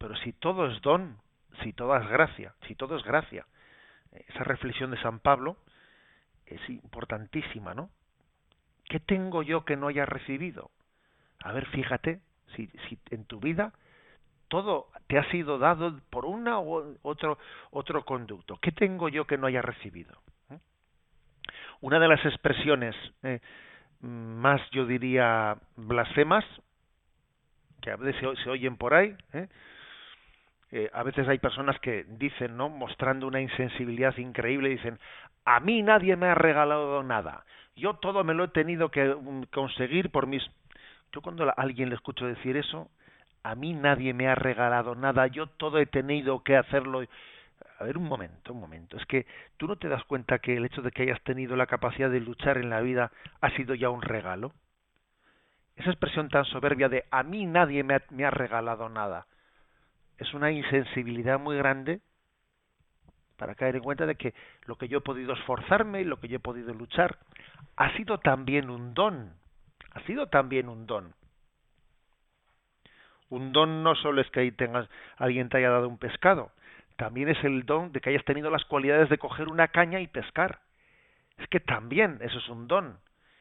Pero 0.00 0.16
si 0.16 0.32
todo 0.32 0.66
es 0.66 0.80
don, 0.80 1.18
si 1.62 1.74
todo 1.74 1.94
es 1.94 2.08
gracia, 2.08 2.54
si 2.66 2.74
todo 2.74 2.96
es 2.96 3.04
gracia. 3.04 3.44
Esa 4.12 4.44
reflexión 4.44 4.90
de 4.90 5.00
San 5.02 5.20
Pablo 5.20 5.58
es 6.46 6.60
importantísima, 6.70 7.74
¿no? 7.74 7.90
¿Qué 8.84 8.98
tengo 8.98 9.42
yo 9.42 9.66
que 9.66 9.76
no 9.76 9.88
haya 9.88 10.06
recibido? 10.06 10.70
A 11.44 11.52
ver, 11.52 11.66
fíjate, 11.66 12.22
si, 12.56 12.66
si 12.88 12.98
en 13.10 13.26
tu 13.26 13.40
vida 13.40 13.74
todo 14.48 14.88
te 15.06 15.18
ha 15.18 15.30
sido 15.30 15.58
dado 15.58 16.00
por 16.08 16.24
una 16.24 16.58
u 16.60 16.96
otro, 17.02 17.38
otro 17.70 18.02
conducto. 18.06 18.56
¿Qué 18.56 18.72
tengo 18.72 19.10
yo 19.10 19.26
que 19.26 19.36
no 19.36 19.46
haya 19.48 19.60
recibido? 19.60 20.14
¿Eh? 20.50 20.58
Una 21.82 22.00
de 22.00 22.08
las 22.08 22.24
expresiones 22.24 22.96
eh, 23.22 23.40
más, 24.00 24.62
yo 24.70 24.86
diría, 24.86 25.58
blasfemas, 25.76 26.44
que 27.82 27.90
a 27.90 27.96
veces 27.96 28.18
se, 28.18 28.44
se 28.44 28.50
oyen 28.50 28.78
por 28.78 28.94
ahí, 28.94 29.14
¿eh? 29.34 29.48
Eh, 30.72 30.88
a 30.92 31.02
veces 31.02 31.26
hay 31.28 31.38
personas 31.38 31.78
que 31.80 32.04
dicen, 32.04 32.56
¿no? 32.56 32.68
Mostrando 32.68 33.26
una 33.26 33.40
insensibilidad 33.40 34.16
increíble, 34.18 34.68
dicen, 34.68 34.98
a 35.44 35.58
mí 35.60 35.82
nadie 35.82 36.16
me 36.16 36.26
ha 36.26 36.34
regalado 36.34 37.02
nada, 37.02 37.44
yo 37.74 37.94
todo 37.94 38.22
me 38.24 38.34
lo 38.34 38.44
he 38.44 38.48
tenido 38.48 38.90
que 38.90 39.14
mm, 39.14 39.44
conseguir 39.52 40.10
por 40.10 40.26
mis... 40.26 40.42
Yo 41.12 41.22
cuando 41.22 41.48
a 41.48 41.54
alguien 41.56 41.88
le 41.88 41.96
escucho 41.96 42.26
decir 42.26 42.56
eso, 42.56 42.88
a 43.42 43.54
mí 43.56 43.72
nadie 43.72 44.14
me 44.14 44.28
ha 44.28 44.34
regalado 44.36 44.94
nada, 44.94 45.26
yo 45.26 45.46
todo 45.48 45.78
he 45.78 45.86
tenido 45.86 46.42
que 46.44 46.56
hacerlo. 46.56 47.02
A 47.78 47.84
ver, 47.84 47.98
un 47.98 48.04
momento, 48.04 48.52
un 48.52 48.60
momento. 48.60 48.96
Es 48.96 49.06
que 49.06 49.26
tú 49.56 49.66
no 49.66 49.76
te 49.76 49.88
das 49.88 50.04
cuenta 50.04 50.38
que 50.38 50.56
el 50.56 50.66
hecho 50.66 50.82
de 50.82 50.92
que 50.92 51.02
hayas 51.02 51.20
tenido 51.22 51.56
la 51.56 51.66
capacidad 51.66 52.10
de 52.10 52.20
luchar 52.20 52.58
en 52.58 52.70
la 52.70 52.80
vida 52.80 53.10
ha 53.40 53.50
sido 53.56 53.74
ya 53.74 53.90
un 53.90 54.02
regalo. 54.02 54.52
Esa 55.76 55.90
expresión 55.90 56.28
tan 56.28 56.44
soberbia 56.44 56.88
de 56.88 57.04
a 57.10 57.22
mí 57.22 57.46
nadie 57.46 57.82
me 57.82 57.94
ha, 57.94 58.02
me 58.10 58.24
ha 58.24 58.30
regalado 58.30 58.88
nada 58.88 59.26
es 60.20 60.34
una 60.34 60.50
insensibilidad 60.50 61.40
muy 61.40 61.56
grande 61.56 62.00
para 63.36 63.54
caer 63.54 63.76
en 63.76 63.82
cuenta 63.82 64.04
de 64.04 64.16
que 64.16 64.34
lo 64.66 64.76
que 64.76 64.86
yo 64.86 64.98
he 64.98 65.00
podido 65.00 65.32
esforzarme 65.32 66.02
y 66.02 66.04
lo 66.04 66.20
que 66.20 66.28
yo 66.28 66.36
he 66.36 66.40
podido 66.40 66.74
luchar 66.74 67.18
ha 67.76 67.96
sido 67.96 68.18
también 68.18 68.68
un 68.68 68.92
don, 68.92 69.32
ha 69.92 70.00
sido 70.02 70.26
también 70.26 70.68
un 70.68 70.86
don. 70.86 71.14
Un 73.30 73.52
don 73.52 73.82
no 73.82 73.94
solo 73.94 74.20
es 74.20 74.30
que 74.30 74.40
ahí 74.40 74.52
tengas 74.52 74.86
alguien 75.16 75.48
te 75.48 75.56
haya 75.56 75.70
dado 75.70 75.88
un 75.88 75.96
pescado, 75.96 76.52
también 76.96 77.30
es 77.30 77.42
el 77.42 77.64
don 77.64 77.90
de 77.92 78.02
que 78.02 78.10
hayas 78.10 78.24
tenido 78.26 78.50
las 78.50 78.66
cualidades 78.66 79.08
de 79.08 79.16
coger 79.16 79.48
una 79.48 79.68
caña 79.68 80.00
y 80.00 80.06
pescar. 80.06 80.60
Es 81.38 81.48
que 81.48 81.60
también 81.60 82.18
eso 82.20 82.38
es 82.38 82.48
un 82.50 82.68
don, 82.68 82.98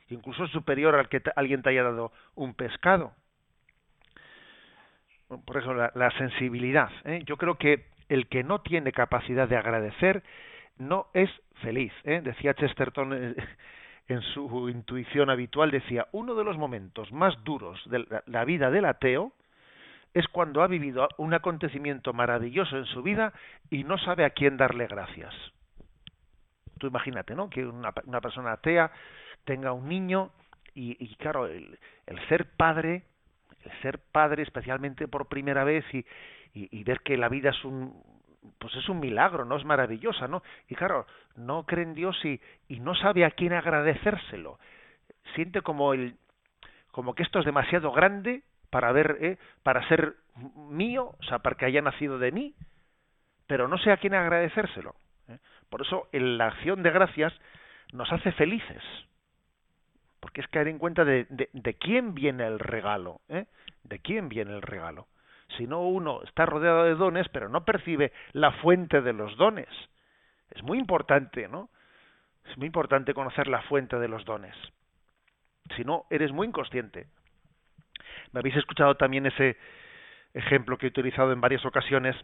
incluso 0.07 0.47
superior 0.47 0.95
al 0.95 1.09
que 1.09 1.21
alguien 1.35 1.61
te 1.61 1.71
haya 1.71 1.83
dado 1.83 2.13
un 2.35 2.53
pescado 2.53 3.13
por 5.37 5.57
eso 5.57 5.73
la, 5.73 6.11
sensibilidad. 6.17 6.89
¿eh? 7.05 7.21
Yo 7.25 7.37
creo 7.37 7.55
que 7.55 7.85
el 8.09 8.27
que 8.27 8.43
no 8.43 8.61
tiene 8.61 8.91
capacidad 8.91 9.47
de 9.47 9.57
agradecer 9.57 10.23
no 10.77 11.07
es 11.13 11.29
feliz. 11.61 11.93
¿eh? 12.03 12.21
Decía 12.23 12.55
Chesterton 12.55 13.13
eh, 13.13 13.35
en 14.07 14.21
su 14.21 14.69
intuición 14.69 15.29
habitual, 15.29 15.69
decía, 15.69 16.07
uno 16.11 16.33
de 16.33 16.43
los 16.43 16.57
momentos 16.57 17.11
más 17.11 17.35
duros 17.43 17.79
de 17.89 18.05
la 18.25 18.43
vida 18.43 18.71
del 18.71 18.85
ateo 18.85 19.33
es 20.15 20.27
cuando 20.29 20.63
ha 20.63 20.67
vivido 20.67 21.07
un 21.17 21.35
acontecimiento 21.35 22.13
maravilloso 22.13 22.77
en 22.77 22.85
su 22.85 23.03
vida 23.03 23.31
y 23.69 23.83
no 23.83 23.99
sabe 23.99 24.25
a 24.25 24.31
quién 24.31 24.57
darle 24.57 24.87
gracias. 24.87 25.35
Tú 26.79 26.87
imagínate, 26.87 27.35
¿no? 27.35 27.49
Que 27.51 27.63
una, 27.63 27.91
persona 27.91 28.53
atea 28.53 28.91
tenga 29.45 29.73
un 29.73 29.87
niño 29.87 30.31
y, 30.73 31.13
claro, 31.17 31.45
el 31.45 31.77
ser 32.29 32.45
padre 32.55 33.03
ser 33.81 33.99
padre 33.99 34.43
especialmente 34.43 35.07
por 35.07 35.27
primera 35.27 35.63
vez 35.63 35.85
y, 35.93 36.05
y, 36.53 36.83
ver 36.83 37.01
que 37.01 37.17
la 37.17 37.29
vida 37.29 37.49
es 37.51 37.63
un 37.63 37.93
pues 38.57 38.73
es 38.75 38.87
un 38.87 38.99
milagro, 38.99 39.43
no 39.45 39.57
es 39.57 39.65
maravillosa, 39.65 40.27
¿no? 40.27 40.41
Y 40.69 40.75
claro, 40.75 41.05
no 41.35 41.65
cree 41.65 41.83
en 41.83 41.93
Dios 41.93 42.17
y, 42.23 42.39
y 42.69 42.79
no 42.79 42.95
sabe 42.95 43.25
a 43.25 43.31
quién 43.31 43.53
agradecérselo. 43.53 44.59
Siente 45.35 45.61
como 45.61 45.93
el 45.93 46.15
como 46.91 47.13
que 47.13 47.23
esto 47.23 47.39
es 47.39 47.45
demasiado 47.45 47.91
grande 47.91 48.43
para 48.69 48.91
ver, 48.91 49.17
¿eh? 49.21 49.37
para 49.63 49.87
ser 49.87 50.15
mío, 50.55 51.15
o 51.19 51.23
sea, 51.23 51.39
para 51.39 51.55
que 51.55 51.65
haya 51.65 51.81
nacido 51.81 52.17
de 52.17 52.31
mí, 52.31 52.55
pero 53.47 53.67
no 53.67 53.77
sé 53.77 53.91
a 53.91 53.97
quién 53.97 54.15
agradecérselo. 54.15 54.95
¿eh? 55.27 55.37
Por 55.69 55.81
eso 55.81 56.07
en 56.11 56.37
la 56.37 56.47
acción 56.47 56.83
de 56.83 56.91
gracias 56.91 57.33
nos 57.93 58.11
hace 58.11 58.31
felices 58.33 58.81
porque 60.19 60.41
es 60.41 60.47
caer 60.47 60.67
en 60.67 60.79
cuenta 60.79 61.05
de, 61.05 61.25
de, 61.29 61.73
quién 61.75 62.13
viene 62.13 62.45
el 62.45 62.59
regalo, 62.59 63.21
¿eh? 63.29 63.45
de 63.83 63.99
quién 63.99 64.29
viene 64.29 64.51
el 64.53 64.61
regalo. 64.61 65.07
Si 65.57 65.65
no, 65.65 65.81
uno 65.81 66.21
está 66.23 66.45
rodeado 66.45 66.83
de 66.83 66.95
dones, 66.95 67.27
pero 67.29 67.49
no 67.49 67.65
percibe 67.65 68.11
la 68.33 68.51
fuente 68.51 69.01
de 69.01 69.13
los 69.13 69.35
dones. 69.37 69.69
Es 70.51 70.61
muy 70.63 70.77
importante, 70.77 71.47
¿no? 71.47 71.69
Es 72.49 72.57
muy 72.57 72.67
importante 72.67 73.13
conocer 73.13 73.47
la 73.47 73.61
fuente 73.63 73.97
de 73.97 74.07
los 74.07 74.25
dones. 74.25 74.55
Si 75.75 75.83
no, 75.83 76.05
eres 76.09 76.31
muy 76.31 76.47
inconsciente. 76.47 77.07
Me 78.31 78.39
habéis 78.39 78.57
escuchado 78.57 78.95
también 78.95 79.25
ese 79.25 79.57
ejemplo 80.33 80.77
que 80.77 80.87
he 80.87 80.89
utilizado 80.89 81.31
en 81.31 81.41
varias 81.41 81.65
ocasiones 81.65 82.15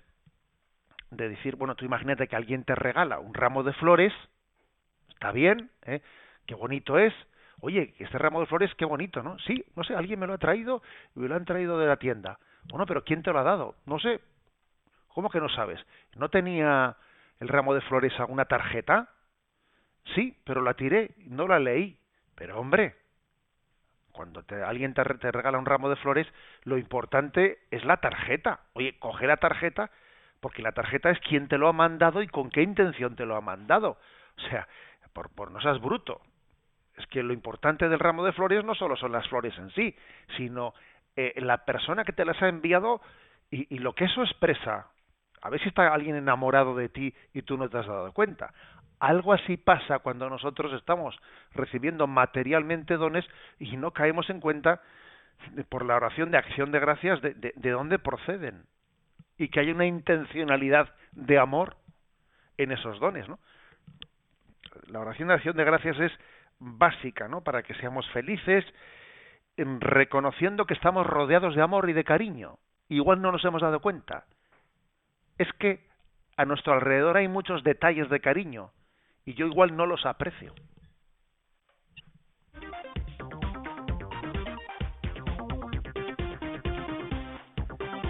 de 1.12 1.30
decir, 1.30 1.56
bueno, 1.56 1.76
tú 1.76 1.86
imagínate 1.86 2.28
que 2.28 2.36
alguien 2.36 2.64
te 2.64 2.76
regala 2.76 3.20
un 3.20 3.34
ramo 3.34 3.64
de 3.64 3.74
flores, 3.74 4.14
está 5.10 5.32
bien, 5.32 5.72
¿eh? 5.86 6.02
qué 6.46 6.56
bonito 6.56 7.00
es, 7.00 7.14
oye, 7.62 7.94
este 8.00 8.18
ramo 8.18 8.40
de 8.40 8.46
flores, 8.46 8.74
qué 8.76 8.86
bonito, 8.86 9.24
¿no? 9.24 9.38
Sí, 9.40 9.64
no 9.76 9.84
sé, 9.84 9.96
alguien 9.96 10.20
me 10.20 10.28
lo 10.28 10.34
ha 10.34 10.38
traído 10.38 10.82
y 11.16 11.20
me 11.20 11.28
lo 11.28 11.36
han 11.36 11.46
traído 11.46 11.78
de 11.80 11.88
la 11.88 11.98
tienda. 11.98 12.38
Bueno, 12.70 12.86
pero 12.86 13.04
¿quién 13.04 13.22
te 13.24 13.32
lo 13.32 13.40
ha 13.40 13.44
dado? 13.44 13.76
No 13.86 14.00
sé. 14.00 14.22
¿Cómo 15.10 15.30
que 15.30 15.40
no 15.40 15.50
sabes? 15.50 15.80
¿No 16.16 16.30
tenía 16.30 16.98
el 17.40 17.48
ramo 17.48 17.74
de 17.74 17.82
flores 17.82 18.20
alguna 18.20 18.46
tarjeta? 18.46 19.10
Sí, 20.14 20.38
pero 20.44 20.62
la 20.62 20.74
tiré, 20.74 21.16
no 21.28 21.48
la 21.48 21.60
leí. 21.60 21.98
Pero 22.36 22.60
hombre, 22.60 22.96
cuando 24.12 24.44
te, 24.44 24.62
alguien 24.62 24.94
te, 24.94 25.04
te, 25.04 25.32
regala 25.32 25.58
un 25.58 25.66
ramo 25.66 25.90
de 25.90 25.96
flores, 25.98 26.28
lo 26.64 26.78
importante 26.78 27.60
es 27.72 27.86
la 27.86 27.98
tarjeta. 27.98 28.62
Oye, 28.74 28.98
coge 29.00 29.26
la 29.28 29.38
tarjeta, 29.38 29.90
porque 30.42 30.62
la 30.62 30.74
tarjeta 30.74 31.10
es 31.10 31.20
quién 31.22 31.48
te 31.48 31.58
lo 31.58 31.68
ha 31.68 31.74
mandado 31.74 32.22
y 32.22 32.28
con 32.28 32.50
qué 32.50 32.62
intención 32.62 33.16
te 33.16 33.26
lo 33.26 33.36
ha 33.36 33.42
mandado. 33.42 33.98
O 34.38 34.42
sea, 34.50 34.68
por, 35.14 35.30
por 35.30 35.52
no 35.52 35.62
seas 35.62 35.80
bruto. 35.80 36.22
Es 36.98 37.06
que 37.08 37.24
lo 37.24 37.34
importante 37.34 37.90
del 37.90 38.00
ramo 38.00 38.24
de 38.24 38.32
flores 38.32 38.64
no 38.64 38.76
solo 38.76 38.96
son 38.96 39.12
las 39.12 39.28
flores 39.28 39.58
en 39.58 39.70
sí, 39.72 39.96
sino 40.38 40.74
eh, 41.16 41.34
la 41.38 41.66
persona 41.66 42.04
que 42.04 42.14
te 42.14 42.26
las 42.26 42.42
ha 42.42 42.48
enviado 42.48 43.02
y, 43.52 43.78
lo 43.80 43.94
que 43.94 44.06
eso 44.06 44.24
expresa. 44.24 44.88
A 45.42 45.50
ver 45.50 45.62
si 45.62 45.70
está 45.70 45.94
alguien 45.94 46.16
enamorado 46.16 46.76
de 46.76 46.90
ti 46.90 47.14
y 47.34 47.44
tú 47.44 47.58
no 47.58 47.70
te 47.70 47.78
has 47.78 47.88
dado 47.88 48.12
cuenta. 48.14 48.54
Algo 49.00 49.34
así 49.34 49.58
pasa 49.58 50.00
cuando 50.00 50.30
nosotros 50.30 50.74
estamos 50.74 51.16
recibiendo 51.54 52.08
materialmente 52.08 52.96
dones 52.96 53.26
y 53.60 53.78
no 53.78 53.92
caemos 53.92 54.30
en 54.30 54.40
cuenta 54.40 54.82
por 55.70 55.86
la 55.86 55.96
oración 55.96 56.32
de 56.32 56.38
acción 56.38 56.72
de 56.72 56.80
gracias 56.80 57.22
de, 57.22 57.34
de, 57.34 57.54
de 57.56 57.70
dónde 57.72 58.00
proceden 58.00 58.64
y 59.38 59.50
que 59.50 59.60
hay 59.60 59.70
una 59.70 59.86
intencionalidad 59.86 60.94
de 61.12 61.38
amor 61.38 61.76
en 62.58 62.72
esos 62.72 63.00
dones, 63.00 63.28
¿no? 63.28 63.38
La 64.88 65.00
oración 65.00 65.28
de 65.28 65.36
acción 65.36 65.56
de 65.56 65.64
gracias 65.64 66.00
es 66.00 66.12
básica, 66.60 67.28
¿no? 67.28 67.42
Para 67.42 67.64
que 67.64 67.74
seamos 67.76 68.10
felices, 68.12 68.66
reconociendo 69.58 70.66
que 70.66 70.74
estamos 70.74 71.06
rodeados 71.06 71.56
de 71.56 71.62
amor 71.62 71.90
y 71.90 71.94
de 71.94 72.04
cariño. 72.04 72.58
Igual 72.90 73.22
no 73.22 73.32
nos 73.32 73.46
hemos 73.46 73.62
dado 73.62 73.80
cuenta. 73.80 74.26
Es 75.38 75.52
que 75.54 75.86
a 76.38 76.46
nuestro 76.46 76.74
alrededor 76.74 77.18
hay 77.18 77.28
muchos 77.28 77.64
detalles 77.64 78.10
de 78.10 78.20
cariño 78.20 78.72
y 79.26 79.34
yo 79.34 79.48
igual 79.48 79.76
no 79.76 79.86
los 79.86 80.06
aprecio. 80.06 80.54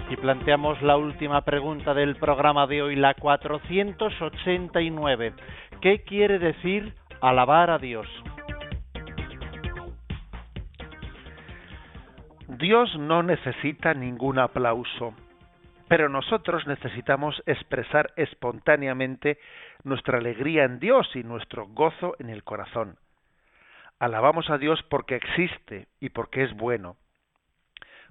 Y 0.08 0.14
planteamos 0.16 0.80
la 0.82 0.96
última 0.96 1.40
pregunta 1.42 1.92
del 1.92 2.14
programa 2.16 2.68
de 2.68 2.80
hoy, 2.80 2.94
la 2.94 3.14
489. 3.14 5.34
¿Qué 5.80 6.04
quiere 6.04 6.38
decir 6.38 6.94
alabar 7.20 7.70
a 7.70 7.78
Dios? 7.78 8.06
Dios 12.58 12.96
no 12.98 13.22
necesita 13.22 13.92
ningún 13.92 14.38
aplauso, 14.38 15.14
pero 15.88 16.08
nosotros 16.08 16.66
necesitamos 16.66 17.42
expresar 17.44 18.12
espontáneamente 18.16 19.38
nuestra 19.84 20.18
alegría 20.18 20.64
en 20.64 20.78
Dios 20.78 21.06
y 21.14 21.22
nuestro 21.22 21.66
gozo 21.66 22.16
en 22.18 22.30
el 22.30 22.44
corazón. 22.44 22.96
Alabamos 23.98 24.48
a 24.48 24.56
Dios 24.56 24.82
porque 24.88 25.16
existe 25.16 25.86
y 26.00 26.08
porque 26.08 26.44
es 26.44 26.56
bueno. 26.56 26.96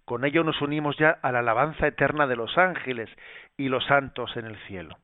Con 0.06 0.26
ello 0.26 0.44
nos 0.44 0.62
unimos 0.62 0.96
ya 0.98 1.18
a 1.24 1.32
la 1.32 1.40
alabanza 1.40 1.88
eterna 1.88 2.28
de 2.28 2.36
los 2.36 2.56
ángeles 2.58 3.10
y 3.58 3.70
los 3.70 3.84
santos 3.86 4.38
en 4.38 4.46
el 4.46 4.58
cielo. 4.68 4.96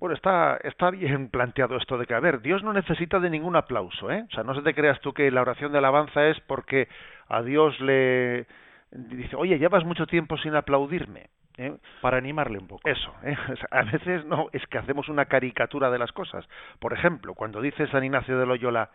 Bueno, 0.00 0.14
está, 0.14 0.58
está 0.62 0.90
bien 0.90 1.28
planteado 1.28 1.76
esto 1.76 1.98
de 1.98 2.06
que, 2.06 2.14
a 2.14 2.20
ver, 2.20 2.40
Dios 2.40 2.62
no 2.62 2.72
necesita 2.72 3.18
de 3.18 3.30
ningún 3.30 3.56
aplauso, 3.56 4.10
¿eh? 4.10 4.24
O 4.30 4.34
sea, 4.34 4.44
no 4.44 4.54
se 4.54 4.62
te 4.62 4.74
creas 4.74 5.00
tú 5.00 5.12
que 5.12 5.30
la 5.30 5.40
oración 5.40 5.72
de 5.72 5.78
alabanza 5.78 6.28
es 6.28 6.38
porque 6.40 6.88
a 7.28 7.42
Dios 7.42 7.78
le 7.80 8.46
dice, 8.92 9.34
oye, 9.36 9.58
llevas 9.58 9.84
mucho 9.84 10.06
tiempo 10.06 10.36
sin 10.38 10.54
aplaudirme. 10.54 11.30
¿eh? 11.56 11.76
Para 12.00 12.18
animarle 12.18 12.58
un 12.58 12.68
poco. 12.68 12.88
Eso, 12.88 13.12
¿eh? 13.24 13.36
o 13.52 13.56
sea, 13.56 13.68
a 13.72 13.82
veces 13.82 14.24
no, 14.26 14.46
es 14.52 14.64
que 14.68 14.78
hacemos 14.78 15.08
una 15.08 15.24
caricatura 15.24 15.90
de 15.90 15.98
las 15.98 16.12
cosas. 16.12 16.48
Por 16.78 16.92
ejemplo, 16.92 17.34
cuando 17.34 17.60
dice 17.60 17.88
San 17.88 18.04
Ignacio 18.04 18.38
de 18.38 18.46
Loyola, 18.46 18.90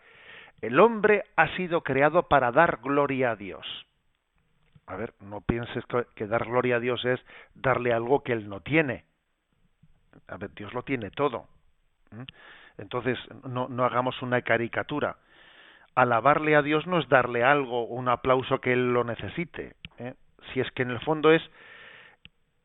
el 0.62 0.80
hombre 0.80 1.24
ha 1.36 1.48
sido 1.56 1.82
creado 1.82 2.28
para 2.28 2.50
dar 2.50 2.78
gloria 2.82 3.32
a 3.32 3.36
Dios 3.36 3.66
a 4.86 4.96
ver, 4.96 5.14
no 5.20 5.40
pienses 5.40 5.84
que, 5.86 6.04
que, 6.14 6.26
dar 6.26 6.44
gloria 6.44 6.76
a 6.76 6.80
Dios 6.80 7.04
es 7.04 7.20
darle 7.54 7.92
algo 7.92 8.22
que 8.22 8.32
Él 8.32 8.48
no 8.48 8.60
tiene. 8.60 9.04
A 10.28 10.36
ver, 10.36 10.52
Dios 10.54 10.72
lo 10.74 10.82
tiene 10.82 11.10
todo. 11.10 11.48
Entonces, 12.78 13.18
no, 13.44 13.68
hagamos 13.84 14.20
una 14.22 14.42
caricatura. 14.42 15.16
Alabarle 15.94 16.56
a 16.56 16.62
Dios 16.62 16.86
no 16.86 16.98
es 16.98 17.08
darle 17.08 17.44
algo, 17.44 17.84
un 17.86 18.08
aplauso 18.08 18.60
que 18.60 18.72
Él 18.72 18.92
lo 18.92 19.04
necesite. 19.04 19.76
¿eh? 19.98 20.14
Si 20.52 20.60
es 20.60 20.70
que 20.72 20.82
en 20.82 20.90
el 20.90 21.00
fondo 21.00 21.32
es, 21.32 21.42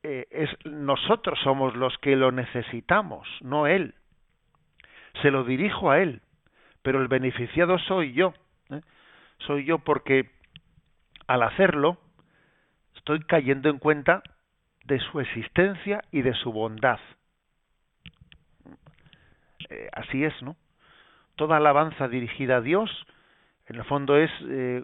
eh, 0.04 0.28
es 0.32 0.50
nosotros 0.66 1.38
somos 1.43 1.76
los 1.76 1.95
que 2.00 2.16
lo 2.16 2.32
necesitamos, 2.32 3.28
no 3.41 3.68
Él. 3.68 3.93
Se 5.22 5.30
lo 5.30 5.43
dirijo 5.43 5.91
a 5.91 6.00
Él, 6.00 6.22
pero 6.82 7.02
el 7.02 7.08
beneficiado 7.08 7.78
soy 7.80 8.14
yo. 8.14 8.34
¿eh? 8.72 8.82
Soy 9.39 9.66
yo 9.66 9.80
porque 9.80 10.32
al 11.28 11.43
hacerlo, 11.43 12.00
estoy 12.95 13.20
cayendo 13.20 13.70
en 13.70 13.78
cuenta 13.78 14.24
de 14.86 15.00
su 15.00 15.20
existencia 15.20 16.02
y 16.12 16.24
de 16.24 16.34
su 16.34 16.52
bondad. 16.52 17.00
Eh, 19.70 19.89
así 19.93 20.24
es, 20.24 20.34
¿no? 20.41 20.55
Toda 21.36 21.57
alabanza 21.57 22.07
dirigida 22.07 22.57
a 22.57 22.61
Dios, 22.61 22.89
en 23.67 23.78
el 23.78 23.86
fondo 23.86 24.17
es 24.17 24.32
eh, 24.47 24.84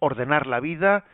ordenar 0.00 0.46
la 0.46 0.60
vida 0.60 1.04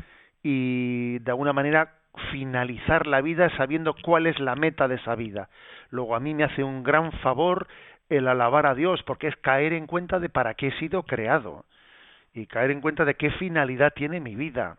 y 0.42 1.18
de 1.20 1.30
alguna 1.30 1.52
manera 1.52 1.94
finalizar 2.30 3.06
la 3.06 3.20
vida 3.20 3.50
sabiendo 3.56 3.94
cuál 4.02 4.26
es 4.26 4.38
la 4.40 4.54
meta 4.56 4.88
de 4.88 4.96
esa 4.96 5.14
vida. 5.14 5.48
Luego 5.90 6.16
a 6.16 6.20
mí 6.20 6.34
me 6.34 6.44
hace 6.44 6.64
un 6.64 6.82
gran 6.82 7.12
favor 7.20 7.66
el 8.08 8.28
alabar 8.28 8.66
a 8.66 8.74
Dios 8.74 9.02
porque 9.04 9.28
es 9.28 9.36
caer 9.36 9.72
en 9.72 9.86
cuenta 9.86 10.18
de 10.18 10.28
para 10.28 10.54
qué 10.54 10.68
he 10.68 10.78
sido 10.78 11.02
creado 11.04 11.64
y 12.32 12.46
caer 12.46 12.70
en 12.70 12.80
cuenta 12.80 13.04
de 13.04 13.14
qué 13.14 13.30
finalidad 13.30 13.92
tiene 13.94 14.20
mi 14.20 14.34
vida 14.34 14.78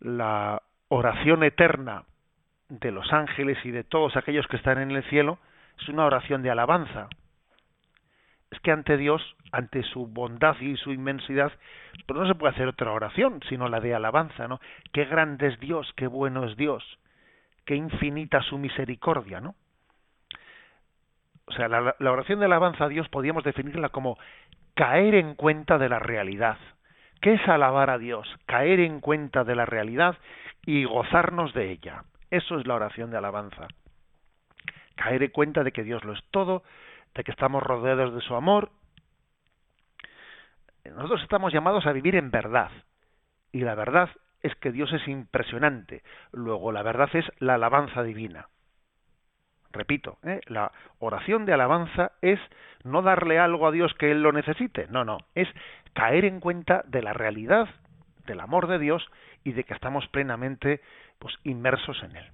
la 0.00 0.62
oración 0.88 1.42
eterna 1.42 2.04
de 2.68 2.90
los 2.90 3.12
ángeles 3.12 3.58
y 3.64 3.70
de 3.70 3.84
todos 3.84 4.16
aquellos 4.16 4.46
que 4.46 4.56
están 4.56 4.78
en 4.78 4.90
el 4.90 5.02
cielo 5.04 5.38
es 5.80 5.88
una 5.88 6.04
oración 6.04 6.42
de 6.42 6.50
alabanza. 6.50 7.08
Es 8.50 8.60
que 8.60 8.72
ante 8.72 8.96
Dios, 8.96 9.22
ante 9.52 9.82
su 9.82 10.06
bondad 10.06 10.58
y 10.60 10.76
su 10.76 10.92
inmensidad, 10.92 11.52
pues 12.06 12.18
no 12.18 12.26
se 12.26 12.34
puede 12.34 12.54
hacer 12.54 12.68
otra 12.68 12.92
oración 12.92 13.40
sino 13.48 13.68
la 13.68 13.80
de 13.80 13.94
alabanza, 13.94 14.48
¿no? 14.48 14.60
Qué 14.92 15.04
grande 15.04 15.48
es 15.48 15.60
Dios, 15.60 15.92
qué 15.96 16.06
bueno 16.06 16.44
es 16.44 16.56
Dios, 16.56 16.84
qué 17.64 17.74
infinita 17.76 18.42
su 18.42 18.58
misericordia, 18.58 19.40
¿no? 19.40 19.54
O 21.46 21.52
sea, 21.52 21.68
la, 21.68 21.94
la 21.98 22.12
oración 22.12 22.40
de 22.40 22.46
alabanza 22.46 22.84
a 22.84 22.88
Dios 22.88 23.08
podríamos 23.08 23.44
definirla 23.44 23.88
como 23.88 24.18
caer 24.74 25.14
en 25.14 25.34
cuenta 25.34 25.78
de 25.78 25.88
la 25.88 25.98
realidad, 25.98 26.58
¿Qué 27.20 27.34
es 27.34 27.48
alabar 27.48 27.90
a 27.90 27.98
Dios? 27.98 28.28
Caer 28.46 28.80
en 28.80 29.00
cuenta 29.00 29.42
de 29.42 29.56
la 29.56 29.66
realidad 29.66 30.16
y 30.64 30.84
gozarnos 30.84 31.52
de 31.52 31.72
ella. 31.72 32.04
Eso 32.30 32.58
es 32.58 32.66
la 32.66 32.74
oración 32.74 33.10
de 33.10 33.18
alabanza. 33.18 33.68
Caer 34.96 35.22
en 35.22 35.30
cuenta 35.30 35.64
de 35.64 35.72
que 35.72 35.84
Dios 35.84 36.04
lo 36.04 36.12
es 36.12 36.22
todo, 36.30 36.62
de 37.14 37.24
que 37.24 37.30
estamos 37.30 37.62
rodeados 37.62 38.14
de 38.14 38.20
su 38.20 38.34
amor. 38.34 38.70
Nosotros 40.84 41.22
estamos 41.22 41.52
llamados 41.52 41.86
a 41.86 41.92
vivir 41.92 42.16
en 42.16 42.30
verdad. 42.30 42.70
Y 43.52 43.60
la 43.60 43.74
verdad 43.74 44.10
es 44.42 44.54
que 44.56 44.72
Dios 44.72 44.92
es 44.92 45.06
impresionante. 45.08 46.02
Luego, 46.32 46.72
la 46.72 46.82
verdad 46.82 47.08
es 47.14 47.24
la 47.38 47.54
alabanza 47.54 48.02
divina. 48.02 48.48
Repito, 49.70 50.18
¿eh? 50.22 50.40
la 50.46 50.72
oración 50.98 51.44
de 51.44 51.52
alabanza 51.52 52.12
es 52.22 52.40
no 52.84 53.02
darle 53.02 53.38
algo 53.38 53.66
a 53.66 53.70
Dios 53.70 53.92
que 53.94 54.10
Él 54.10 54.22
lo 54.22 54.32
necesite. 54.32 54.86
No, 54.88 55.04
no, 55.04 55.18
es 55.34 55.48
caer 55.92 56.24
en 56.24 56.40
cuenta 56.40 56.82
de 56.86 57.02
la 57.02 57.12
realidad 57.12 57.68
del 58.26 58.40
amor 58.40 58.66
de 58.66 58.78
Dios 58.78 59.06
y 59.44 59.52
de 59.52 59.64
que 59.64 59.74
estamos 59.74 60.06
plenamente 60.08 60.80
pues 61.18 61.34
inmersos 61.44 62.02
en 62.02 62.16
él. 62.16 62.24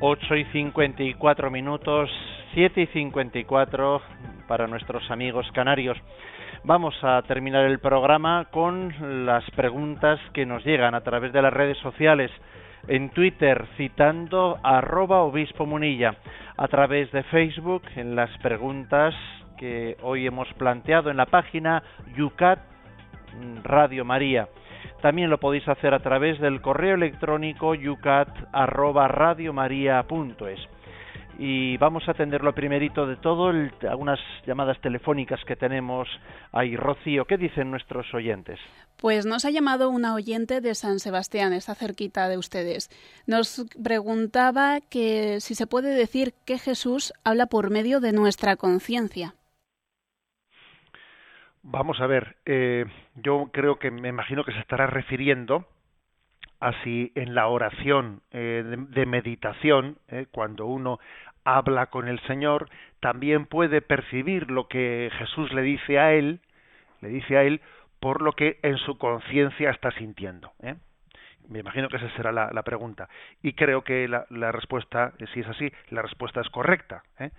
Ocho 0.00 0.36
y 0.36 0.44
cincuenta 0.52 1.02
y 1.02 1.14
cuatro 1.14 1.50
minutos, 1.50 2.08
siete 2.54 2.82
y 2.82 2.86
cincuenta 2.88 3.38
y 3.38 3.44
cuatro 3.44 4.00
para 4.46 4.68
nuestros 4.68 5.10
amigos 5.10 5.50
canarios. 5.52 5.98
Vamos 6.62 6.94
a 7.02 7.22
terminar 7.22 7.64
el 7.64 7.80
programa 7.80 8.46
con 8.50 9.26
las 9.26 9.48
preguntas 9.52 10.20
que 10.32 10.46
nos 10.46 10.64
llegan 10.64 10.94
a 10.94 11.02
través 11.02 11.32
de 11.32 11.42
las 11.42 11.52
redes 11.52 11.78
sociales 11.78 12.30
en 12.86 13.10
Twitter 13.10 13.66
citando 13.76 14.58
arroba 14.62 15.22
obispo 15.22 15.66
munilla, 15.66 16.14
a 16.58 16.66
través 16.66 17.10
de 17.12 17.22
Facebook 17.22 17.82
en 17.94 18.16
las 18.16 18.36
preguntas 18.38 19.14
que 19.56 19.96
hoy 20.02 20.26
hemos 20.26 20.52
planteado 20.54 21.08
en 21.10 21.16
la 21.16 21.26
página 21.26 21.82
Yucat 22.16 22.58
Radio 23.62 24.04
María. 24.04 24.48
También 25.00 25.30
lo 25.30 25.38
podéis 25.38 25.66
hacer 25.68 25.94
a 25.94 26.00
través 26.00 26.40
del 26.40 26.60
correo 26.60 26.96
electrónico 26.96 27.74
yucat 27.76 28.28
arroba 28.52 29.06
es 29.06 30.68
y 31.38 31.76
vamos 31.76 32.02
a 32.08 32.10
atender 32.10 32.42
lo 32.42 32.52
primerito 32.52 33.06
de 33.06 33.16
todo, 33.16 33.52
algunas 33.88 34.18
llamadas 34.44 34.80
telefónicas 34.80 35.40
que 35.46 35.54
tenemos 35.54 36.08
ahí. 36.52 36.76
Rocío, 36.76 37.24
¿qué 37.24 37.36
dicen 37.36 37.70
nuestros 37.70 38.12
oyentes? 38.12 38.58
Pues 39.00 39.24
nos 39.24 39.44
ha 39.44 39.50
llamado 39.50 39.88
una 39.88 40.14
oyente 40.14 40.60
de 40.60 40.74
San 40.74 40.98
Sebastián, 40.98 41.52
está 41.52 41.76
cerquita 41.76 42.28
de 42.28 42.36
ustedes. 42.36 42.90
Nos 43.26 43.64
preguntaba 43.82 44.80
que 44.80 45.40
si 45.40 45.54
se 45.54 45.68
puede 45.68 45.94
decir 45.94 46.34
que 46.44 46.58
Jesús 46.58 47.12
habla 47.24 47.46
por 47.46 47.70
medio 47.70 48.00
de 48.00 48.12
nuestra 48.12 48.56
conciencia. 48.56 49.34
Vamos 51.62 52.00
a 52.00 52.06
ver, 52.06 52.36
eh, 52.46 52.86
yo 53.14 53.50
creo 53.52 53.78
que 53.78 53.90
me 53.90 54.08
imagino 54.08 54.42
que 54.42 54.52
se 54.52 54.60
estará 54.60 54.86
refiriendo 54.86 55.66
así 56.60 57.12
en 57.14 57.34
la 57.34 57.48
oración 57.48 58.22
eh, 58.30 58.62
de, 58.88 59.06
meditación, 59.06 59.98
eh, 60.08 60.26
cuando 60.30 60.66
uno 60.66 60.98
habla 61.56 61.86
con 61.86 62.08
el 62.08 62.20
Señor, 62.20 62.68
también 63.00 63.46
puede 63.46 63.80
percibir 63.80 64.50
lo 64.50 64.68
que 64.68 65.10
Jesús 65.18 65.52
le 65.52 65.62
dice 65.62 65.98
a 65.98 66.12
él, 66.12 66.40
le 67.00 67.08
dice 67.08 67.36
a 67.36 67.42
él 67.42 67.60
por 68.00 68.22
lo 68.22 68.32
que 68.32 68.58
en 68.62 68.76
su 68.78 68.98
conciencia 68.98 69.70
está 69.70 69.90
sintiendo. 69.92 70.52
¿eh? 70.62 70.76
Me 71.48 71.60
imagino 71.60 71.88
que 71.88 71.96
esa 71.96 72.10
será 72.16 72.32
la, 72.32 72.50
la 72.52 72.62
pregunta. 72.62 73.08
Y 73.42 73.54
creo 73.54 73.82
que 73.82 74.06
la, 74.08 74.26
la, 74.30 74.52
respuesta, 74.52 75.12
si 75.32 75.40
es 75.40 75.48
así, 75.48 75.72
la 75.90 76.02
respuesta 76.02 76.40
es 76.40 76.48
correcta. 76.50 77.02
¿eh? 77.18 77.30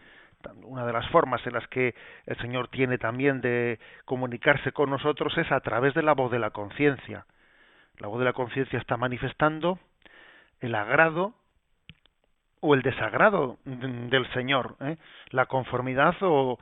Una 0.63 0.85
de 0.85 0.93
las 0.93 1.07
formas 1.09 1.45
en 1.45 1.53
las 1.53 1.67
que 1.67 1.93
el 2.25 2.37
Señor 2.37 2.69
tiene 2.69 2.97
también 2.97 3.41
de 3.41 3.79
comunicarse 4.05 4.71
con 4.71 4.89
nosotros 4.89 5.37
es 5.37 5.51
a 5.51 5.59
través 5.59 5.93
de 5.93 6.01
la 6.01 6.13
voz 6.13 6.31
de 6.31 6.39
la 6.39 6.49
conciencia. 6.49 7.25
La 7.99 8.07
voz 8.07 8.19
de 8.19 8.25
la 8.25 8.33
conciencia 8.33 8.79
está 8.79 8.97
manifestando 8.97 9.77
el 10.61 10.75
agrado 10.75 11.33
o 12.61 12.73
el 12.73 12.81
desagrado 12.81 13.57
del 13.65 14.31
Señor, 14.33 14.75
¿eh? 14.81 14.97
la 15.31 15.45
conformidad 15.45 16.15
o, 16.21 16.59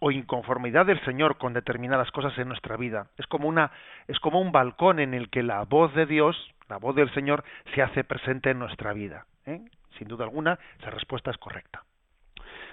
o 0.00 0.10
inconformidad 0.10 0.86
del 0.86 1.00
Señor 1.04 1.38
con 1.38 1.52
determinadas 1.52 2.10
cosas 2.10 2.36
en 2.38 2.48
nuestra 2.48 2.76
vida. 2.76 3.06
Es 3.16 3.26
como 3.26 3.48
una 3.48 3.70
es 4.08 4.18
como 4.20 4.40
un 4.40 4.52
balcón 4.52 4.98
en 4.98 5.14
el 5.14 5.30
que 5.30 5.42
la 5.42 5.62
voz 5.62 5.94
de 5.94 6.06
Dios, 6.06 6.36
la 6.68 6.78
voz 6.78 6.94
del 6.96 7.12
Señor 7.14 7.44
se 7.74 7.82
hace 7.82 8.04
presente 8.04 8.50
en 8.50 8.58
nuestra 8.58 8.92
vida. 8.92 9.26
¿eh? 9.46 9.60
Sin 9.98 10.08
duda 10.08 10.24
alguna, 10.24 10.58
esa 10.80 10.90
respuesta 10.90 11.30
es 11.30 11.38
correcta. 11.38 11.84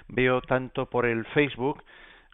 Veo 0.08 0.40
tanto 0.40 0.86
por 0.86 1.06
el 1.06 1.24
Facebook 1.26 1.84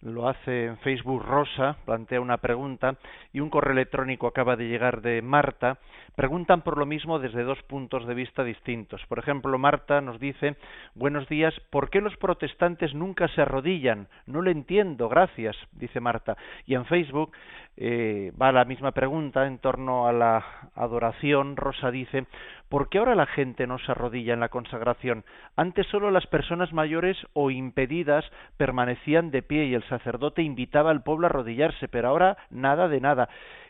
lo 0.02 0.28
hace 0.28 0.66
en 0.66 0.76
Facebook 0.78 1.24
Rosa, 1.24 1.76
plantea 1.84 2.20
una 2.20 2.36
pregunta 2.38 2.96
y 3.32 3.40
un 3.40 3.50
correo 3.50 3.72
electrónico 3.72 4.26
acaba 4.26 4.56
de 4.56 4.68
llegar 4.68 5.00
de 5.00 5.22
Marta. 5.22 5.78
Preguntan 6.14 6.62
por 6.62 6.78
lo 6.78 6.86
mismo 6.86 7.18
desde 7.18 7.42
dos 7.42 7.62
puntos 7.64 8.06
de 8.06 8.14
vista 8.14 8.44
distintos. 8.44 9.04
Por 9.06 9.18
ejemplo, 9.18 9.58
Marta 9.58 10.00
nos 10.00 10.20
dice, 10.20 10.56
buenos 10.94 11.28
días, 11.28 11.54
¿por 11.70 11.90
qué 11.90 12.00
los 12.00 12.16
protestantes 12.16 12.94
nunca 12.94 13.28
se 13.28 13.42
arrodillan? 13.42 14.08
No 14.26 14.42
lo 14.42 14.50
entiendo, 14.50 15.08
gracias, 15.08 15.56
dice 15.72 16.00
Marta. 16.00 16.36
Y 16.66 16.74
en 16.74 16.84
Facebook 16.86 17.32
eh, 17.78 18.32
va 18.40 18.52
la 18.52 18.64
misma 18.64 18.92
pregunta 18.92 19.46
en 19.46 19.58
torno 19.58 20.06
a 20.06 20.12
la 20.12 20.70
adoración. 20.74 21.56
Rosa 21.56 21.90
dice, 21.90 22.26
¿por 22.68 22.88
qué 22.88 22.98
ahora 22.98 23.14
la 23.14 23.26
gente 23.26 23.66
no 23.66 23.78
se 23.78 23.92
arrodilla 23.92 24.34
en 24.34 24.40
la 24.40 24.48
consagración? 24.48 25.24
Antes 25.56 25.86
solo 25.88 26.10
las 26.10 26.26
personas 26.26 26.72
mayores 26.72 27.18
o 27.34 27.50
impedidas 27.50 28.24
permanecían 28.56 29.30
de 29.30 29.42
pie 29.42 29.66
y 29.66 29.74
el 29.74 29.86
sacerdote 29.88 30.42
invitaba 30.42 30.90
al 30.90 31.02
pueblo 31.02 31.26
a 31.26 31.30
arrodillarse, 31.30 31.88
pero 31.88 32.08
ahora 32.08 32.38
nada 32.50 32.88
de 32.88 33.00
nada. 33.00 33.28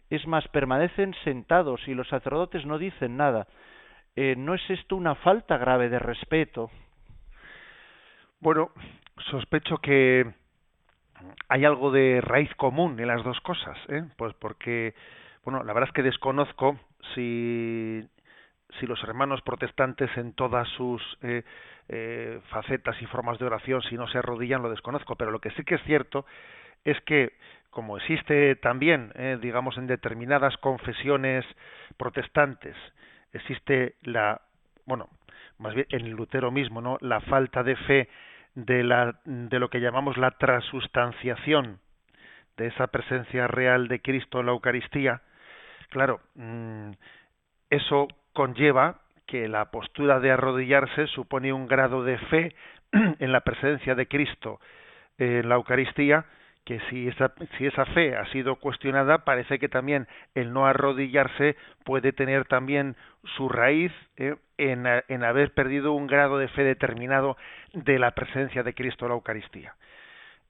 Es 0.08 0.26
más, 0.26 0.46
permanecen 0.48 1.14
sentados 1.24 1.86
y 1.88 1.94
los 1.94 2.08
sacerdotes 2.08 2.64
no 2.64 2.78
dicen 2.78 3.16
nada. 3.16 3.48
Eh, 4.14 4.34
¿No 4.36 4.54
es 4.54 4.62
esto 4.70 4.96
una 4.96 5.16
falta 5.16 5.58
grave 5.58 5.88
de 5.88 5.98
respeto? 5.98 6.70
Bueno, 8.40 8.70
sospecho 9.30 9.78
que 9.78 10.32
hay 11.48 11.64
algo 11.64 11.90
de 11.90 12.20
raíz 12.20 12.52
común 12.56 12.98
en 12.98 13.08
las 13.08 13.22
dos 13.24 13.40
cosas, 13.40 13.78
¿eh? 13.88 14.04
Pues 14.16 14.34
porque, 14.34 14.94
bueno, 15.44 15.62
la 15.62 15.72
verdad 15.72 15.88
es 15.88 15.94
que 15.94 16.02
desconozco 16.02 16.78
si, 17.14 18.06
si 18.78 18.86
los 18.86 19.02
hermanos 19.04 19.42
protestantes 19.42 20.10
en 20.16 20.32
todas 20.32 20.68
sus 20.70 21.02
eh, 21.22 21.42
eh, 21.88 22.40
facetas 22.50 23.00
y 23.00 23.06
formas 23.06 23.38
de 23.38 23.46
oración, 23.46 23.82
si 23.82 23.96
no 23.96 24.08
se 24.08 24.18
arrodillan, 24.18 24.62
lo 24.62 24.70
desconozco, 24.70 25.16
pero 25.16 25.30
lo 25.30 25.40
que 25.40 25.50
sí 25.50 25.64
que 25.64 25.76
es 25.76 25.82
cierto 25.84 26.26
es 26.84 27.00
que, 27.02 27.32
como 27.70 27.96
existe 27.96 28.56
también, 28.56 29.12
eh, 29.14 29.38
digamos, 29.40 29.76
en 29.76 29.86
determinadas 29.86 30.56
confesiones 30.58 31.44
protestantes, 31.96 32.76
existe 33.32 33.96
la, 34.02 34.40
bueno, 34.84 35.08
más 35.58 35.74
bien 35.74 35.86
en 35.90 36.10
Lutero 36.10 36.50
mismo, 36.50 36.80
¿no? 36.80 36.98
La 37.00 37.20
falta 37.20 37.62
de 37.62 37.76
fe 37.76 38.08
de, 38.56 38.82
la, 38.82 39.20
de 39.24 39.60
lo 39.60 39.70
que 39.70 39.80
llamamos 39.80 40.16
la 40.16 40.32
transustanciación 40.32 41.78
de 42.56 42.68
esa 42.68 42.88
presencia 42.88 43.46
real 43.46 43.86
de 43.86 44.00
Cristo 44.00 44.40
en 44.40 44.46
la 44.46 44.52
Eucaristía, 44.52 45.20
claro, 45.90 46.20
mm, 46.34 46.92
eso 47.70 48.08
conlleva 48.32 49.02
que 49.26 49.48
la 49.48 49.70
postura 49.70 50.20
de 50.20 50.30
arrodillarse 50.30 51.06
supone 51.08 51.52
un 51.52 51.68
grado 51.68 52.02
de 52.02 52.18
fe 52.18 52.54
en 52.92 53.30
la 53.30 53.40
presencia 53.42 53.94
de 53.94 54.08
Cristo 54.08 54.58
en 55.18 55.48
la 55.48 55.56
Eucaristía, 55.56 56.24
que 56.64 56.80
si 56.90 57.08
esa, 57.08 57.32
si 57.56 57.66
esa 57.66 57.84
fe 57.86 58.16
ha 58.16 58.26
sido 58.32 58.56
cuestionada, 58.56 59.24
parece 59.24 59.58
que 59.58 59.68
también 59.68 60.08
el 60.34 60.52
no 60.52 60.66
arrodillarse 60.66 61.56
puede 61.84 62.12
tener 62.12 62.46
también 62.46 62.96
su 63.36 63.48
raíz 63.48 63.92
eh, 64.16 64.36
en, 64.58 64.86
en, 65.08 65.24
haber 65.24 65.52
perdido 65.52 65.92
un 65.92 66.06
grado 66.06 66.38
de 66.38 66.48
fe 66.48 66.64
determinado 66.64 67.36
de 67.72 67.98
la 67.98 68.12
presencia 68.12 68.62
de 68.62 68.74
Cristo 68.74 69.04
en 69.04 69.10
la 69.10 69.14
Eucaristía. 69.16 69.74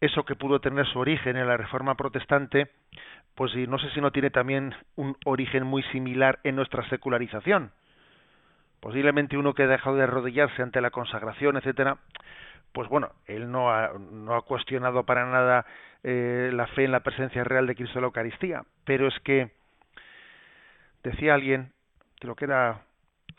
Eso 0.00 0.24
que 0.24 0.36
pudo 0.36 0.60
tener 0.60 0.86
su 0.86 0.98
origen 0.98 1.36
en 1.36 1.46
la 1.46 1.56
Reforma 1.56 1.94
Protestante, 1.94 2.70
pues 3.34 3.54
no 3.68 3.78
sé 3.78 3.90
si 3.90 4.00
no 4.00 4.12
tiene 4.12 4.30
también 4.30 4.74
un 4.96 5.16
origen 5.24 5.64
muy 5.64 5.82
similar 5.84 6.38
en 6.44 6.56
nuestra 6.56 6.88
secularización. 6.88 7.72
Posiblemente 8.80 9.38
uno 9.38 9.54
que 9.54 9.64
ha 9.64 9.68
dejado 9.68 9.96
de 9.96 10.04
arrodillarse 10.04 10.62
ante 10.62 10.80
la 10.80 10.90
consagración, 10.90 11.56
etcétera, 11.56 11.98
pues 12.72 12.88
bueno, 12.88 13.12
él 13.26 13.50
no 13.50 13.70
ha, 13.70 13.92
no 13.98 14.34
ha 14.34 14.42
cuestionado 14.42 15.04
para 15.04 15.24
nada 15.24 15.64
eh, 16.02 16.50
la 16.52 16.66
fe 16.68 16.84
en 16.84 16.92
la 16.92 17.00
presencia 17.00 17.42
real 17.42 17.66
de 17.66 17.74
Cristo 17.74 17.98
en 17.98 18.02
la 18.02 18.08
Eucaristía, 18.08 18.64
pero 18.84 19.08
es 19.08 19.18
que 19.20 19.50
decía 21.02 21.34
alguien, 21.34 21.72
creo 22.20 22.34
que 22.34 22.44
era 22.44 22.82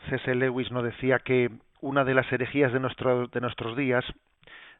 C.S. 0.08 0.34
Lewis, 0.34 0.70
no 0.70 0.82
decía 0.82 1.18
que 1.18 1.50
una 1.80 2.04
de 2.04 2.14
las 2.14 2.30
herejías 2.32 2.72
de, 2.72 2.80
nuestro, 2.80 3.28
de 3.28 3.40
nuestros 3.40 3.76
días 3.76 4.04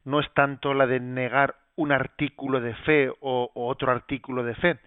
no 0.05 0.21
es 0.21 0.33
tanto 0.35 0.75
la 0.75 0.87
de 0.87 1.01
negar 1.01 1.57
un 1.77 1.93
artículo 1.93 2.61
de 2.61 2.75
fe 2.75 3.11
o, 3.21 3.51
otro 3.55 3.93
artículo 3.93 4.43
de 4.43 4.55
fe, 4.55 4.79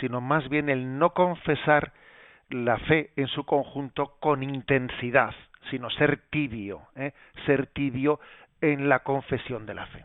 sino 0.00 0.20
más 0.20 0.48
bien 0.48 0.68
el 0.68 0.98
no 0.98 1.10
confesar 1.10 1.92
la 2.50 2.78
fe 2.78 3.10
en 3.16 3.28
su 3.28 3.44
conjunto 3.44 4.16
con 4.20 4.42
intensidad, 4.42 5.34
sino 5.70 5.88
ser 5.90 6.18
tibio, 6.30 6.82
¿eh? 6.96 7.12
ser 7.46 7.66
tibio 7.68 8.18
en 8.60 8.88
la 8.88 9.00
confesión 9.00 9.66
de 9.66 9.74
la 9.74 9.86
fe. 9.86 10.04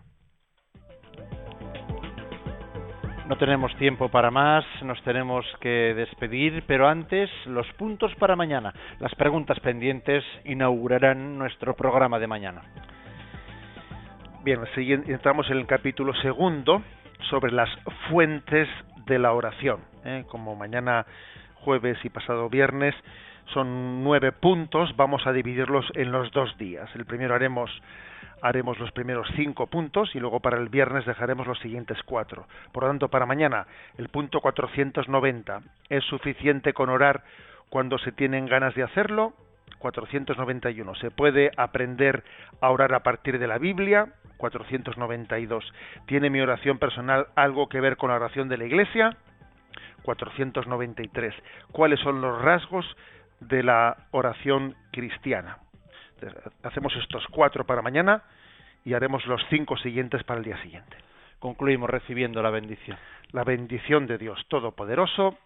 No 3.28 3.36
tenemos 3.36 3.76
tiempo 3.76 4.08
para 4.08 4.32
más, 4.32 4.64
nos 4.84 5.02
tenemos 5.04 5.46
que 5.60 5.94
despedir, 5.94 6.64
pero 6.66 6.88
antes 6.88 7.30
los 7.46 7.68
puntos 7.74 8.16
para 8.16 8.38
mañana. 8.38 8.74
Las 9.00 9.14
preguntas 9.16 9.60
pendientes 9.60 10.24
inaugurarán 10.46 11.38
nuestro 11.38 11.76
programa 11.76 12.20
de 12.20 12.28
mañana. 12.28 12.62
Bien, 14.46 14.62
entramos 15.08 15.50
en 15.50 15.58
el 15.58 15.68
capítulo 15.68 16.14
segundo 16.22 16.82
sobre 17.30 17.52
las 17.52 17.70
fuentes 18.10 18.70
de 19.08 19.20
la 19.20 19.34
oración. 19.34 19.82
¿eh? 20.06 20.24
Como 20.30 20.56
mañana 20.56 21.06
jueves 21.56 21.98
y 22.06 22.10
pasado 22.10 22.48
viernes 22.48 22.96
son 23.54 24.06
nueve 24.06 24.32
puntos, 24.32 24.96
vamos 24.96 25.28
a 25.28 25.34
dividirlos 25.34 25.86
en 25.96 26.14
los 26.14 26.32
dos 26.32 26.58
días. 26.58 26.90
El 26.96 27.06
primero 27.06 27.36
haremos 27.36 27.70
haremos 28.42 28.80
los 28.80 28.92
primeros 28.92 29.28
cinco 29.36 29.68
puntos 29.68 30.16
y 30.16 30.20
luego 30.20 30.40
para 30.40 30.58
el 30.58 30.70
viernes 30.70 31.06
dejaremos 31.06 31.48
los 31.48 31.60
siguientes 31.60 31.98
cuatro. 32.04 32.48
Por 32.72 32.84
lo 32.84 32.90
tanto, 32.90 33.10
para 33.10 33.26
mañana, 33.26 33.68
el 33.98 34.10
punto 34.10 34.42
490, 34.42 35.62
¿es 35.90 36.04
suficiente 36.06 36.74
con 36.74 36.90
orar 36.90 37.24
cuando 37.70 37.98
se 37.98 38.12
tienen 38.12 38.46
ganas 38.46 38.76
de 38.76 38.84
hacerlo? 38.84 39.34
491. 39.80 40.96
¿Se 40.96 41.12
puede 41.12 41.52
aprender 41.58 42.24
a 42.62 42.70
orar 42.70 42.94
a 42.94 43.04
partir 43.04 43.40
de 43.40 43.48
la 43.48 43.58
Biblia? 43.58 44.08
492. 44.38 45.74
¿Tiene 46.06 46.30
mi 46.30 46.42
oración 46.42 46.78
personal 46.78 47.28
algo 47.36 47.68
que 47.70 47.82
ver 47.82 47.98
con 47.98 48.10
la 48.10 48.16
oración 48.16 48.50
de 48.50 48.58
la 48.58 48.66
Iglesia? 48.66 49.18
493. 50.04 51.34
¿Cuáles 51.72 52.00
son 52.00 52.22
los 52.22 52.42
rasgos 52.42 52.86
de 53.40 53.64
la 53.64 53.98
oración 54.12 54.76
cristiana? 54.92 55.58
Hacemos 56.64 56.96
estos 56.96 57.26
cuatro 57.28 57.66
para 57.66 57.82
mañana 57.82 58.24
y 58.86 58.94
haremos 58.94 59.26
los 59.28 59.42
cinco 59.50 59.78
siguientes 59.78 60.24
para 60.24 60.40
el 60.40 60.46
día 60.46 60.62
siguiente. 60.62 60.98
Concluimos 61.40 61.90
recibiendo 61.90 62.42
la 62.42 62.50
bendición. 62.50 62.98
La 63.32 63.44
bendición 63.44 64.08
de 64.08 64.18
Dios 64.18 64.44
Todopoderoso, 64.48 65.38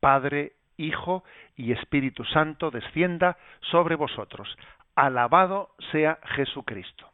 Padre, 0.00 0.52
Hijo 0.76 1.24
y 1.56 1.72
Espíritu 1.72 2.24
Santo 2.24 2.70
descienda 2.70 3.38
sobre 3.70 3.96
vosotros. 3.96 4.56
Alabado 4.94 5.70
sea 5.92 6.18
Jesucristo. 6.36 7.13